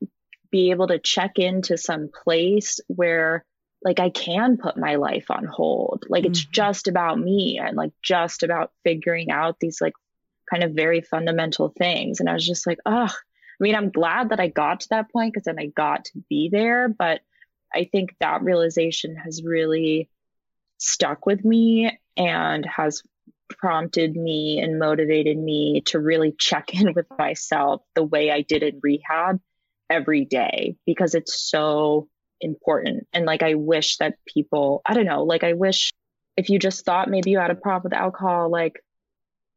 be 0.52 0.72
able 0.72 0.88
to 0.88 1.00
check 1.00 1.40
into 1.40 1.78
some 1.78 2.10
place 2.24 2.80
where 2.88 3.44
like 3.84 4.00
I 4.00 4.10
can 4.10 4.58
put 4.58 4.78
my 4.78 4.96
life 4.96 5.26
on 5.30 5.46
hold. 5.46 6.06
Like 6.08 6.26
it's 6.26 6.44
mm-hmm. 6.44 6.52
just 6.52 6.88
about 6.88 7.20
me 7.20 7.60
and 7.62 7.76
like 7.76 7.92
just 8.02 8.44
about 8.44 8.72
figuring 8.84 9.32
out 9.32 9.60
these 9.60 9.82
like 9.82 9.94
kind 10.50 10.64
of 10.64 10.72
very 10.72 11.02
fundamental 11.02 11.74
things. 11.78 12.20
And 12.20 12.30
I 12.30 12.34
was 12.34 12.46
just 12.46 12.66
like, 12.66 12.80
oh, 12.86 13.10
I 13.10 13.60
mean, 13.60 13.76
I'm 13.76 13.90
glad 13.90 14.30
that 14.30 14.40
I 14.40 14.48
got 14.48 14.82
to 14.82 14.90
that 14.90 15.12
point 15.12 15.34
because 15.34 15.46
then 15.46 15.60
I 15.60 15.68
got 15.68 16.06
to 16.06 16.24
be 16.30 16.50
there. 16.50 16.88
But 16.88 17.22
I 17.74 17.90
think 17.92 18.16
that 18.20 18.44
realization 18.44 19.16
has 19.16 19.44
really 19.44 20.10
stuck 20.78 21.26
with 21.26 21.44
me 21.44 21.98
and 22.16 22.66
has 22.66 23.04
prompted 23.50 24.16
me 24.16 24.60
and 24.60 24.80
motivated 24.80 25.38
me 25.38 25.82
to 25.88 26.00
really 26.00 26.34
check 26.38 26.74
in 26.74 26.94
with 26.94 27.08
myself 27.18 27.82
the 27.96 28.04
way 28.04 28.32
I 28.32 28.42
did 28.42 28.64
in 28.64 28.80
rehab 28.82 29.40
every 29.90 30.26
day 30.26 30.76
because 30.86 31.16
it's 31.16 31.50
so 31.50 32.10
important. 32.42 33.08
And 33.14 33.26
like, 33.26 33.44
I 33.44 33.56
wish 33.56 33.98
that 33.98 34.18
people, 34.26 34.82
I 34.86 34.94
don't 34.94 35.06
know, 35.06 35.24
like, 35.24 35.44
I 35.44 35.54
wish 35.54 35.92
if 36.36 36.50
you 36.50 36.60
just 36.60 36.86
thought 36.86 37.10
maybe 37.10 37.32
you 37.32 37.40
had 37.40 37.52
a 37.52 37.56
problem 37.56 37.92
with 37.92 38.00
alcohol, 38.00 38.50
like, 38.50 38.84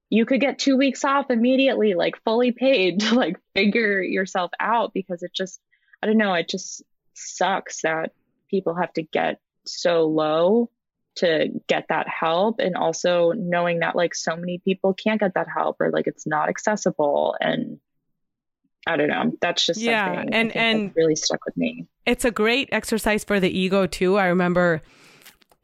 you 0.09 0.24
could 0.24 0.41
get 0.41 0.59
two 0.59 0.76
weeks 0.76 1.05
off 1.05 1.30
immediately, 1.30 1.95
like 1.95 2.22
fully 2.24 2.53
paid 2.53 3.01
to 3.01 3.14
like 3.16 3.39
figure 3.55 4.01
yourself 4.03 4.51
out 4.61 4.93
because 4.95 5.22
it 5.22 5.32
just, 5.34 5.61
I 6.03 6.07
don't 6.07 6.18
know, 6.18 6.34
it 6.34 6.49
just 6.49 6.82
sucks 7.14 7.82
that 7.82 8.12
people 8.49 8.74
have 8.74 8.93
to 8.93 9.03
get 9.03 9.41
so 9.64 10.07
low 10.07 10.70
to 11.17 11.49
get 11.67 11.87
that 11.89 12.07
help 12.09 12.59
and 12.59 12.77
also 12.77 13.33
knowing 13.33 13.81
that 13.81 13.97
like 13.97 14.14
so 14.14 14.37
many 14.37 14.59
people 14.59 14.95
can't 14.95 15.21
get 15.21 15.35
that 15.35 15.47
help 15.55 15.77
or 15.81 15.91
like 15.91 16.07
it's 16.07 16.27
not 16.27 16.49
accessible 16.49 17.35
and 17.41 17.79
I 18.87 18.97
don't 18.97 19.09
know. 19.09 19.33
That's 19.41 19.67
just 19.67 19.81
yeah, 19.81 20.25
and 20.31 20.55
and 20.55 20.93
really 20.95 21.17
stuck 21.17 21.45
with 21.45 21.57
me. 21.57 21.89
It's 22.07 22.25
a 22.25 22.31
great 22.31 22.69
exercise 22.71 23.25
for 23.25 23.41
the 23.41 23.51
ego 23.51 23.87
too. 23.89 24.17
I 24.17 24.27
remember 24.27 24.81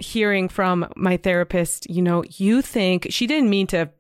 hearing 0.00 0.48
from 0.48 0.90
my 0.96 1.16
therapist, 1.16 1.88
you 1.88 2.02
know, 2.02 2.24
you 2.30 2.60
think 2.62 3.06
she 3.10 3.28
didn't 3.28 3.48
mean 3.48 3.68
to 3.68 3.90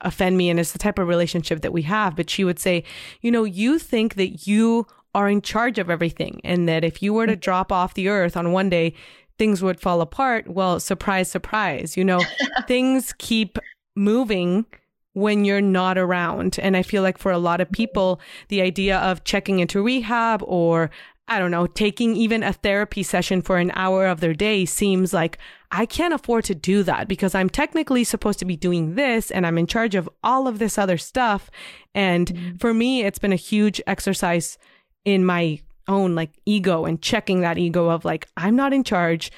offend 0.00 0.36
me 0.36 0.50
and 0.50 0.60
it's 0.60 0.72
the 0.72 0.78
type 0.78 0.98
of 0.98 1.08
relationship 1.08 1.62
that 1.62 1.72
we 1.72 1.82
have, 1.82 2.16
but 2.16 2.28
she 2.28 2.44
would 2.44 2.58
say, 2.58 2.84
you 3.20 3.30
know, 3.30 3.44
you 3.44 3.78
think 3.78 4.16
that 4.16 4.46
you 4.46 4.86
are 5.14 5.28
in 5.28 5.40
charge 5.40 5.78
of 5.78 5.88
everything 5.88 6.40
and 6.44 6.68
that 6.68 6.84
if 6.84 7.02
you 7.02 7.14
were 7.14 7.26
to 7.26 7.32
mm-hmm. 7.32 7.40
drop 7.40 7.70
off 7.70 7.94
the 7.94 8.08
earth 8.08 8.36
on 8.36 8.52
one 8.52 8.68
day, 8.68 8.94
things 9.38 9.62
would 9.62 9.80
fall 9.80 10.00
apart. 10.00 10.48
Well, 10.48 10.80
surprise, 10.80 11.30
surprise, 11.30 11.96
you 11.96 12.04
know, 12.04 12.20
things 12.66 13.12
keep 13.18 13.58
moving 13.96 14.66
when 15.12 15.44
you're 15.44 15.60
not 15.60 15.96
around. 15.96 16.58
And 16.58 16.76
I 16.76 16.82
feel 16.82 17.02
like 17.02 17.18
for 17.18 17.32
a 17.32 17.38
lot 17.38 17.60
of 17.60 17.70
people, 17.70 18.20
the 18.48 18.60
idea 18.60 18.98
of 18.98 19.24
checking 19.24 19.60
into 19.60 19.82
rehab 19.82 20.42
or 20.44 20.90
I 21.26 21.38
don't 21.38 21.50
know, 21.50 21.66
taking 21.66 22.16
even 22.16 22.42
a 22.42 22.52
therapy 22.52 23.02
session 23.02 23.40
for 23.40 23.56
an 23.56 23.72
hour 23.74 24.06
of 24.06 24.20
their 24.20 24.34
day 24.34 24.66
seems 24.66 25.14
like 25.14 25.38
I 25.70 25.86
can't 25.86 26.12
afford 26.12 26.44
to 26.44 26.54
do 26.54 26.82
that 26.82 27.08
because 27.08 27.34
I'm 27.34 27.48
technically 27.48 28.04
supposed 28.04 28.38
to 28.40 28.44
be 28.44 28.56
doing 28.56 28.94
this 28.94 29.30
and 29.30 29.46
I'm 29.46 29.56
in 29.56 29.66
charge 29.66 29.94
of 29.94 30.08
all 30.22 30.46
of 30.46 30.58
this 30.58 30.76
other 30.76 30.98
stuff. 30.98 31.50
And 31.94 32.28
mm-hmm. 32.28 32.56
for 32.56 32.74
me, 32.74 33.04
it's 33.04 33.18
been 33.18 33.32
a 33.32 33.36
huge 33.36 33.80
exercise 33.86 34.58
in 35.06 35.24
my 35.24 35.60
own 35.88 36.14
like 36.14 36.30
ego 36.46 36.84
and 36.84 37.00
checking 37.00 37.40
that 37.40 37.58
ego 37.58 37.88
of 37.88 38.04
like, 38.04 38.28
I'm 38.36 38.56
not 38.56 38.72
in 38.72 38.84
charge. 38.84 39.30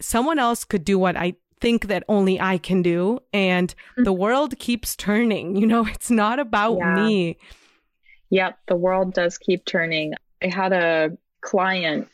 Someone 0.00 0.38
else 0.38 0.64
could 0.64 0.84
do 0.84 0.98
what 0.98 1.16
I 1.16 1.34
think 1.60 1.88
that 1.88 2.04
only 2.08 2.40
I 2.40 2.58
can 2.58 2.82
do. 2.82 3.20
And 3.32 3.68
mm-hmm. 3.68 4.04
the 4.04 4.12
world 4.12 4.58
keeps 4.58 4.96
turning. 4.96 5.56
You 5.56 5.66
know, 5.66 5.86
it's 5.92 6.10
not 6.10 6.38
about 6.38 6.78
yeah. 6.78 6.94
me. 6.94 7.38
Yep. 8.30 8.58
The 8.68 8.76
world 8.76 9.14
does 9.14 9.38
keep 9.38 9.64
turning. 9.64 10.14
I 10.42 10.48
had 10.48 10.72
a 10.72 11.16
client 11.40 12.08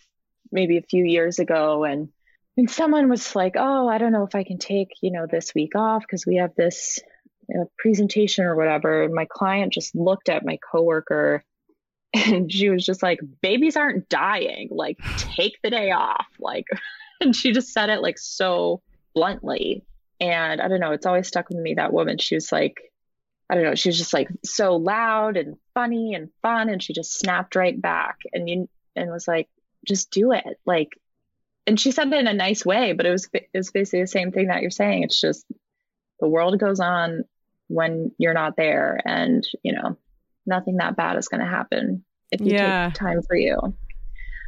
maybe 0.52 0.76
a 0.78 0.82
few 0.82 1.04
years 1.04 1.38
ago 1.38 1.84
and 1.84 2.08
and 2.56 2.70
someone 2.70 3.08
was 3.08 3.34
like, 3.34 3.54
"Oh, 3.58 3.88
I 3.88 3.98
don't 3.98 4.12
know 4.12 4.22
if 4.22 4.36
I 4.36 4.44
can 4.44 4.58
take, 4.58 4.90
you 5.00 5.10
know, 5.10 5.26
this 5.28 5.54
week 5.56 5.74
off 5.74 6.02
because 6.02 6.24
we 6.24 6.36
have 6.36 6.54
this 6.54 7.00
you 7.48 7.56
know, 7.56 7.70
presentation 7.76 8.44
or 8.44 8.54
whatever." 8.54 9.02
And 9.02 9.12
my 9.12 9.26
client 9.28 9.72
just 9.72 9.94
looked 9.96 10.28
at 10.28 10.44
my 10.44 10.58
coworker 10.70 11.42
and 12.14 12.50
she 12.50 12.70
was 12.70 12.84
just 12.84 13.02
like 13.02 13.18
babies 13.42 13.76
aren't 13.76 14.08
dying. 14.08 14.68
Like 14.70 14.98
take 15.16 15.58
the 15.62 15.70
day 15.70 15.90
off. 15.90 16.26
Like 16.38 16.66
and 17.20 17.34
she 17.34 17.52
just 17.52 17.72
said 17.72 17.90
it 17.90 18.02
like 18.02 18.18
so 18.18 18.82
bluntly. 19.14 19.84
And 20.20 20.60
i 20.60 20.68
don't 20.68 20.80
know 20.80 20.92
it's 20.92 21.06
always 21.06 21.26
stuck 21.26 21.48
with 21.48 21.58
me 21.58 21.74
that 21.74 21.92
woman. 21.92 22.18
She 22.18 22.36
was 22.36 22.52
like 22.52 22.80
i 23.50 23.54
don't 23.54 23.64
know 23.64 23.74
she 23.74 23.90
was 23.90 23.98
just 23.98 24.14
like 24.14 24.28
so 24.42 24.76
loud 24.76 25.36
and 25.36 25.56
funny 25.74 26.14
and 26.14 26.30
fun 26.40 26.70
and 26.70 26.82
she 26.82 26.92
just 26.92 27.18
snapped 27.18 27.56
right 27.56 27.80
back. 27.80 28.20
And 28.32 28.48
you 28.48 28.68
and 28.96 29.10
was 29.10 29.26
like 29.26 29.48
just 29.84 30.10
do 30.10 30.32
it. 30.32 30.60
Like 30.64 30.90
and 31.66 31.80
she 31.80 31.90
said 31.90 32.12
it 32.12 32.14
in 32.14 32.26
a 32.28 32.34
nice 32.34 32.64
way 32.64 32.92
but 32.92 33.06
it 33.06 33.10
was 33.10 33.28
it 33.32 33.48
was 33.54 33.70
basically 33.72 34.02
the 34.02 34.06
same 34.06 34.30
thing 34.30 34.48
that 34.48 34.62
you're 34.62 34.70
saying. 34.70 35.02
It's 35.02 35.20
just 35.20 35.44
the 36.20 36.28
world 36.28 36.58
goes 36.60 36.78
on 36.78 37.24
when 37.66 38.12
you're 38.18 38.34
not 38.34 38.56
there. 38.56 39.00
And 39.04 39.44
you 39.64 39.72
know 39.72 39.98
nothing 40.46 40.76
that 40.76 40.96
bad 40.96 41.16
is 41.16 41.28
going 41.28 41.40
to 41.40 41.46
happen 41.46 42.04
if 42.30 42.40
you 42.40 42.52
yeah. 42.52 42.86
take 42.86 42.94
time 42.94 43.22
for 43.22 43.36
you. 43.36 43.58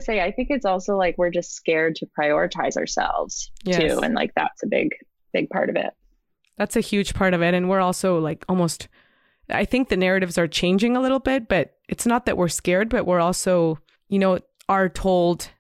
Say, 0.01 0.21
I 0.21 0.31
think 0.31 0.49
it's 0.51 0.67
also 0.67 0.97
like 0.97 1.17
we're 1.17 1.31
just 1.31 1.55
scared 1.55 1.97
to 1.97 2.07
prioritize 2.19 2.77
ourselves 2.77 3.51
yes. 3.65 3.79
too. 3.79 4.01
And 4.01 4.15
like 4.15 4.33
that's 4.35 4.63
a 4.63 4.67
big, 4.67 4.91
big 5.33 5.49
part 5.49 5.71
of 5.71 5.77
it. 5.77 5.91
That's 6.59 6.77
a 6.77 6.81
huge 6.81 7.15
part 7.15 7.35
of 7.35 7.43
it. 7.43 7.55
And 7.55 7.69
we're 7.69 7.81
also 7.81 8.19
like 8.19 8.45
almost, 8.49 8.89
I 9.49 9.65
think 9.65 9.89
the 9.89 9.97
narratives 9.97 10.37
are 10.39 10.49
changing 10.49 10.97
a 10.97 11.01
little 11.01 11.19
bit, 11.19 11.49
but 11.49 11.77
it's 11.89 12.07
not 12.07 12.27
that 12.27 12.37
we're 12.37 12.49
scared, 12.49 12.89
but 12.89 13.07
we're 13.07 13.21
also, 13.21 13.79
you 14.09 14.19
know, 14.19 14.39
are 14.69 14.89
told 14.89 15.51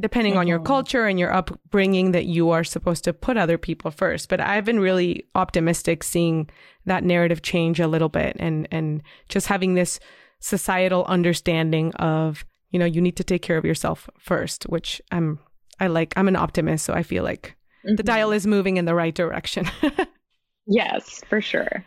depending 0.00 0.32
mm-hmm. 0.32 0.40
on 0.40 0.46
your 0.46 0.58
mm-hmm. 0.58 0.66
culture 0.66 1.06
and 1.06 1.18
your 1.18 1.32
upbringing 1.32 2.12
that 2.12 2.24
you 2.24 2.50
are 2.50 2.64
supposed 2.64 3.04
to 3.04 3.12
put 3.12 3.36
other 3.36 3.58
people 3.58 3.90
first 3.90 4.28
but 4.28 4.40
i've 4.40 4.64
been 4.64 4.80
really 4.80 5.24
optimistic 5.34 6.02
seeing 6.02 6.48
that 6.86 7.04
narrative 7.04 7.42
change 7.42 7.78
a 7.78 7.86
little 7.86 8.08
bit 8.08 8.36
and 8.40 8.66
and 8.70 9.02
just 9.28 9.46
having 9.46 9.74
this 9.74 10.00
societal 10.42 11.04
understanding 11.04 11.94
of, 11.94 12.44
you 12.70 12.78
know, 12.78 12.84
you 12.84 13.00
need 13.00 13.16
to 13.16 13.24
take 13.24 13.42
care 13.42 13.56
of 13.56 13.64
yourself 13.64 14.10
first, 14.18 14.64
which 14.64 15.00
I'm 15.10 15.38
I 15.80 15.86
like 15.86 16.12
I'm 16.16 16.28
an 16.28 16.36
optimist, 16.36 16.84
so 16.84 16.92
I 16.92 17.02
feel 17.02 17.22
like 17.22 17.56
mm-hmm. 17.86 17.96
the 17.96 18.02
dial 18.02 18.32
is 18.32 18.46
moving 18.46 18.76
in 18.76 18.84
the 18.84 18.94
right 18.94 19.14
direction. 19.14 19.70
yes, 20.66 21.22
for 21.28 21.40
sure. 21.40 21.86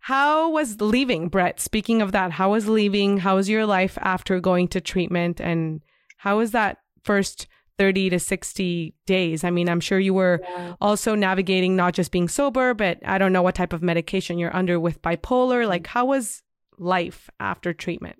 How 0.00 0.50
was 0.50 0.80
leaving, 0.82 1.28
Brett? 1.28 1.60
Speaking 1.60 2.02
of 2.02 2.12
that, 2.12 2.30
how 2.30 2.52
was 2.52 2.68
leaving? 2.68 3.18
How 3.18 3.36
was 3.36 3.48
your 3.48 3.64
life 3.64 3.96
after 4.02 4.38
going 4.38 4.68
to 4.68 4.80
treatment? 4.80 5.40
And 5.40 5.80
how 6.18 6.38
was 6.38 6.50
that 6.50 6.78
first 7.04 7.46
30 7.78 8.10
to 8.10 8.18
60 8.18 8.94
days? 9.06 9.44
I 9.44 9.50
mean, 9.50 9.68
I'm 9.68 9.80
sure 9.80 9.98
you 9.98 10.14
were 10.14 10.40
yeah. 10.42 10.74
also 10.80 11.14
navigating 11.14 11.76
not 11.76 11.94
just 11.94 12.10
being 12.10 12.28
sober, 12.28 12.74
but 12.74 12.98
I 13.04 13.18
don't 13.18 13.32
know 13.32 13.42
what 13.42 13.54
type 13.54 13.72
of 13.72 13.82
medication 13.82 14.38
you're 14.38 14.54
under 14.54 14.78
with 14.78 15.02
bipolar. 15.02 15.60
Mm-hmm. 15.60 15.68
Like, 15.68 15.86
how 15.86 16.06
was 16.06 16.42
life 16.78 17.30
after 17.40 17.72
treatment? 17.72 18.16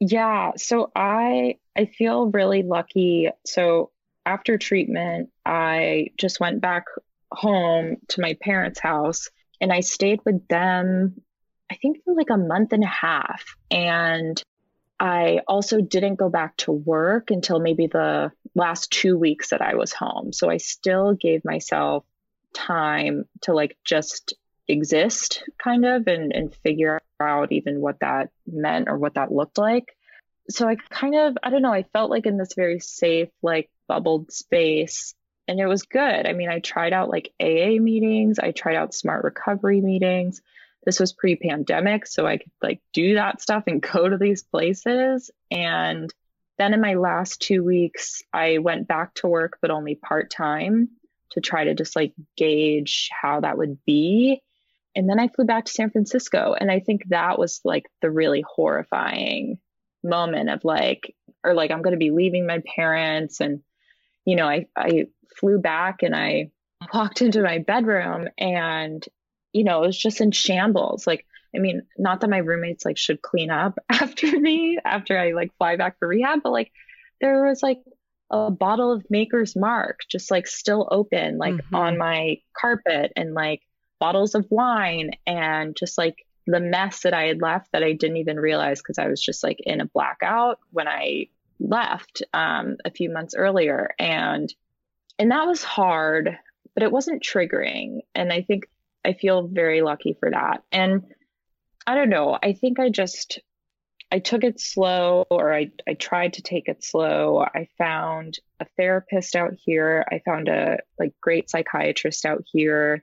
Yeah, 0.00 0.52
so 0.56 0.90
I 0.96 1.58
I 1.76 1.86
feel 1.86 2.26
really 2.30 2.62
lucky. 2.62 3.28
So 3.46 3.90
after 4.26 4.58
treatment, 4.58 5.30
I 5.46 6.08
just 6.16 6.40
went 6.40 6.60
back 6.60 6.84
home 7.30 7.96
to 8.08 8.20
my 8.20 8.36
parents' 8.40 8.80
house 8.80 9.28
and 9.60 9.72
I 9.72 9.80
stayed 9.80 10.20
with 10.24 10.46
them, 10.48 11.22
I 11.70 11.76
think 11.76 11.98
for 12.04 12.14
like 12.14 12.30
a 12.30 12.36
month 12.36 12.72
and 12.72 12.82
a 12.84 12.88
half. 12.88 13.44
And 13.70 14.42
I 15.02 15.40
also 15.48 15.80
didn't 15.80 16.14
go 16.14 16.28
back 16.28 16.56
to 16.58 16.70
work 16.70 17.32
until 17.32 17.58
maybe 17.58 17.88
the 17.88 18.30
last 18.54 18.92
two 18.92 19.18
weeks 19.18 19.50
that 19.50 19.60
I 19.60 19.74
was 19.74 19.92
home. 19.92 20.32
So 20.32 20.48
I 20.48 20.58
still 20.58 21.14
gave 21.14 21.44
myself 21.44 22.04
time 22.54 23.24
to 23.40 23.52
like 23.52 23.76
just 23.84 24.34
exist 24.68 25.42
kind 25.58 25.84
of 25.84 26.06
and, 26.06 26.32
and 26.32 26.54
figure 26.54 27.00
out 27.18 27.50
even 27.50 27.80
what 27.80 27.98
that 27.98 28.30
meant 28.46 28.88
or 28.88 28.96
what 28.96 29.14
that 29.14 29.32
looked 29.32 29.58
like. 29.58 29.92
So 30.48 30.68
I 30.68 30.76
kind 30.76 31.16
of, 31.16 31.36
I 31.42 31.50
don't 31.50 31.62
know, 31.62 31.72
I 31.72 31.82
felt 31.82 32.12
like 32.12 32.26
in 32.26 32.36
this 32.36 32.54
very 32.54 32.78
safe, 32.78 33.28
like 33.42 33.70
bubbled 33.88 34.30
space 34.30 35.16
and 35.48 35.58
it 35.58 35.66
was 35.66 35.82
good. 35.82 36.28
I 36.28 36.32
mean, 36.32 36.48
I 36.48 36.60
tried 36.60 36.92
out 36.92 37.10
like 37.10 37.32
AA 37.40 37.80
meetings, 37.80 38.38
I 38.38 38.52
tried 38.52 38.76
out 38.76 38.94
smart 38.94 39.24
recovery 39.24 39.80
meetings. 39.80 40.42
This 40.84 40.98
was 40.98 41.12
pre 41.12 41.36
pandemic, 41.36 42.06
so 42.06 42.26
I 42.26 42.38
could 42.38 42.50
like 42.62 42.80
do 42.92 43.14
that 43.14 43.40
stuff 43.40 43.64
and 43.66 43.80
go 43.82 44.08
to 44.08 44.16
these 44.18 44.42
places. 44.42 45.30
And 45.50 46.12
then 46.58 46.74
in 46.74 46.80
my 46.80 46.94
last 46.94 47.40
two 47.40 47.64
weeks, 47.64 48.22
I 48.32 48.58
went 48.58 48.88
back 48.88 49.14
to 49.14 49.28
work, 49.28 49.58
but 49.60 49.70
only 49.70 49.94
part 49.94 50.30
time 50.30 50.88
to 51.30 51.40
try 51.40 51.64
to 51.64 51.74
just 51.74 51.96
like 51.96 52.12
gauge 52.36 53.08
how 53.10 53.40
that 53.40 53.56
would 53.56 53.78
be. 53.84 54.42
And 54.94 55.08
then 55.08 55.18
I 55.18 55.28
flew 55.28 55.46
back 55.46 55.64
to 55.64 55.72
San 55.72 55.90
Francisco. 55.90 56.54
And 56.58 56.70
I 56.70 56.80
think 56.80 57.08
that 57.08 57.38
was 57.38 57.60
like 57.64 57.86
the 58.02 58.10
really 58.10 58.44
horrifying 58.46 59.58
moment 60.04 60.50
of 60.50 60.64
like, 60.64 61.14
or 61.42 61.54
like, 61.54 61.70
I'm 61.70 61.80
going 61.80 61.94
to 61.94 61.98
be 61.98 62.10
leaving 62.10 62.46
my 62.46 62.60
parents 62.76 63.40
and 63.40 63.62
you 64.24 64.36
know, 64.36 64.48
I, 64.48 64.66
I 64.76 65.06
flew 65.36 65.58
back 65.58 66.02
and 66.02 66.14
I 66.14 66.50
walked 66.92 67.22
into 67.22 67.42
my 67.42 67.58
bedroom 67.58 68.28
and, 68.38 69.04
you 69.52 69.64
know, 69.64 69.82
it 69.82 69.86
was 69.86 69.98
just 69.98 70.20
in 70.20 70.30
shambles. 70.30 71.06
Like, 71.06 71.26
I 71.54 71.58
mean, 71.58 71.82
not 71.98 72.20
that 72.20 72.30
my 72.30 72.38
roommates 72.38 72.84
like 72.84 72.96
should 72.96 73.22
clean 73.22 73.50
up 73.50 73.78
after 73.88 74.38
me 74.38 74.78
after 74.84 75.18
I 75.18 75.32
like 75.32 75.56
fly 75.58 75.76
back 75.76 75.98
for 75.98 76.08
rehab, 76.08 76.40
but 76.42 76.52
like 76.52 76.72
there 77.20 77.44
was 77.44 77.62
like 77.62 77.80
a 78.30 78.50
bottle 78.50 78.92
of 78.92 79.04
Maker's 79.10 79.54
Mark 79.54 80.00
just 80.08 80.30
like 80.30 80.46
still 80.46 80.88
open, 80.90 81.38
like 81.38 81.54
mm-hmm. 81.54 81.74
on 81.74 81.98
my 81.98 82.38
carpet 82.56 83.12
and 83.14 83.34
like 83.34 83.62
bottles 84.00 84.34
of 84.34 84.46
wine 84.50 85.12
and 85.26 85.76
just 85.76 85.98
like 85.98 86.26
the 86.46 86.60
mess 86.60 87.02
that 87.02 87.14
I 87.14 87.24
had 87.24 87.40
left 87.40 87.70
that 87.72 87.84
I 87.84 87.92
didn't 87.92 88.16
even 88.16 88.40
realize 88.40 88.80
because 88.80 88.98
I 88.98 89.08
was 89.08 89.20
just 89.20 89.44
like 89.44 89.60
in 89.60 89.80
a 89.80 89.86
blackout 89.86 90.58
when 90.70 90.88
I 90.88 91.28
left 91.60 92.22
um, 92.34 92.78
a 92.84 92.90
few 92.90 93.10
months 93.10 93.34
earlier, 93.36 93.90
and 93.98 94.52
and 95.18 95.30
that 95.30 95.46
was 95.46 95.62
hard, 95.62 96.36
but 96.74 96.82
it 96.82 96.90
wasn't 96.90 97.22
triggering. 97.22 98.00
And 98.14 98.32
I 98.32 98.42
think 98.42 98.68
I 99.04 99.14
feel 99.14 99.48
very 99.48 99.82
lucky 99.82 100.16
for 100.18 100.30
that. 100.30 100.62
And 100.70 101.02
I 101.86 101.94
don't 101.94 102.10
know. 102.10 102.38
I 102.40 102.52
think 102.52 102.78
I 102.78 102.88
just 102.88 103.40
I 104.10 104.18
took 104.18 104.44
it 104.44 104.60
slow, 104.60 105.24
or 105.30 105.54
I 105.54 105.70
I 105.88 105.94
tried 105.94 106.34
to 106.34 106.42
take 106.42 106.68
it 106.68 106.84
slow. 106.84 107.40
I 107.40 107.68
found 107.78 108.38
a 108.60 108.66
therapist 108.76 109.34
out 109.34 109.54
here. 109.64 110.04
I 110.10 110.20
found 110.24 110.48
a 110.48 110.78
like 110.98 111.14
great 111.20 111.50
psychiatrist 111.50 112.26
out 112.26 112.44
here 112.52 113.02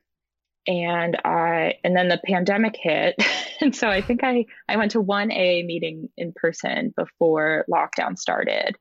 and 0.68 1.18
I 1.26 1.76
and 1.84 1.96
then 1.96 2.10
the 2.10 2.22
pandemic 2.24 2.76
hit 2.80 3.16
and 3.62 3.76
so 3.76 3.90
I 3.90 4.02
think 4.02 4.24
I 4.24 4.46
I 4.68 4.78
went 4.78 4.92
to 4.92 5.02
one 5.02 5.32
AA 5.32 5.64
meeting 5.66 6.10
in 6.16 6.32
person 6.34 6.94
before 6.96 7.66
lockdown 7.70 8.18
started 8.18 8.76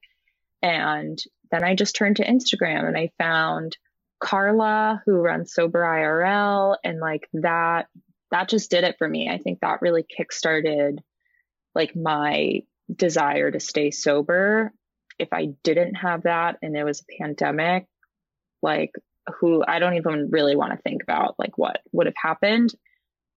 and 0.63 1.19
then 1.51 1.65
I 1.65 1.75
just 1.75 1.97
turned 1.97 2.17
to 2.17 2.27
Instagram 2.27 2.87
and 2.87 2.97
I 2.97 3.11
found 3.19 3.77
Carla 4.21 5.03
who 5.07 5.13
runs 5.13 5.53
Sober 5.53 5.83
IRL 5.83 6.77
and 6.85 7.01
like 7.01 7.29
that 7.35 7.89
that 8.31 8.49
just 8.49 8.71
did 8.71 8.85
it 8.85 8.97
for 8.99 9.09
me. 9.09 9.31
I 9.31 9.39
think 9.39 9.61
that 9.61 9.83
really 9.83 10.05
kickstarted 10.05 10.99
like 11.75 11.97
my 11.97 12.63
desire 12.95 13.51
to 13.51 13.61
stay 13.61 13.91
sober. 13.91 14.73
If 15.19 15.33
I 15.33 15.51
didn't 15.63 15.95
have 15.95 16.25
that 16.25 16.57
and 16.63 16.77
it 16.77 16.85
was 16.85 17.01
a 17.01 17.23
pandemic, 17.23 17.87
like 18.63 18.93
who 19.41 19.65
I 19.67 19.79
don't 19.79 19.95
even 19.95 20.31
really 20.31 20.57
want 20.57 20.73
to 20.73 20.83
think 20.83 21.03
about 21.03 21.37
like 21.39 21.57
what 21.57 21.81
would 21.93 22.07
have 22.07 22.15
happened. 22.23 22.75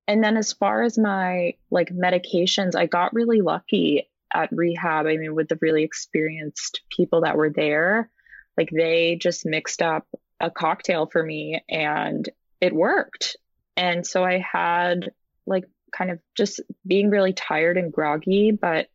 And 0.07 0.23
then 0.23 0.37
as 0.37 0.53
far 0.53 0.83
as 0.83 0.97
my 0.97 1.53
like 1.69 1.89
medications, 1.89 2.75
I 2.75 2.85
got 2.85 3.13
really 3.13 3.41
lucky 3.41 4.09
at 4.33 4.51
rehab. 4.51 5.05
I 5.05 5.17
mean, 5.17 5.35
with 5.35 5.47
the 5.47 5.57
really 5.61 5.83
experienced 5.83 6.81
people 6.95 7.21
that 7.21 7.37
were 7.37 7.49
there, 7.49 8.09
like 8.57 8.69
they 8.71 9.15
just 9.15 9.45
mixed 9.45 9.81
up 9.81 10.05
a 10.41 10.51
cocktail 10.51 11.05
for 11.05 11.23
me 11.23 11.63
and 11.69 12.27
it 12.59 12.73
worked. 12.73 13.37
And 13.77 14.05
so 14.05 14.23
I 14.23 14.39
had 14.39 15.11
like 15.45 15.65
kind 15.91 16.11
of 16.11 16.19
just 16.35 16.61
being 16.85 17.09
really 17.09 17.33
tired 17.33 17.77
and 17.77 17.91
groggy, 17.91 18.51
but 18.51 18.87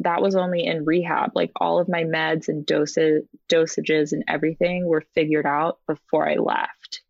that 0.00 0.22
was 0.22 0.34
only 0.34 0.64
in 0.64 0.84
rehab. 0.84 1.32
Like 1.34 1.52
all 1.56 1.78
of 1.78 1.88
my 1.88 2.04
meds 2.04 2.48
and 2.48 2.66
doses, 2.66 3.24
dosages 3.48 4.12
and 4.12 4.24
everything 4.28 4.86
were 4.86 5.04
figured 5.14 5.46
out 5.46 5.78
before 5.86 6.28
I 6.28 6.36
left. 6.36 7.02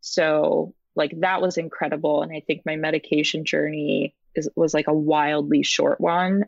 So 0.00 0.74
like 0.96 1.12
that 1.20 1.42
was 1.42 1.58
incredible. 1.58 2.22
And 2.22 2.32
I 2.32 2.40
think 2.46 2.62
my 2.64 2.76
medication 2.76 3.44
journey 3.44 4.14
is, 4.34 4.48
was 4.56 4.74
like 4.74 4.88
a 4.88 4.94
wildly 4.94 5.62
short 5.62 6.00
one. 6.00 6.44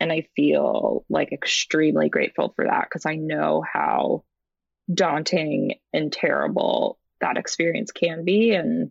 And 0.00 0.12
I 0.12 0.26
feel 0.36 1.04
like 1.08 1.32
extremely 1.32 2.08
grateful 2.08 2.52
for 2.54 2.66
that 2.66 2.84
because 2.84 3.06
I 3.06 3.16
know 3.16 3.62
how 3.70 4.24
daunting 4.92 5.74
and 5.92 6.12
terrible 6.12 6.98
that 7.20 7.36
experience 7.36 7.90
can 7.92 8.24
be. 8.24 8.52
And 8.52 8.90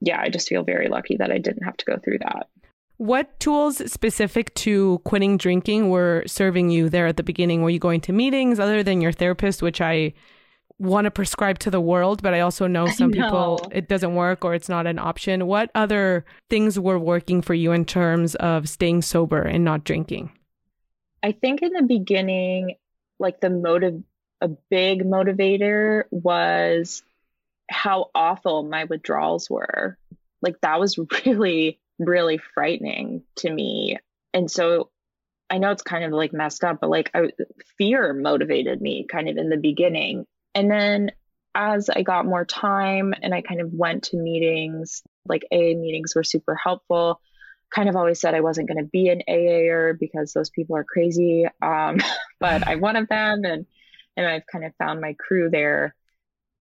yeah, 0.00 0.20
I 0.20 0.28
just 0.28 0.48
feel 0.48 0.62
very 0.62 0.88
lucky 0.88 1.16
that 1.16 1.30
I 1.30 1.38
didn't 1.38 1.64
have 1.64 1.76
to 1.78 1.84
go 1.84 1.98
through 1.98 2.18
that. 2.18 2.48
What 2.96 3.38
tools 3.40 3.90
specific 3.90 4.54
to 4.54 5.00
quitting 5.04 5.36
drinking 5.36 5.90
were 5.90 6.22
serving 6.26 6.70
you 6.70 6.88
there 6.88 7.08
at 7.08 7.16
the 7.16 7.24
beginning? 7.24 7.62
Were 7.62 7.70
you 7.70 7.80
going 7.80 8.00
to 8.02 8.12
meetings 8.12 8.60
other 8.60 8.82
than 8.82 9.00
your 9.00 9.12
therapist, 9.12 9.62
which 9.62 9.80
I 9.80 10.14
want 10.78 11.04
to 11.04 11.10
prescribe 11.10 11.58
to 11.60 11.70
the 11.70 11.80
world, 11.80 12.22
but 12.22 12.34
I 12.34 12.40
also 12.40 12.66
know 12.66 12.86
some 12.88 13.10
know. 13.10 13.24
people 13.24 13.70
it 13.72 13.88
doesn't 13.88 14.14
work 14.14 14.44
or 14.44 14.54
it's 14.54 14.68
not 14.68 14.86
an 14.86 14.98
option. 14.98 15.46
What 15.46 15.70
other 15.74 16.24
things 16.50 16.78
were 16.78 16.98
working 16.98 17.42
for 17.42 17.54
you 17.54 17.72
in 17.72 17.84
terms 17.84 18.34
of 18.36 18.68
staying 18.68 19.02
sober 19.02 19.42
and 19.42 19.64
not 19.64 19.84
drinking? 19.84 20.32
I 21.22 21.32
think 21.32 21.62
in 21.62 21.72
the 21.72 21.82
beginning, 21.82 22.76
like 23.18 23.40
the 23.40 23.50
motive, 23.50 24.02
a 24.44 24.48
big 24.70 25.02
motivator 25.04 26.04
was 26.10 27.02
how 27.70 28.10
awful 28.14 28.62
my 28.62 28.84
withdrawals 28.84 29.48
were. 29.48 29.96
Like 30.42 30.60
that 30.60 30.78
was 30.78 30.98
really 31.26 31.80
really 31.98 32.38
frightening 32.38 33.22
to 33.36 33.50
me. 33.50 33.98
And 34.32 34.50
so 34.50 34.90
I 35.48 35.58
know 35.58 35.70
it's 35.70 35.82
kind 35.82 36.04
of 36.04 36.12
like 36.12 36.32
messed 36.32 36.64
up, 36.64 36.80
but 36.80 36.90
like 36.90 37.10
I, 37.14 37.30
fear 37.78 38.12
motivated 38.12 38.80
me 38.80 39.06
kind 39.10 39.28
of 39.28 39.36
in 39.36 39.48
the 39.48 39.56
beginning. 39.56 40.26
And 40.54 40.70
then 40.70 41.12
as 41.54 41.88
I 41.88 42.02
got 42.02 42.26
more 42.26 42.44
time 42.44 43.14
and 43.22 43.32
I 43.32 43.42
kind 43.42 43.60
of 43.60 43.72
went 43.72 44.04
to 44.04 44.16
meetings, 44.16 45.02
like 45.26 45.44
AA 45.52 45.76
meetings 45.76 46.14
were 46.16 46.24
super 46.24 46.56
helpful. 46.56 47.20
Kind 47.70 47.88
of 47.88 47.96
always 47.96 48.20
said 48.20 48.34
I 48.34 48.40
wasn't 48.40 48.68
going 48.68 48.82
to 48.82 48.90
be 48.90 49.08
an 49.08 49.22
AAer 49.28 49.98
because 49.98 50.32
those 50.32 50.50
people 50.50 50.76
are 50.76 50.84
crazy. 50.84 51.46
Um, 51.62 51.98
but 52.40 52.66
I'm 52.66 52.80
one 52.80 52.96
of 52.96 53.08
them, 53.08 53.44
and 53.44 53.66
and 54.16 54.26
I've 54.26 54.46
kind 54.50 54.64
of 54.64 54.72
found 54.76 55.00
my 55.00 55.14
crew 55.18 55.50
there. 55.50 55.94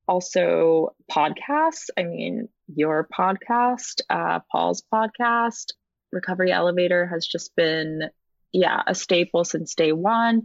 Also, 0.07 0.95
podcasts. 1.11 1.89
I 1.97 2.03
mean, 2.03 2.49
your 2.73 3.07
podcast, 3.17 4.01
uh, 4.09 4.39
Paul's 4.51 4.83
podcast, 4.93 5.73
Recovery 6.11 6.51
Elevator, 6.51 7.07
has 7.07 7.25
just 7.25 7.55
been, 7.55 8.09
yeah, 8.51 8.81
a 8.85 8.93
staple 8.93 9.45
since 9.45 9.75
day 9.75 9.93
one. 9.93 10.43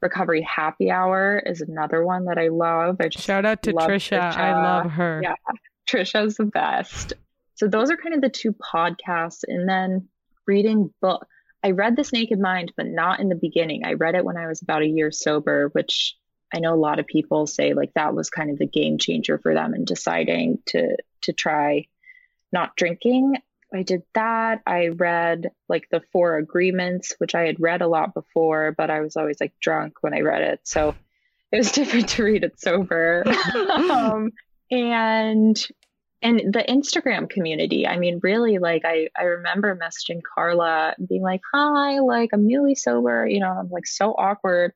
Recovery 0.00 0.42
Happy 0.42 0.90
Hour 0.90 1.42
is 1.44 1.60
another 1.60 2.04
one 2.04 2.24
that 2.26 2.38
I 2.38 2.48
love. 2.48 2.96
I 3.00 3.08
just 3.08 3.24
Shout 3.24 3.44
out 3.44 3.62
to 3.64 3.72
Trisha. 3.72 4.18
Trisha. 4.18 4.36
I 4.36 4.52
love 4.52 4.90
her. 4.92 5.20
Yeah, 5.22 5.34
Trisha's 5.90 6.36
the 6.36 6.46
best. 6.46 7.12
So 7.56 7.68
those 7.68 7.90
are 7.90 7.96
kind 7.96 8.14
of 8.14 8.22
the 8.22 8.30
two 8.30 8.54
podcasts. 8.54 9.42
And 9.46 9.68
then 9.68 10.08
reading 10.46 10.92
book. 11.00 11.26
I 11.62 11.72
read 11.72 11.96
This 11.96 12.12
Naked 12.12 12.38
Mind, 12.38 12.72
but 12.76 12.86
not 12.86 13.20
in 13.20 13.28
the 13.28 13.34
beginning. 13.34 13.84
I 13.84 13.92
read 13.92 14.14
it 14.14 14.24
when 14.24 14.38
I 14.38 14.46
was 14.46 14.62
about 14.62 14.82
a 14.82 14.86
year 14.86 15.10
sober, 15.10 15.68
which 15.72 16.16
I 16.52 16.58
know 16.58 16.74
a 16.74 16.76
lot 16.76 16.98
of 16.98 17.06
people 17.06 17.46
say 17.46 17.74
like 17.74 17.94
that 17.94 18.14
was 18.14 18.30
kind 18.30 18.50
of 18.50 18.58
the 18.58 18.66
game 18.66 18.98
changer 18.98 19.38
for 19.38 19.54
them 19.54 19.74
in 19.74 19.84
deciding 19.84 20.58
to 20.66 20.96
to 21.22 21.32
try 21.32 21.86
not 22.52 22.76
drinking. 22.76 23.36
I 23.72 23.82
did 23.82 24.02
that. 24.14 24.62
I 24.66 24.88
read 24.88 25.52
like 25.68 25.88
the 25.90 26.02
Four 26.12 26.38
Agreements, 26.38 27.14
which 27.18 27.34
I 27.34 27.42
had 27.42 27.60
read 27.60 27.82
a 27.82 27.88
lot 27.88 28.14
before, 28.14 28.74
but 28.76 28.90
I 28.90 29.00
was 29.00 29.16
always 29.16 29.40
like 29.40 29.52
drunk 29.60 29.98
when 30.00 30.12
I 30.12 30.20
read 30.20 30.42
it. 30.42 30.60
So 30.64 30.94
it 31.52 31.58
was 31.58 31.72
different 31.72 32.08
to 32.10 32.24
read 32.24 32.44
it 32.44 32.60
sober. 32.60 33.24
um, 33.54 34.30
and 34.70 35.66
and 36.22 36.40
the 36.52 36.64
Instagram 36.68 37.30
community. 37.30 37.86
I 37.86 37.98
mean, 37.98 38.20
really, 38.22 38.58
like 38.58 38.82
I 38.84 39.08
I 39.16 39.24
remember 39.24 39.76
messaging 39.76 40.20
Carla 40.22 40.94
and 40.96 41.08
being 41.08 41.22
like, 41.22 41.40
"Hi, 41.52 42.00
like 42.00 42.30
I'm 42.32 42.46
newly 42.46 42.74
sober," 42.74 43.26
you 43.26 43.40
know, 43.40 43.50
I'm 43.50 43.70
like 43.70 43.86
so 43.86 44.12
awkward, 44.12 44.72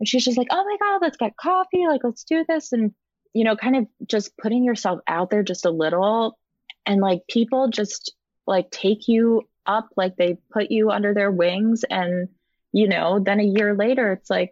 and 0.00 0.08
she's 0.08 0.24
just 0.24 0.38
like, 0.38 0.48
"Oh 0.50 0.64
my 0.64 0.76
god, 0.80 1.00
let's 1.02 1.16
get 1.16 1.36
coffee, 1.36 1.86
like 1.86 2.02
let's 2.04 2.24
do 2.24 2.44
this," 2.48 2.72
and 2.72 2.92
you 3.34 3.44
know, 3.44 3.56
kind 3.56 3.76
of 3.76 3.86
just 4.08 4.36
putting 4.38 4.64
yourself 4.64 5.00
out 5.06 5.30
there 5.30 5.42
just 5.42 5.66
a 5.66 5.70
little, 5.70 6.38
and 6.86 7.00
like 7.00 7.20
people 7.28 7.68
just 7.68 8.14
like 8.46 8.70
take 8.70 9.06
you 9.08 9.42
up, 9.66 9.88
like 9.96 10.16
they 10.16 10.38
put 10.52 10.70
you 10.70 10.90
under 10.90 11.14
their 11.14 11.30
wings, 11.30 11.84
and 11.88 12.28
you 12.72 12.88
know, 12.88 13.20
then 13.20 13.40
a 13.40 13.44
year 13.44 13.74
later, 13.74 14.12
it's 14.12 14.30
like. 14.30 14.50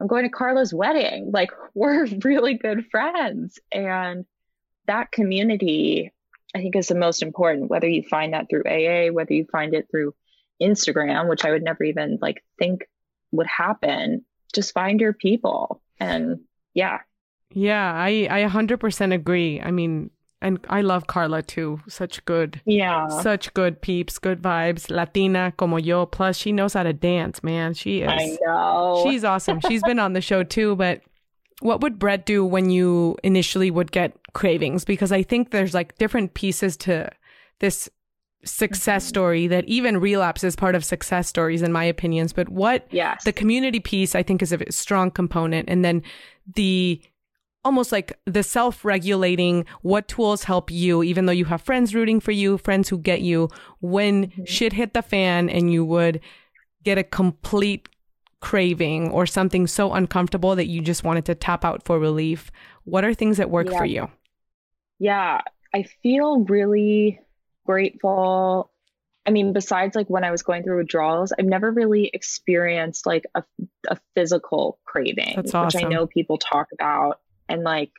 I'm 0.00 0.06
going 0.06 0.22
to 0.22 0.30
Carla's 0.30 0.72
wedding. 0.72 1.30
Like, 1.34 1.50
we're 1.74 2.06
really 2.22 2.54
good 2.54 2.86
friends. 2.88 3.58
And 3.72 4.24
that 4.86 5.10
community, 5.12 6.12
I 6.54 6.58
think, 6.60 6.76
is 6.76 6.88
the 6.88 6.94
most 6.94 7.22
important, 7.22 7.68
whether 7.68 7.88
you 7.88 8.02
find 8.02 8.32
that 8.32 8.46
through 8.48 8.62
AA, 8.62 9.12
whether 9.12 9.32
you 9.32 9.46
find 9.50 9.74
it 9.74 9.88
through 9.90 10.14
Instagram, 10.60 11.28
which 11.28 11.44
I 11.44 11.50
would 11.50 11.62
never 11.62 11.84
even 11.84 12.18
like 12.20 12.44
think 12.58 12.88
would 13.32 13.46
happen. 13.46 14.24
Just 14.54 14.72
find 14.72 15.00
your 15.00 15.12
people. 15.12 15.80
And 16.00 16.40
yeah. 16.74 16.98
Yeah, 17.50 17.92
I, 17.94 18.28
I 18.30 18.48
100% 18.48 19.14
agree. 19.14 19.60
I 19.60 19.70
mean, 19.70 20.10
and 20.40 20.64
I 20.68 20.82
love 20.82 21.06
Carla 21.06 21.42
too. 21.42 21.80
Such 21.88 22.24
good, 22.24 22.60
yeah, 22.64 23.08
such 23.08 23.52
good 23.54 23.80
peeps, 23.80 24.18
good 24.18 24.40
vibes. 24.40 24.88
Latina 24.90 25.52
como 25.56 25.78
yo. 25.78 26.06
Plus, 26.06 26.36
she 26.36 26.52
knows 26.52 26.74
how 26.74 26.84
to 26.84 26.92
dance, 26.92 27.42
man. 27.42 27.74
She 27.74 28.02
is. 28.02 28.08
I 28.10 28.38
know. 28.42 29.04
She's 29.04 29.24
awesome. 29.24 29.60
She's 29.66 29.82
been 29.82 29.98
on 29.98 30.12
the 30.12 30.20
show 30.20 30.44
too. 30.44 30.76
But 30.76 31.00
what 31.60 31.80
would 31.80 31.98
Brett 31.98 32.24
do 32.24 32.44
when 32.44 32.70
you 32.70 33.16
initially 33.24 33.70
would 33.70 33.90
get 33.90 34.16
cravings? 34.32 34.84
Because 34.84 35.10
I 35.10 35.24
think 35.24 35.50
there's 35.50 35.74
like 35.74 35.98
different 35.98 36.34
pieces 36.34 36.76
to 36.78 37.10
this 37.58 37.88
success 38.44 39.02
Mm-hmm. 39.04 39.08
story 39.08 39.46
that 39.48 39.64
even 39.66 39.98
relapse 39.98 40.44
is 40.44 40.54
part 40.56 40.74
of 40.74 40.84
success 40.84 41.26
stories 41.28 41.60
in 41.62 41.72
my 41.72 41.84
opinions 41.84 42.32
but 42.32 42.48
what 42.48 42.86
yes. 42.90 43.24
the 43.24 43.32
community 43.32 43.80
piece 43.80 44.14
i 44.14 44.22
think 44.22 44.40
is 44.42 44.52
a 44.52 44.72
strong 44.72 45.10
component 45.10 45.68
and 45.68 45.84
then 45.84 46.02
the 46.54 47.00
almost 47.64 47.90
like 47.90 48.16
the 48.26 48.42
self-regulating 48.44 49.66
what 49.82 50.06
tools 50.08 50.44
help 50.44 50.70
you 50.70 51.02
even 51.02 51.26
though 51.26 51.32
you 51.32 51.44
have 51.46 51.60
friends 51.60 51.94
rooting 51.94 52.20
for 52.20 52.30
you 52.30 52.56
friends 52.58 52.88
who 52.88 52.96
get 52.96 53.20
you 53.22 53.48
when 53.80 54.28
Mhm. 54.28 54.46
shit 54.46 54.72
hit 54.72 54.94
the 54.94 55.02
fan 55.02 55.50
and 55.50 55.72
you 55.72 55.84
would 55.84 56.20
get 56.84 56.96
a 56.96 57.02
complete 57.02 57.88
craving 58.40 59.10
or 59.10 59.26
something 59.26 59.66
so 59.66 59.92
uncomfortable 59.92 60.54
that 60.54 60.68
you 60.68 60.80
just 60.80 61.02
wanted 61.02 61.24
to 61.24 61.34
tap 61.34 61.64
out 61.64 61.82
for 61.84 61.98
relief 61.98 62.52
what 62.84 63.04
are 63.04 63.12
things 63.12 63.36
that 63.36 63.50
work 63.50 63.68
Yeah. 63.70 63.78
for 63.78 63.84
you 63.84 64.08
yeah, 65.00 65.40
I 65.74 65.84
feel 66.02 66.44
really 66.44 67.20
grateful. 67.68 68.72
I 69.26 69.30
mean, 69.30 69.52
besides 69.52 69.94
like 69.94 70.08
when 70.08 70.24
I 70.24 70.30
was 70.30 70.42
going 70.42 70.62
through 70.62 70.78
withdrawals, 70.78 71.34
I've 71.38 71.44
never 71.44 71.70
really 71.70 72.10
experienced 72.12 73.04
like 73.06 73.26
a, 73.34 73.42
a 73.88 73.98
physical 74.14 74.78
craving, 74.86 75.34
That's 75.36 75.52
which 75.52 75.84
I 75.84 75.86
know 75.86 76.06
people 76.06 76.38
talk 76.38 76.68
about. 76.72 77.20
And 77.46 77.62
like, 77.62 77.90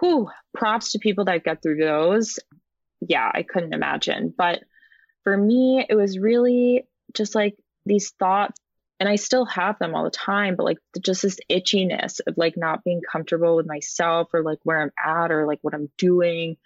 whew, 0.00 0.30
props 0.54 0.92
to 0.92 0.98
people 0.98 1.26
that 1.26 1.44
get 1.44 1.62
through 1.62 1.76
those. 1.76 2.38
Yeah, 3.06 3.30
I 3.32 3.42
couldn't 3.42 3.74
imagine. 3.74 4.32
But 4.36 4.62
for 5.24 5.36
me, 5.36 5.84
it 5.86 5.94
was 5.94 6.18
really 6.18 6.86
just 7.14 7.34
like 7.34 7.54
these 7.84 8.12
thoughts, 8.18 8.58
and 8.98 9.10
I 9.10 9.16
still 9.16 9.44
have 9.44 9.78
them 9.78 9.94
all 9.94 10.04
the 10.04 10.10
time, 10.10 10.56
but 10.56 10.64
like 10.64 10.78
just 11.04 11.20
this 11.20 11.38
itchiness 11.50 12.20
of 12.26 12.38
like 12.38 12.54
not 12.56 12.82
being 12.82 13.02
comfortable 13.12 13.56
with 13.56 13.66
myself 13.66 14.28
or 14.32 14.42
like 14.42 14.58
where 14.62 14.80
I'm 14.80 14.92
at 15.04 15.30
or 15.30 15.46
like 15.46 15.58
what 15.60 15.74
I'm 15.74 15.90
doing. 15.98 16.56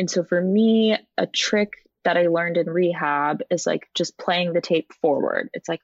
And 0.00 0.10
so 0.10 0.24
for 0.24 0.40
me, 0.40 0.96
a 1.18 1.26
trick 1.26 1.74
that 2.04 2.16
I 2.16 2.28
learned 2.28 2.56
in 2.56 2.70
rehab 2.70 3.42
is 3.50 3.66
like 3.66 3.86
just 3.94 4.16
playing 4.18 4.54
the 4.54 4.62
tape 4.62 4.90
forward. 5.02 5.50
It's 5.52 5.68
like, 5.68 5.82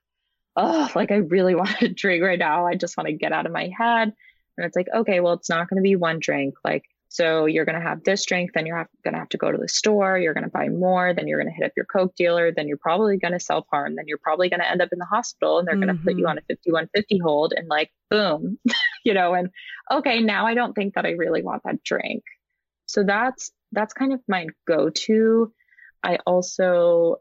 oh, 0.57 0.89
like 0.95 1.13
I 1.13 1.17
really 1.17 1.55
want 1.63 1.79
to 1.81 1.89
drink 1.89 2.25
right 2.25 2.39
now. 2.39 2.67
I 2.67 2.77
just 2.77 2.97
want 2.97 3.09
to 3.09 3.13
get 3.13 3.33
out 3.33 3.45
of 3.47 3.53
my 3.53 3.71
head. 3.79 4.15
And 4.57 4.67
it's 4.67 4.75
like, 4.75 4.89
okay, 4.93 5.21
well, 5.21 5.35
it's 5.35 5.51
not 5.51 5.69
going 5.69 5.77
to 5.77 5.83
be 5.83 5.97
one 5.97 6.19
drink. 6.19 6.55
Like, 6.65 6.85
so 7.11 7.45
you're 7.45 7.67
going 7.67 7.79
to 7.81 7.87
have 7.87 8.03
this 8.05 8.25
drink, 8.25 8.53
then 8.55 8.65
you're 8.67 8.89
going 9.05 9.13
to 9.13 9.21
have 9.21 9.29
to 9.29 9.37
go 9.39 9.53
to 9.53 9.59
the 9.59 9.69
store, 9.69 10.19
you're 10.19 10.35
going 10.35 10.45
to 10.45 10.51
buy 10.51 10.69
more, 10.69 11.15
then 11.15 11.29
you're 11.29 11.41
going 11.41 11.53
to 11.53 11.57
hit 11.57 11.67
up 11.67 11.73
your 11.77 11.85
Coke 11.87 12.15
dealer, 12.17 12.53
then 12.53 12.67
you're 12.69 12.79
probably 12.79 13.19
going 13.19 13.33
to 13.33 13.41
self 13.41 13.67
harm, 13.71 13.95
then 13.97 14.07
you're 14.09 14.19
probably 14.19 14.49
going 14.49 14.61
to 14.61 14.69
end 14.71 14.83
up 14.83 14.89
in 14.93 14.99
the 14.99 15.05
hospital 15.05 15.59
and 15.59 15.69
they're 15.69 15.77
going 15.77 15.89
to 15.89 16.03
put 16.03 16.17
you 16.17 16.25
Mhm. 16.25 16.31
on 16.31 16.39
a 16.39 16.43
5150 16.49 17.19
hold 17.19 17.53
and 17.55 17.69
like, 17.69 17.93
boom, 18.11 18.59
you 19.05 19.15
know, 19.15 19.35
and 19.35 19.51
okay, 19.91 20.21
now 20.21 20.47
I 20.47 20.55
don't 20.55 20.73
think 20.73 20.95
that 20.95 21.05
I 21.07 21.11
really 21.11 21.43
want 21.43 21.63
that 21.65 21.83
drink. 21.85 22.25
So 22.87 23.05
that's, 23.05 23.53
that's 23.73 23.93
kind 23.93 24.13
of 24.13 24.21
my 24.29 24.47
go 24.67 24.91
to. 24.91 25.53
I 26.03 26.19
also 26.27 27.21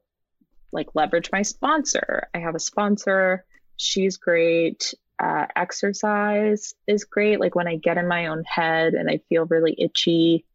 like 0.71 0.89
leverage 0.93 1.31
my 1.31 1.41
sponsor. 1.41 2.27
I 2.33 2.39
have 2.39 2.55
a 2.55 2.59
sponsor. 2.59 3.45
She's 3.77 4.17
great. 4.17 4.93
Uh, 5.17 5.47
exercise 5.55 6.73
is 6.87 7.05
great. 7.05 7.39
Like 7.39 7.55
when 7.55 7.67
I 7.67 7.77
get 7.77 7.97
in 7.97 8.07
my 8.07 8.27
own 8.27 8.43
head 8.43 8.93
and 8.93 9.09
I 9.09 9.21
feel 9.29 9.45
really 9.45 9.75
itchy, 9.77 10.45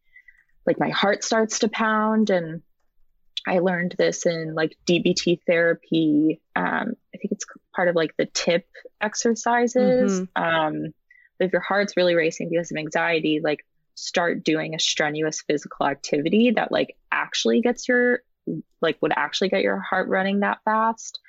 like 0.67 0.79
my 0.79 0.91
heart 0.91 1.25
starts 1.25 1.61
to 1.61 1.69
pound. 1.69 2.31
And 2.31 2.63
I 3.47 3.61
learned 3.61 3.95
this 3.99 4.27
in 4.27 4.55
like 4.55 4.77
DBT 4.87 5.41
therapy. 5.47 6.41
Um, 6.55 6.95
I 7.15 7.19
think 7.19 7.33
it's 7.33 7.47
part 7.75 7.89
of 7.89 7.97
like 7.97 8.15
the 8.17 8.27
tip 8.27 8.67
exercises. 9.01 10.21
Um, 10.37 10.93
but 11.39 11.47
if 11.47 11.53
your 11.53 11.63
heart's 11.63 11.97
really 11.97 12.15
racing 12.15 12.51
because 12.51 12.71
of 12.71 12.77
anxiety, 12.77 13.41
like 13.43 13.65
start 13.95 14.45
doing 14.45 14.75
a 14.75 14.79
strenuous 14.79 15.43
physical 15.43 15.87
activity 15.87 16.53
that 16.53 16.73
like 16.73 16.97
actually 17.13 17.61
gets 17.61 17.89
your 17.89 18.23
like 18.81 19.01
would 19.03 19.13
actually 19.15 19.49
get 19.49 19.63
your 19.63 19.81
heart 19.81 20.09
running 20.09 20.41
that 20.41 20.59
fast. 20.65 21.21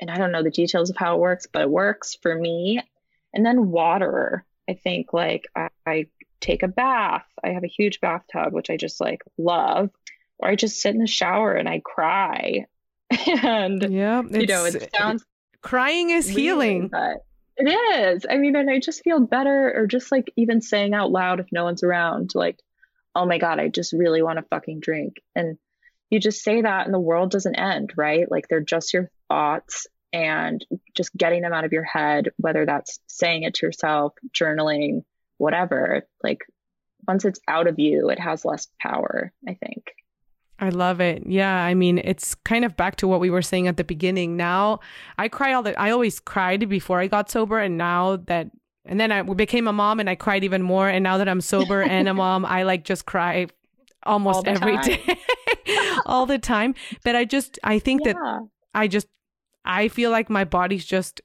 And 0.00 0.10
i 0.10 0.16
don't 0.16 0.32
know 0.32 0.42
the 0.42 0.50
details 0.50 0.90
of 0.90 0.96
how 0.96 1.16
it 1.16 1.20
works 1.20 1.46
but 1.52 1.62
it 1.62 1.70
works 1.70 2.16
for 2.22 2.34
me. 2.34 2.80
And 3.34 3.44
then 3.44 3.70
water. 3.70 4.44
I 4.68 4.74
think 4.74 5.12
like 5.12 5.44
I, 5.56 5.68
I 5.86 6.06
take 6.40 6.62
a 6.62 6.68
bath. 6.68 7.26
I 7.42 7.50
have 7.50 7.64
a 7.64 7.68
huge 7.68 8.00
bathtub 8.00 8.52
which 8.52 8.70
i 8.70 8.76
just 8.76 9.00
like 9.00 9.22
love. 9.36 9.90
Or 10.38 10.48
i 10.48 10.54
just 10.54 10.80
sit 10.80 10.94
in 10.94 11.00
the 11.00 11.06
shower 11.06 11.52
and 11.54 11.68
i 11.68 11.80
cry. 11.84 12.66
And 13.42 13.82
yeah 13.90 14.22
you 14.22 14.46
know 14.46 14.64
it 14.64 14.94
sounds 14.96 15.24
crying 15.62 16.10
is 16.10 16.26
weird, 16.26 16.38
healing. 16.38 16.88
but 16.88 17.24
it 17.58 18.14
is. 18.14 18.26
I 18.28 18.36
mean, 18.36 18.56
and 18.56 18.70
I 18.70 18.80
just 18.80 19.02
feel 19.02 19.20
better, 19.20 19.72
or 19.74 19.86
just 19.86 20.10
like 20.12 20.32
even 20.36 20.60
saying 20.60 20.94
out 20.94 21.10
loud 21.10 21.40
if 21.40 21.46
no 21.52 21.64
one's 21.64 21.82
around, 21.82 22.30
like, 22.34 22.58
oh 23.14 23.26
my 23.26 23.38
God, 23.38 23.58
I 23.58 23.68
just 23.68 23.92
really 23.92 24.22
want 24.22 24.38
to 24.38 24.46
fucking 24.50 24.80
drink. 24.80 25.16
And 25.34 25.58
you 26.10 26.20
just 26.20 26.42
say 26.42 26.62
that, 26.62 26.86
and 26.86 26.94
the 26.94 27.00
world 27.00 27.30
doesn't 27.30 27.56
end, 27.56 27.92
right? 27.96 28.30
Like 28.30 28.48
they're 28.48 28.60
just 28.60 28.94
your 28.94 29.10
thoughts 29.28 29.86
and 30.12 30.64
just 30.96 31.14
getting 31.16 31.42
them 31.42 31.52
out 31.52 31.64
of 31.64 31.72
your 31.72 31.84
head, 31.84 32.30
whether 32.36 32.64
that's 32.64 32.98
saying 33.08 33.42
it 33.42 33.54
to 33.54 33.66
yourself, 33.66 34.14
journaling, 34.32 35.02
whatever. 35.36 36.06
Like 36.22 36.38
once 37.06 37.24
it's 37.24 37.40
out 37.46 37.66
of 37.66 37.78
you, 37.78 38.08
it 38.10 38.18
has 38.18 38.44
less 38.44 38.68
power, 38.80 39.32
I 39.46 39.54
think. 39.54 39.84
I 40.60 40.70
love 40.70 41.00
it. 41.00 41.22
Yeah, 41.26 41.54
I 41.54 41.74
mean, 41.74 41.98
it's 41.98 42.34
kind 42.34 42.64
of 42.64 42.76
back 42.76 42.96
to 42.96 43.08
what 43.08 43.20
we 43.20 43.30
were 43.30 43.42
saying 43.42 43.68
at 43.68 43.76
the 43.76 43.84
beginning. 43.84 44.36
Now, 44.36 44.80
I 45.16 45.28
cry 45.28 45.52
all 45.52 45.62
the 45.62 45.78
I 45.78 45.90
always 45.90 46.18
cried 46.18 46.68
before 46.68 47.00
I 47.00 47.06
got 47.06 47.30
sober 47.30 47.58
and 47.58 47.78
now 47.78 48.16
that 48.26 48.50
and 48.84 48.98
then 48.98 49.12
I 49.12 49.22
became 49.22 49.68
a 49.68 49.72
mom 49.72 50.00
and 50.00 50.10
I 50.10 50.14
cried 50.14 50.44
even 50.44 50.62
more 50.62 50.88
and 50.88 51.02
now 51.02 51.18
that 51.18 51.28
I'm 51.28 51.40
sober 51.40 51.82
and 51.96 52.08
a 52.08 52.14
mom, 52.14 52.44
I 52.44 52.64
like 52.64 52.84
just 52.84 53.06
cry 53.06 53.46
almost 54.04 54.46
every 54.46 54.76
time. 54.76 54.84
day. 54.84 55.18
all 56.06 56.26
the 56.26 56.38
time. 56.38 56.74
But 57.04 57.14
I 57.14 57.24
just 57.24 57.58
I 57.62 57.78
think 57.78 58.04
that. 58.04 58.16
I 58.74 58.88
just 58.88 59.06
I 59.64 59.88
feel 59.88 60.10
like 60.10 60.30
my 60.30 60.44
body's 60.44 60.84
just 60.84 61.20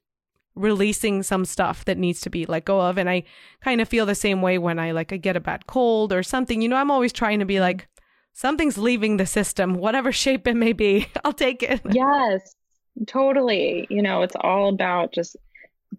releasing 0.55 1.23
some 1.23 1.45
stuff 1.45 1.86
that 1.86 1.97
needs 1.97 2.21
to 2.21 2.29
be 2.29 2.45
let 2.45 2.63
go 2.65 2.79
of 2.79 2.99
and 2.99 3.09
I 3.09 3.23
kind 3.63 3.81
of 3.81 3.89
feel 3.89 4.05
the 4.05 4.13
same 4.13 4.41
way 4.41 4.59
when 4.59 4.77
I 4.77 4.91
like 4.91 5.11
I 5.11 5.17
get 5.17 5.36
a 5.36 5.39
bad 5.39 5.65
cold 5.65 6.13
or 6.13 6.21
something. 6.23 6.61
You 6.61 6.69
know, 6.69 6.75
I'm 6.75 6.91
always 6.91 7.13
trying 7.13 7.39
to 7.39 7.45
be 7.45 7.55
mm-hmm. 7.55 7.61
like 7.61 7.88
something's 8.34 8.77
leaving 8.77 9.17
the 9.17 9.25
system, 9.25 9.75
whatever 9.75 10.11
shape 10.11 10.47
it 10.47 10.55
may 10.55 10.73
be. 10.73 11.07
I'll 11.23 11.34
take 11.34 11.63
it. 11.63 11.81
Yes, 11.91 12.55
totally. 13.07 13.88
You 13.89 14.01
know, 14.01 14.21
it's 14.23 14.36
all 14.39 14.69
about 14.69 15.13
just 15.13 15.36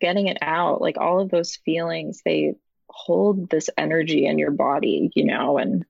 getting 0.01 0.27
it 0.29 0.39
out. 0.43 0.81
Like 0.81 0.99
all 0.99 1.21
of 1.21 1.31
those 1.31 1.57
feelings, 1.57 2.21
they 2.25 2.55
hold 2.91 3.51
this 3.51 3.71
energy 3.79 4.27
in 4.27 4.39
your 4.39 4.51
body, 4.51 5.11
you 5.15 5.25
know, 5.25 5.59
and 5.59 5.85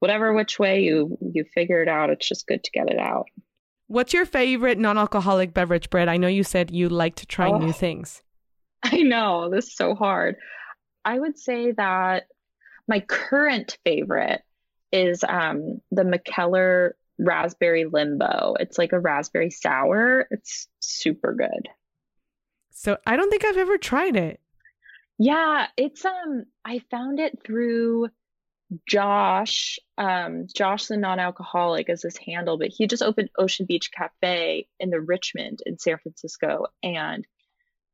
whatever 0.00 0.32
which 0.32 0.58
way 0.58 0.80
you 0.82 1.16
you 1.20 1.44
figure 1.44 1.82
it 1.82 1.88
out, 1.88 2.10
it's 2.10 2.28
just 2.28 2.46
good 2.46 2.62
to 2.64 2.70
get 2.72 2.90
it 2.90 2.98
out. 2.98 3.26
What's 3.86 4.12
your 4.12 4.24
favorite 4.26 4.78
non-alcoholic 4.78 5.52
beverage, 5.52 5.90
Brett? 5.90 6.08
I 6.08 6.16
know 6.16 6.28
you 6.28 6.44
said 6.44 6.70
you 6.70 6.88
like 6.88 7.16
to 7.16 7.26
try 7.26 7.48
Oh. 7.50 7.58
new 7.58 7.72
things. 7.84 8.22
I 8.82 8.98
know 8.98 9.50
this 9.50 9.66
is 9.66 9.74
so 9.76 9.94
hard. 9.94 10.36
I 11.04 11.18
would 11.18 11.38
say 11.38 11.72
that 11.72 12.24
my 12.88 13.00
current 13.00 13.76
favorite 13.84 14.42
is 14.92 15.24
um, 15.26 15.80
the 15.90 16.02
Mikkeller 16.02 16.92
Raspberry 17.20 17.84
Limbo. 17.84 18.54
It's 18.58 18.78
like 18.78 18.92
a 18.92 18.98
raspberry 19.00 19.50
sour. 19.50 20.26
It's 20.30 20.68
super 20.80 21.34
good. 21.34 21.68
So 22.70 22.96
I 23.06 23.16
don't 23.16 23.30
think 23.30 23.44
I've 23.44 23.58
ever 23.58 23.78
tried 23.78 24.16
it. 24.16 24.40
Yeah, 25.18 25.66
it's 25.76 26.04
um 26.04 26.44
I 26.64 26.80
found 26.90 27.20
it 27.20 27.40
through 27.44 28.08
Josh. 28.86 29.78
Um 29.98 30.46
Josh 30.54 30.86
the 30.86 30.96
non-alcoholic 30.96 31.90
is 31.90 32.02
his 32.02 32.16
handle, 32.16 32.56
but 32.56 32.68
he 32.68 32.86
just 32.86 33.02
opened 33.02 33.28
Ocean 33.38 33.66
Beach 33.66 33.90
Cafe 33.92 34.66
in 34.78 34.88
the 34.90 35.00
Richmond 35.00 35.60
in 35.66 35.78
San 35.78 35.98
Francisco 35.98 36.66
and 36.82 37.26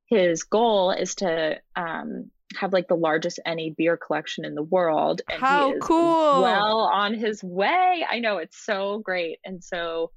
his 0.07 0.45
goal 0.45 0.93
is 0.93 1.17
to 1.17 1.61
um 1.75 2.31
have 2.57 2.73
like 2.73 2.89
the 2.89 2.97
largest 2.97 3.41
NA 3.47 3.69
beer 3.77 3.97
collection 3.97 4.45
in 4.45 4.55
the 4.55 4.63
world 4.63 5.23
and 5.31 5.41
How 5.41 5.79
cool. 5.79 6.43
well 6.43 6.91
on 6.93 7.15
his 7.15 7.43
way. 7.43 8.05
I 8.09 8.19
know 8.19 8.39
it's 8.39 8.59
so 8.59 8.99
great. 8.99 9.39
And 9.45 9.63
so 9.63 10.11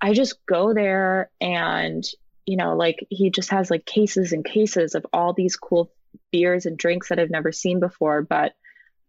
I 0.00 0.12
just 0.12 0.44
go 0.46 0.74
there 0.74 1.30
and 1.40 2.04
you 2.44 2.56
know 2.56 2.76
like 2.76 3.04
he 3.10 3.30
just 3.30 3.50
has 3.50 3.70
like 3.70 3.84
cases 3.86 4.32
and 4.32 4.44
cases 4.44 4.94
of 4.94 5.06
all 5.12 5.32
these 5.32 5.56
cool 5.56 5.90
beers 6.30 6.66
and 6.66 6.76
drinks 6.76 7.08
that 7.08 7.18
I've 7.18 7.30
never 7.30 7.52
seen 7.52 7.80
before. 7.80 8.22
But 8.22 8.54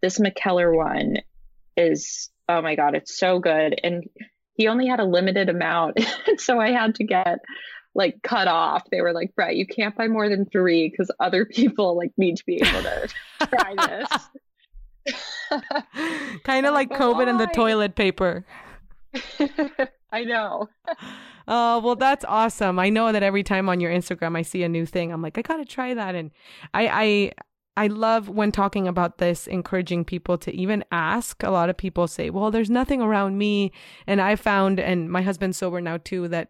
this 0.02 0.20
Mikkeller 0.20 0.76
one 0.76 1.18
is, 1.76 2.30
oh 2.48 2.62
my 2.62 2.76
God, 2.76 2.96
it's 2.96 3.18
so 3.18 3.40
good. 3.40 3.80
And 3.84 4.06
he 4.54 4.68
only 4.68 4.88
had 4.88 5.00
a 5.00 5.06
limited 5.06 5.50
amount. 5.50 6.00
so 6.38 6.60
I 6.60 6.72
had 6.72 6.96
to 6.96 7.04
get 7.04 7.40
like 7.98 8.22
cut 8.22 8.48
off. 8.48 8.90
They 8.92 9.02
were 9.02 9.12
like, 9.12 9.36
Brett, 9.36 9.58
you 9.58 9.66
can't 9.66 9.96
buy 9.96 10.08
more 10.08 10.30
than 10.30 10.46
three 10.46 10.88
because 10.90 11.12
other 11.20 11.44
people 11.44 11.98
like 11.98 12.12
need 12.16 12.38
to 12.38 12.46
be 12.46 12.62
able 12.62 12.84
to 12.84 13.10
try 13.50 14.08
this. 15.08 15.20
kind 16.44 16.66
of 16.66 16.74
like 16.74 16.90
But 16.90 17.00
COVID 17.00 17.28
and 17.28 17.40
the 17.40 17.48
toilet 17.48 17.96
paper. 17.96 18.46
I 20.12 20.24
know. 20.24 20.70
Oh, 21.48 21.80
well, 21.80 21.96
that's 21.96 22.24
awesome. 22.26 22.80
I 22.80 22.90
know 22.90 23.12
that 23.12 23.24
every 23.24 23.44
time 23.44 23.68
on 23.68 23.80
your 23.80 23.92
Instagram 23.92 24.38
I 24.38 24.44
see 24.44 24.64
a 24.64 24.70
new 24.70 24.86
thing, 24.86 25.12
I'm 25.12 25.22
like, 25.22 25.38
I 25.38 25.42
gotta 25.42 25.66
try 25.66 25.94
that. 25.94 26.16
And 26.16 26.32
I 26.74 26.88
I 26.88 27.32
I 27.78 27.88
love 27.88 28.28
when 28.28 28.52
talking 28.52 28.88
about 28.88 29.20
this, 29.20 29.48
encouraging 29.48 30.04
people 30.04 30.38
to 30.40 30.54
even 30.54 30.84
ask. 30.92 31.44
A 31.44 31.52
lot 31.52 31.70
of 31.70 31.78
people 31.78 32.08
say, 32.08 32.30
Well, 32.30 32.52
there's 32.52 32.70
nothing 32.70 33.02
around 33.02 33.38
me. 33.38 33.72
And 34.06 34.20
I 34.20 34.36
found, 34.36 34.80
and 34.80 35.10
my 35.10 35.22
husband's 35.22 35.58
sober 35.58 35.80
now 35.80 35.98
too, 35.98 36.28
that 36.30 36.50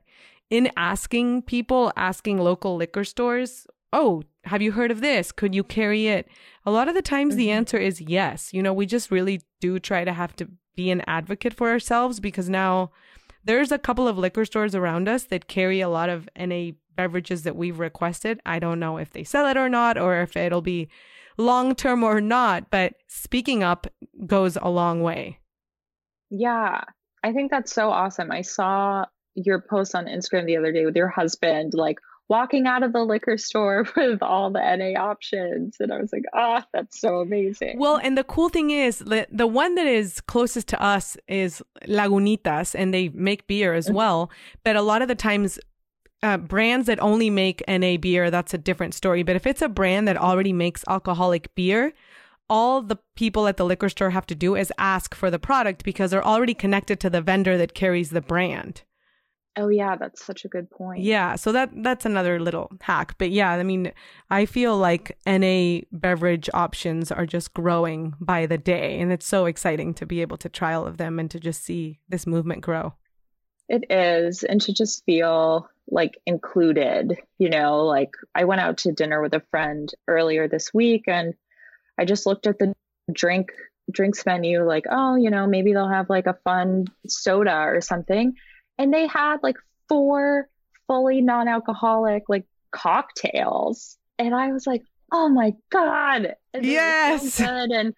in 0.49 0.71
asking 0.77 1.43
people, 1.43 1.91
asking 1.95 2.37
local 2.37 2.75
liquor 2.75 3.03
stores, 3.03 3.67
Oh, 3.93 4.23
have 4.43 4.61
you 4.61 4.73
heard 4.73 4.91
of 4.91 4.99
this? 4.99 5.31
Could 5.31 5.55
you 5.55 5.63
carry 5.63 6.07
it? 6.07 6.27
A 6.65 6.71
lot 6.71 6.89
of 6.89 6.93
the 6.93 7.01
times 7.01 7.35
the 7.35 7.47
Mhm. 7.47 7.51
answer 7.53 7.77
is 7.77 8.01
yes. 8.01 8.53
You 8.53 8.61
know, 8.61 8.73
we 8.73 8.85
just 8.85 9.09
really 9.11 9.41
do 9.61 9.79
try 9.79 10.03
to 10.03 10.11
have 10.11 10.35
to 10.35 10.49
be 10.75 10.91
an 10.91 11.01
advocate 11.07 11.53
for 11.53 11.69
ourselves 11.69 12.19
because 12.19 12.49
now 12.49 12.91
there's 13.45 13.71
a 13.71 13.79
couple 13.79 14.05
of 14.07 14.17
liquor 14.17 14.43
stores 14.43 14.75
around 14.75 15.07
us 15.07 15.23
that 15.25 15.47
carry 15.47 15.79
a 15.79 15.87
lot 15.89 16.09
of 16.09 16.27
NA 16.35 16.73
beverages 16.97 17.43
that 17.43 17.55
we've 17.55 17.79
requested. 17.79 18.41
I 18.45 18.59
don't 18.59 18.79
know 18.79 18.97
if 18.97 19.11
they 19.11 19.23
sell 19.23 19.47
it 19.47 19.55
or 19.55 19.69
not, 19.69 19.97
or 19.97 20.21
if 20.21 20.35
it'll 20.35 20.61
be 20.61 20.89
long 21.37 21.73
term 21.73 22.03
or 22.03 22.19
not, 22.19 22.69
but 22.69 22.95
speaking 23.07 23.63
up 23.63 23.87
goes 24.25 24.57
a 24.57 24.69
long 24.69 25.01
way. 25.01 25.39
Yeah, 26.29 26.81
I 27.23 27.31
think 27.31 27.51
that's 27.51 27.71
so 27.73 27.89
awesome. 27.89 28.31
I 28.31 28.41
saw 28.41 29.05
your 29.37 29.59
post 29.61 29.95
on 29.95 30.05
Instagram 30.05 30.45
the 30.45 30.57
other 30.57 30.71
day 30.71 30.85
with 30.85 30.95
your 30.95 31.07
husband, 31.07 31.73
like 31.73 31.99
walking 32.27 32.67
out 32.67 32.83
of 32.83 32.91
the 32.91 33.03
liquor 33.03 33.37
store 33.37 33.85
with 33.95 34.21
all 34.21 34.49
the 34.51 34.59
NA 34.59 34.99
options. 34.99 35.77
And 35.79 35.93
I 35.93 35.99
was 35.99 36.11
like, 36.11 36.25
oh, 36.33 36.61
that's 36.73 36.99
so 36.99 37.19
amazing. 37.19 37.79
Well, 37.79 37.97
and 37.97 38.17
the 38.17 38.23
cool 38.23 38.49
thing 38.49 38.71
is 38.71 38.99
the 38.99 39.27
the 39.31 39.47
one 39.47 39.75
that 39.75 39.87
is 39.87 40.19
closest 40.21 40.67
to 40.69 40.81
us 40.81 41.17
is 41.27 41.61
Lagunitas, 41.87 42.75
and 42.75 42.93
they 42.93 43.09
make 43.09 43.47
beer 43.47 43.73
as 43.73 43.91
well. 43.91 44.31
But 44.63 44.75
a 44.75 44.81
lot 44.81 45.01
of 45.01 45.07
the 45.07 45.15
times, 45.15 45.59
uh, 46.23 46.37
brands 46.37 46.87
that 46.87 46.99
only 46.99 47.29
make 47.29 47.63
NA 47.67 47.97
beer, 47.97 48.31
that's 48.31 48.53
a 48.53 48.57
different 48.57 48.93
story. 48.93 49.23
But 49.23 49.35
if 49.35 49.45
it's 49.45 49.61
a 49.61 49.69
brand 49.69 50.07
that 50.07 50.17
already 50.17 50.53
makes 50.53 50.83
alcoholic 50.87 51.53
beer, 51.55 51.93
all 52.49 52.81
the 52.81 52.97
people 53.15 53.47
at 53.47 53.57
the 53.57 53.65
liquor 53.65 53.89
store 53.89 54.09
have 54.09 54.25
to 54.27 54.35
do 54.35 54.55
is 54.55 54.71
ask 54.77 55.13
for 55.13 55.29
the 55.29 55.39
product 55.39 55.83
because 55.83 56.11
they're 56.11 56.25
already 56.25 56.53
connected 56.53 56.99
to 56.99 57.09
the 57.09 57.21
vendor 57.21 57.57
that 57.57 57.73
carries 57.73 58.09
the 58.09 58.21
brand. 58.21 58.83
Oh, 59.57 59.69
yeah, 59.69 59.95
that's 59.95 60.23
such 60.23 60.45
a 60.45 60.47
good 60.47 60.69
point. 60.69 61.01
Yeah, 61.01 61.35
so 61.35 61.51
that 61.51 61.71
that's 61.83 62.05
another 62.05 62.39
little 62.39 62.71
hack. 62.81 63.15
But 63.17 63.31
yeah, 63.31 63.51
I 63.51 63.63
mean, 63.63 63.91
I 64.29 64.45
feel 64.45 64.77
like 64.77 65.17
NA 65.25 65.79
beverage 65.91 66.49
options 66.53 67.11
are 67.11 67.25
just 67.25 67.53
growing 67.53 68.15
by 68.19 68.45
the 68.45 68.57
day, 68.57 68.99
and 68.99 69.11
it's 69.11 69.27
so 69.27 69.45
exciting 69.45 69.93
to 69.95 70.05
be 70.05 70.21
able 70.21 70.37
to 70.37 70.49
try 70.49 70.73
all 70.73 70.87
of 70.87 70.97
them 70.97 71.19
and 71.19 71.29
to 71.31 71.39
just 71.39 71.63
see 71.63 71.99
this 72.07 72.25
movement 72.25 72.61
grow. 72.61 72.93
It 73.69 73.85
is. 73.89 74.43
And 74.43 74.61
to 74.61 74.73
just 74.73 75.03
feel 75.05 75.69
like 75.89 76.17
included, 76.25 77.17
you 77.37 77.49
know, 77.49 77.85
like 77.85 78.11
I 78.35 78.45
went 78.45 78.61
out 78.61 78.77
to 78.79 78.91
dinner 78.91 79.21
with 79.21 79.33
a 79.33 79.43
friend 79.51 79.91
earlier 80.07 80.47
this 80.47 80.73
week 80.73 81.03
and 81.07 81.33
I 81.97 82.05
just 82.05 82.25
looked 82.25 82.47
at 82.47 82.59
the 82.59 82.73
drink 83.11 83.51
drinks 83.91 84.25
menu, 84.25 84.63
like, 84.65 84.85
oh, 84.89 85.15
you 85.15 85.29
know, 85.29 85.47
maybe 85.47 85.73
they'll 85.73 85.87
have 85.87 86.09
like 86.09 86.27
a 86.27 86.37
fun 86.43 86.85
soda 87.07 87.55
or 87.55 87.81
something. 87.81 88.33
And 88.77 88.93
they 88.93 89.07
had 89.07 89.37
like 89.43 89.57
four 89.89 90.49
fully 90.87 91.21
non-alcoholic 91.21 92.23
like 92.29 92.45
cocktails. 92.71 93.97
And 94.19 94.33
I 94.35 94.51
was 94.51 94.65
like, 94.67 94.83
oh 95.11 95.29
my 95.29 95.53
God. 95.69 96.35
And 96.53 96.65
Yes. 96.65 97.33
so. 97.33 97.45
And 97.45 97.93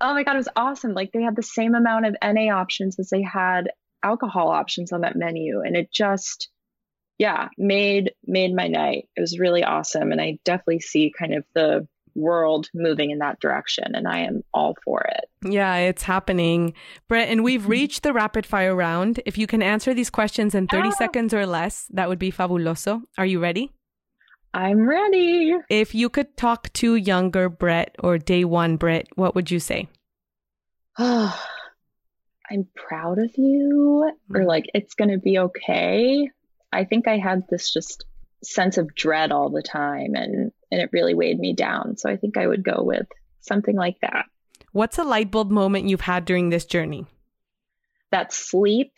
oh 0.00 0.14
my 0.14 0.22
God, 0.24 0.34
it 0.34 0.38
was 0.38 0.48
awesome. 0.56 0.92
Like 0.94 1.12
they 1.12 1.22
had 1.22 1.36
the 1.36 1.42
same 1.42 1.74
amount 1.74 2.06
of 2.06 2.16
NA 2.22 2.54
options 2.54 2.98
as 2.98 3.10
they 3.10 3.22
had 3.22 3.70
alcohol 4.02 4.48
options 4.48 4.92
on 4.92 5.02
that 5.02 5.16
menu. 5.16 5.60
And 5.62 5.76
it 5.76 5.92
just 5.92 6.48
yeah, 7.18 7.48
made 7.56 8.12
made 8.26 8.54
my 8.54 8.66
night. 8.68 9.08
It 9.16 9.20
was 9.20 9.38
really 9.38 9.62
awesome. 9.62 10.10
And 10.12 10.20
I 10.20 10.38
definitely 10.44 10.80
see 10.80 11.12
kind 11.16 11.34
of 11.34 11.44
the 11.54 11.86
world 12.14 12.68
moving 12.74 13.10
in 13.10 13.18
that 13.18 13.40
direction. 13.40 13.94
And 13.94 14.06
I 14.08 14.20
am 14.20 14.42
all 14.54 14.76
for 14.84 15.00
it. 15.02 15.24
Yeah, 15.50 15.76
it's 15.76 16.02
happening. 16.02 16.74
Brett, 17.08 17.28
and 17.28 17.42
we've 17.44 17.66
reached 17.68 18.02
the 18.02 18.12
rapid 18.12 18.46
fire 18.46 18.74
round. 18.74 19.20
If 19.26 19.36
you 19.38 19.46
can 19.46 19.62
answer 19.62 19.94
these 19.94 20.10
questions 20.10 20.54
in 20.54 20.66
30 20.66 20.88
Ah. 20.88 20.92
seconds 20.92 21.32
or 21.34 21.46
less, 21.46 21.86
that 21.90 22.08
would 22.08 22.18
be 22.18 22.30
fabuloso. 22.32 23.02
Are 23.18 23.26
you 23.26 23.40
ready? 23.40 23.70
I'm 24.54 24.86
ready. 24.86 25.54
If 25.70 25.94
you 25.94 26.08
could 26.10 26.36
talk 26.36 26.70
to 26.74 26.94
younger 26.94 27.48
Brett 27.48 27.96
or 27.98 28.18
day 28.18 28.44
one 28.44 28.76
Brett, 28.76 29.06
what 29.16 29.34
would 29.34 29.50
you 29.50 29.58
say? 29.58 29.88
I'm 30.98 32.68
proud 32.74 33.18
of 33.18 33.30
you, 33.38 34.12
or 34.30 34.40
Mm. 34.40 34.46
like 34.46 34.66
it's 34.74 34.94
going 34.94 35.10
to 35.10 35.18
be 35.18 35.38
okay. 35.38 36.30
I 36.72 36.84
think 36.84 37.08
I 37.08 37.16
had 37.18 37.44
this 37.48 37.72
just 37.72 38.04
sense 38.42 38.76
of 38.76 38.94
dread 38.94 39.32
all 39.32 39.48
the 39.50 39.62
time 39.62 40.14
and 40.14 40.52
and 40.72 40.80
it 40.80 40.90
really 40.92 41.14
weighed 41.14 41.38
me 41.38 41.52
down. 41.52 41.96
So 41.96 42.10
I 42.10 42.16
think 42.16 42.36
I 42.36 42.46
would 42.48 42.64
go 42.64 42.82
with 42.82 43.06
something 43.40 43.76
like 43.76 44.00
that. 44.00 44.26
What's 44.72 44.98
a 44.98 45.04
light 45.04 45.30
bulb 45.30 45.50
moment 45.50 45.88
you've 45.88 46.00
had 46.00 46.24
during 46.24 46.48
this 46.48 46.64
journey? 46.64 47.06
That 48.10 48.32
sleep 48.32 48.92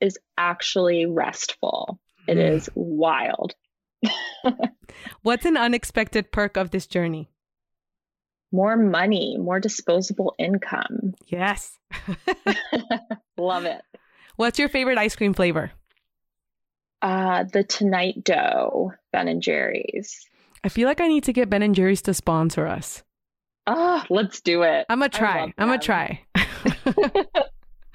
is 0.00 0.18
actually 0.36 1.06
restful. 1.06 1.98
It 2.26 2.36
Mm. 2.36 2.50
is 2.52 2.70
wild. 2.74 3.54
What's 5.22 5.46
an 5.46 5.56
unexpected 5.56 6.30
perk 6.30 6.56
of 6.56 6.70
this 6.70 6.86
journey? 6.86 7.30
More 8.52 8.76
money, 8.76 9.36
more 9.38 9.60
disposable 9.60 10.34
income. 10.38 11.14
Yes. 11.26 11.78
Love 13.38 13.64
it. 13.64 13.82
What's 14.36 14.58
your 14.58 14.68
favorite 14.68 14.98
ice 14.98 15.16
cream 15.16 15.34
flavor? 15.34 15.72
Uh, 17.02 17.44
the 17.44 17.64
Tonight 17.64 18.24
Dough, 18.24 18.92
Ben 19.12 19.28
and 19.28 19.42
Jerry's. 19.42 20.26
I 20.68 20.70
feel 20.70 20.86
like 20.86 21.00
I 21.00 21.08
need 21.08 21.24
to 21.24 21.32
get 21.32 21.48
Ben 21.48 21.62
and 21.62 21.74
Jerry's 21.74 22.02
to 22.02 22.12
sponsor 22.12 22.66
us. 22.66 23.02
Oh, 23.66 24.04
let's 24.10 24.42
do 24.42 24.64
it. 24.64 24.84
I'm 24.90 24.98
gonna 24.98 25.08
try. 25.08 25.50
I'm 25.56 25.68
gonna 25.68 25.78
try. 25.78 26.20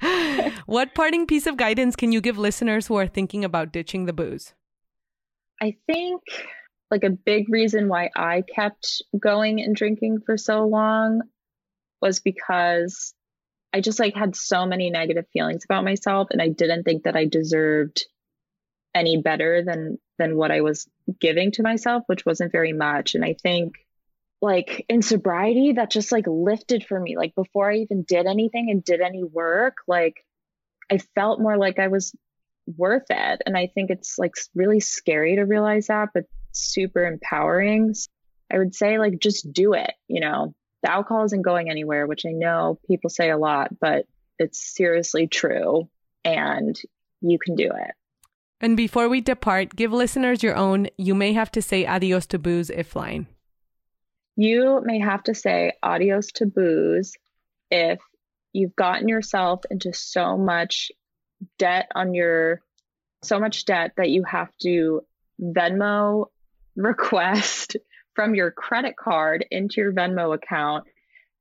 what 0.66 0.92
parting 0.92 1.28
piece 1.28 1.46
of 1.46 1.56
guidance 1.56 1.94
can 1.94 2.10
you 2.10 2.20
give 2.20 2.36
listeners 2.36 2.88
who 2.88 2.96
are 2.96 3.06
thinking 3.06 3.44
about 3.44 3.70
ditching 3.70 4.06
the 4.06 4.12
booze? 4.12 4.54
I 5.62 5.76
think 5.86 6.22
like 6.90 7.04
a 7.04 7.10
big 7.10 7.48
reason 7.48 7.86
why 7.86 8.10
I 8.16 8.42
kept 8.42 9.02
going 9.16 9.62
and 9.62 9.76
drinking 9.76 10.22
for 10.26 10.36
so 10.36 10.66
long 10.66 11.22
was 12.02 12.18
because 12.18 13.14
I 13.72 13.82
just 13.82 14.00
like 14.00 14.16
had 14.16 14.34
so 14.34 14.66
many 14.66 14.90
negative 14.90 15.26
feelings 15.32 15.64
about 15.64 15.84
myself 15.84 16.26
and 16.32 16.42
I 16.42 16.48
didn't 16.48 16.82
think 16.82 17.04
that 17.04 17.14
I 17.14 17.26
deserved 17.26 18.04
any 18.94 19.20
better 19.20 19.62
than 19.64 19.98
than 20.18 20.36
what 20.36 20.50
I 20.50 20.60
was 20.60 20.88
giving 21.20 21.50
to 21.52 21.62
myself, 21.62 22.04
which 22.06 22.24
wasn't 22.24 22.52
very 22.52 22.72
much. 22.72 23.14
And 23.14 23.24
I 23.24 23.34
think 23.42 23.74
like 24.40 24.84
in 24.88 25.02
sobriety 25.02 25.72
that 25.72 25.90
just 25.90 26.12
like 26.12 26.26
lifted 26.28 26.84
for 26.84 27.00
me 27.00 27.16
like 27.16 27.34
before 27.34 27.70
I 27.70 27.76
even 27.76 28.02
did 28.02 28.26
anything 28.26 28.70
and 28.70 28.84
did 28.84 29.00
any 29.00 29.24
work, 29.24 29.78
like 29.88 30.24
I 30.90 30.98
felt 30.98 31.40
more 31.40 31.56
like 31.56 31.78
I 31.78 31.88
was 31.88 32.14
worth 32.66 33.06
it. 33.10 33.42
And 33.46 33.56
I 33.56 33.66
think 33.66 33.90
it's 33.90 34.18
like 34.18 34.34
really 34.54 34.80
scary 34.80 35.36
to 35.36 35.42
realize 35.42 35.88
that, 35.88 36.10
but 36.14 36.24
super 36.52 37.04
empowering. 37.04 37.94
I 38.52 38.58
would 38.58 38.74
say, 38.74 38.98
like, 38.98 39.18
just 39.18 39.52
do 39.52 39.74
it. 39.74 39.92
You 40.08 40.20
know, 40.20 40.54
the 40.82 40.90
alcohol 40.90 41.24
isn't 41.24 41.42
going 41.42 41.70
anywhere, 41.70 42.06
which 42.06 42.24
I 42.26 42.32
know 42.32 42.78
people 42.86 43.10
say 43.10 43.30
a 43.30 43.38
lot, 43.38 43.78
but 43.80 44.06
it's 44.38 44.74
seriously 44.74 45.26
true. 45.26 45.88
And 46.24 46.78
you 47.20 47.38
can 47.38 47.54
do 47.56 47.66
it. 47.66 47.94
And 48.64 48.78
before 48.78 49.10
we 49.10 49.20
depart, 49.20 49.76
give 49.76 49.92
listeners 49.92 50.42
your 50.42 50.56
own 50.56 50.88
you 50.96 51.14
may 51.14 51.34
have 51.34 51.52
to 51.52 51.60
say 51.60 51.84
adios 51.84 52.24
to 52.28 52.38
booze 52.38 52.70
if 52.70 52.96
line. 52.96 53.26
You 54.36 54.80
may 54.82 55.00
have 55.00 55.22
to 55.24 55.34
say 55.34 55.74
adios 55.82 56.28
to 56.36 56.46
booze 56.46 57.12
if 57.70 58.00
you've 58.54 58.74
gotten 58.74 59.06
yourself 59.06 59.60
into 59.70 59.92
so 59.92 60.38
much 60.38 60.90
debt 61.58 61.92
on 61.94 62.14
your 62.14 62.62
so 63.22 63.38
much 63.38 63.66
debt 63.66 63.92
that 63.98 64.08
you 64.08 64.24
have 64.24 64.48
to 64.62 65.02
Venmo 65.38 66.28
request 66.74 67.76
from 68.14 68.34
your 68.34 68.50
credit 68.50 68.96
card 68.96 69.44
into 69.50 69.82
your 69.82 69.92
Venmo 69.92 70.34
account 70.34 70.84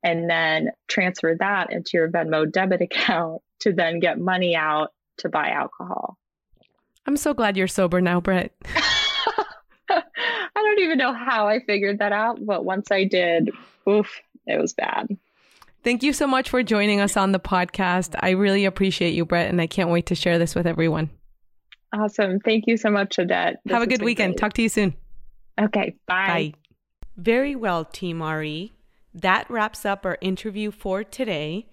and 0.03 0.30
then 0.30 0.71
transfer 0.89 1.38
that 1.39 1.71
into 1.71 1.91
your 1.93 2.11
Venmo 2.11 2.51
debit 2.51 2.82
account 2.82 3.41
to 3.61 3.71
then 3.71 4.01
get 4.01 4.19
money 4.19 4.57
out 4.57 4.89
to 5.19 5.30
buy 5.30 5.51
alcohol. 5.51 6.17
I'm 7.05 7.17
so 7.17 7.33
glad 7.33 7.57
you're 7.57 7.67
sober 7.67 8.01
now, 8.01 8.21
Brett. 8.21 8.53
I 9.89 10.01
don't 10.55 10.79
even 10.79 10.97
know 10.97 11.13
how 11.13 11.47
I 11.47 11.59
figured 11.59 11.99
that 11.99 12.11
out, 12.11 12.43
but 12.45 12.65
once 12.65 12.91
I 12.91 13.03
did, 13.03 13.51
oof, 13.87 14.21
it 14.47 14.59
was 14.59 14.73
bad. 14.73 15.17
Thank 15.83 16.01
you 16.01 16.13
so 16.13 16.27
much 16.27 16.49
for 16.49 16.63
joining 16.63 17.01
us 17.01 17.17
on 17.17 17.33
the 17.33 17.39
podcast. 17.39 18.15
I 18.19 18.31
really 18.31 18.63
appreciate 18.63 19.13
you, 19.13 19.25
Brett, 19.25 19.49
and 19.49 19.59
I 19.59 19.67
can't 19.67 19.89
wait 19.89 20.05
to 20.07 20.15
share 20.15 20.39
this 20.39 20.55
with 20.55 20.65
everyone. 20.65 21.09
Awesome. 21.91 22.39
Thank 22.39 22.65
you 22.67 22.77
so 22.77 22.89
much, 22.89 23.19
Odette. 23.19 23.57
This 23.65 23.73
Have 23.73 23.83
a 23.83 23.87
good 23.87 24.01
weekend. 24.01 24.33
Great. 24.33 24.39
Talk 24.39 24.53
to 24.53 24.61
you 24.61 24.69
soon. 24.69 24.95
Okay. 25.59 25.95
Bye. 26.07 26.27
Bye. 26.27 26.53
Very 27.17 27.55
well, 27.55 27.85
Team 27.85 28.23
RE. 28.23 28.71
That 29.13 29.49
wraps 29.49 29.85
up 29.85 30.05
our 30.05 30.17
interview 30.21 30.71
for 30.71 31.03
today. 31.03 31.67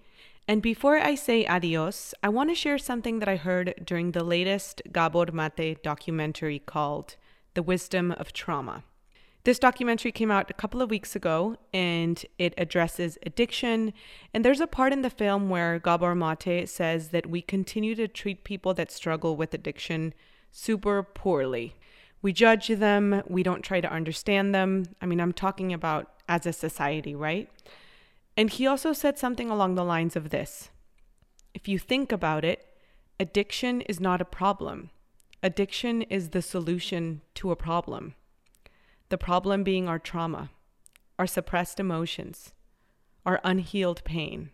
And 0.47 0.61
before 0.61 0.97
I 0.97 1.15
say 1.15 1.45
adios, 1.45 2.13
I 2.23 2.29
want 2.29 2.49
to 2.49 2.55
share 2.55 2.77
something 2.77 3.19
that 3.19 3.29
I 3.29 3.35
heard 3.35 3.73
during 3.85 4.11
the 4.11 4.23
latest 4.23 4.81
Gabor 4.91 5.31
Mate 5.31 5.81
documentary 5.83 6.59
called 6.59 7.15
The 7.53 7.63
Wisdom 7.63 8.11
of 8.11 8.33
Trauma. 8.33 8.83
This 9.43 9.57
documentary 9.57 10.11
came 10.11 10.29
out 10.29 10.51
a 10.51 10.55
couple 10.55 10.81
of 10.81 10.91
weeks 10.91 11.15
ago 11.15 11.57
and 11.73 12.23
it 12.37 12.53
addresses 12.57 13.17
addiction. 13.25 13.91
And 14.33 14.45
there's 14.45 14.61
a 14.61 14.67
part 14.67 14.93
in 14.93 15.01
the 15.01 15.09
film 15.09 15.49
where 15.49 15.79
Gabor 15.79 16.13
Mate 16.13 16.69
says 16.69 17.09
that 17.09 17.27
we 17.27 17.41
continue 17.41 17.95
to 17.95 18.07
treat 18.07 18.43
people 18.43 18.73
that 18.75 18.91
struggle 18.91 19.35
with 19.35 19.53
addiction 19.53 20.13
super 20.51 21.01
poorly. 21.01 21.75
We 22.21 22.33
judge 22.33 22.67
them, 22.67 23.23
we 23.27 23.41
don't 23.41 23.63
try 23.63 23.81
to 23.81 23.91
understand 23.91 24.53
them. 24.53 24.85
I 25.01 25.07
mean, 25.07 25.19
I'm 25.19 25.33
talking 25.33 25.73
about 25.73 26.11
as 26.29 26.45
a 26.45 26.53
society, 26.53 27.15
right? 27.15 27.49
And 28.37 28.49
he 28.49 28.65
also 28.65 28.93
said 28.93 29.17
something 29.17 29.49
along 29.49 29.75
the 29.75 29.83
lines 29.83 30.15
of 30.15 30.29
this 30.29 30.69
If 31.53 31.67
you 31.67 31.77
think 31.77 32.11
about 32.11 32.45
it, 32.45 32.65
addiction 33.19 33.81
is 33.81 33.99
not 33.99 34.21
a 34.21 34.25
problem, 34.25 34.89
addiction 35.43 36.01
is 36.03 36.29
the 36.29 36.41
solution 36.41 37.21
to 37.35 37.51
a 37.51 37.55
problem. 37.55 38.15
The 39.09 39.17
problem 39.17 39.63
being 39.63 39.89
our 39.89 39.99
trauma, 39.99 40.51
our 41.19 41.27
suppressed 41.27 41.79
emotions, 41.79 42.53
our 43.25 43.41
unhealed 43.43 44.03
pain. 44.03 44.51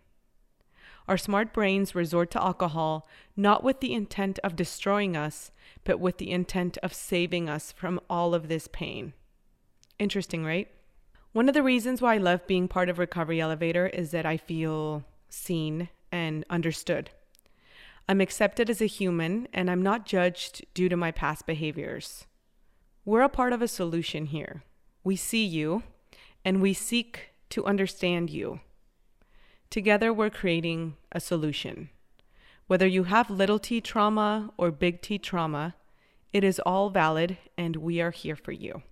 Our 1.06 1.16
smart 1.16 1.54
brains 1.54 1.94
resort 1.94 2.30
to 2.32 2.42
alcohol 2.42 3.08
not 3.34 3.64
with 3.64 3.80
the 3.80 3.94
intent 3.94 4.38
of 4.44 4.56
destroying 4.56 5.16
us, 5.16 5.50
but 5.84 5.98
with 5.98 6.18
the 6.18 6.30
intent 6.30 6.76
of 6.82 6.92
saving 6.92 7.48
us 7.48 7.72
from 7.72 7.98
all 8.10 8.34
of 8.34 8.48
this 8.48 8.68
pain. 8.70 9.14
Interesting, 9.98 10.44
right? 10.44 10.68
One 11.38 11.48
of 11.48 11.54
the 11.54 11.62
reasons 11.62 12.02
why 12.02 12.16
I 12.16 12.18
love 12.18 12.48
being 12.48 12.66
part 12.66 12.88
of 12.88 12.98
Recovery 12.98 13.40
Elevator 13.40 13.86
is 13.86 14.10
that 14.10 14.26
I 14.26 14.36
feel 14.36 15.04
seen 15.28 15.88
and 16.10 16.44
understood. 16.50 17.10
I'm 18.08 18.20
accepted 18.20 18.68
as 18.68 18.80
a 18.80 18.86
human 18.86 19.46
and 19.52 19.70
I'm 19.70 19.80
not 19.80 20.04
judged 20.04 20.66
due 20.74 20.88
to 20.88 20.96
my 20.96 21.12
past 21.12 21.46
behaviors. 21.46 22.26
We're 23.04 23.22
a 23.22 23.28
part 23.28 23.52
of 23.52 23.62
a 23.62 23.68
solution 23.68 24.26
here. 24.26 24.64
We 25.04 25.14
see 25.14 25.44
you 25.44 25.84
and 26.44 26.60
we 26.60 26.74
seek 26.74 27.28
to 27.50 27.64
understand 27.66 28.30
you. 28.30 28.58
Together, 29.70 30.12
we're 30.12 30.30
creating 30.30 30.96
a 31.12 31.20
solution. 31.20 31.90
Whether 32.66 32.88
you 32.88 33.04
have 33.04 33.30
little 33.30 33.60
t 33.60 33.80
trauma 33.80 34.50
or 34.56 34.72
big 34.72 35.02
T 35.02 35.20
trauma, 35.20 35.76
it 36.32 36.42
is 36.42 36.58
all 36.66 36.90
valid 36.90 37.38
and 37.56 37.76
we 37.76 38.00
are 38.00 38.10
here 38.10 38.34
for 38.34 38.50
you. 38.50 38.82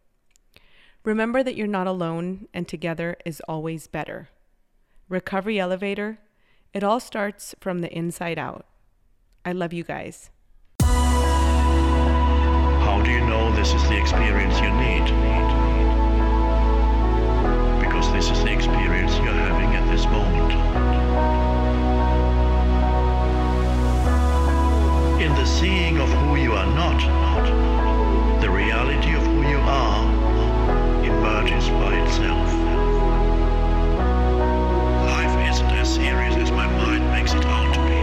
Remember 1.06 1.42
that 1.44 1.54
you're 1.54 1.68
not 1.68 1.86
alone 1.86 2.48
and 2.52 2.66
together 2.66 3.16
is 3.24 3.40
always 3.46 3.86
better. 3.86 4.28
Recovery 5.08 5.56
Elevator, 5.56 6.18
it 6.74 6.82
all 6.82 6.98
starts 6.98 7.54
from 7.60 7.78
the 7.78 7.96
inside 7.96 8.40
out. 8.40 8.66
I 9.44 9.52
love 9.52 9.72
you 9.72 9.84
guys. 9.84 10.30
How 10.80 10.90
do 13.04 13.10
you 13.12 13.20
know 13.20 13.54
this 13.54 13.72
is 13.72 13.84
the 13.84 13.96
experience 13.96 14.58
you 14.58 14.68
need? 14.72 15.04
Because 17.80 18.12
this 18.12 18.28
is 18.28 18.42
the 18.42 18.52
experience 18.52 19.14
you're 19.18 19.32
having 19.32 19.76
at 19.76 19.88
this 19.88 20.06
moment. 20.06 20.52
In 25.22 25.32
the 25.36 25.46
seeing 25.46 25.98
of 25.98 26.08
who 26.08 26.34
you 26.34 26.54
are 26.54 26.66
not, 26.66 28.40
the 28.40 28.50
reality 28.50 29.14
of 29.14 29.24
who 29.24 29.48
you 29.48 29.58
are 29.58 30.15
emerges 31.26 31.68
by 31.70 31.92
itself. 32.04 32.52
Life 35.10 35.50
isn't 35.50 35.72
as 35.72 35.92
serious 35.92 36.36
as 36.36 36.52
my 36.52 36.66
mind 36.68 37.04
makes 37.10 37.34
it 37.34 37.44
out 37.44 37.74
to 37.74 37.80
be. 37.90 38.02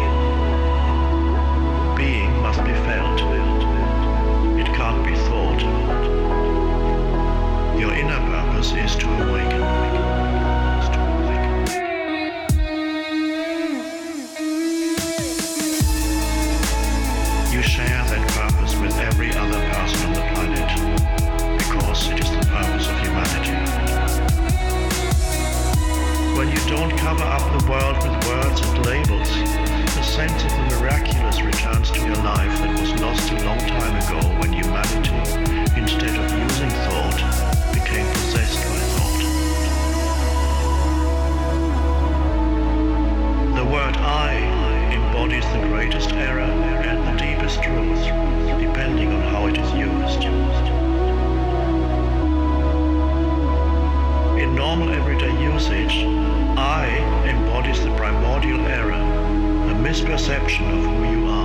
Being 2.04 2.32
must 2.42 2.64
be 2.66 2.74
felt. 2.88 3.22
It 4.60 4.68
can't 4.76 5.06
be 5.06 5.16
thought. 5.16 5.62
Your 7.80 7.94
inner 7.94 8.20
purpose 8.30 8.74
is 8.74 8.96
to 8.98 9.08
awaken. 9.08 9.83
Long 33.54 33.68
time 33.68 33.96
ago 33.96 34.20
when 34.40 34.52
humanity, 34.52 35.14
instead 35.80 36.16
of 36.18 36.32
using 36.40 36.70
thought, 36.86 37.20
became 37.72 38.08
possessed 38.14 38.62
by 38.68 38.80
thought. 38.94 39.22
The 43.56 43.66
word 43.66 43.96
I 43.98 44.34
embodies 44.92 45.46
the 45.54 45.60
greatest 45.68 46.12
error 46.14 46.42
and 46.42 47.00
the 47.08 47.14
deepest 47.24 47.62
truth, 47.62 48.04
depending 48.60 49.10
on 49.14 49.22
how 49.32 49.46
it 49.46 49.58
is 49.58 49.72
used. 49.74 50.24
In 54.42 54.56
normal 54.56 54.90
everyday 54.94 55.34
usage, 55.44 56.06
I 56.58 56.88
embodies 57.28 57.84
the 57.84 57.94
primordial 57.96 58.62
error, 58.62 58.94
a 58.94 59.76
misperception 59.76 60.72
of 60.74 60.80
who 60.86 61.04
you 61.12 61.28
are, 61.28 61.43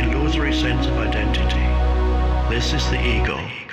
an 0.00 0.10
illusory 0.12 0.52
sense 0.52 0.86
of 0.86 0.98
identity. 0.98 1.60
This 2.52 2.72
is 2.72 2.84
the 2.90 3.00
ego. 3.00 3.63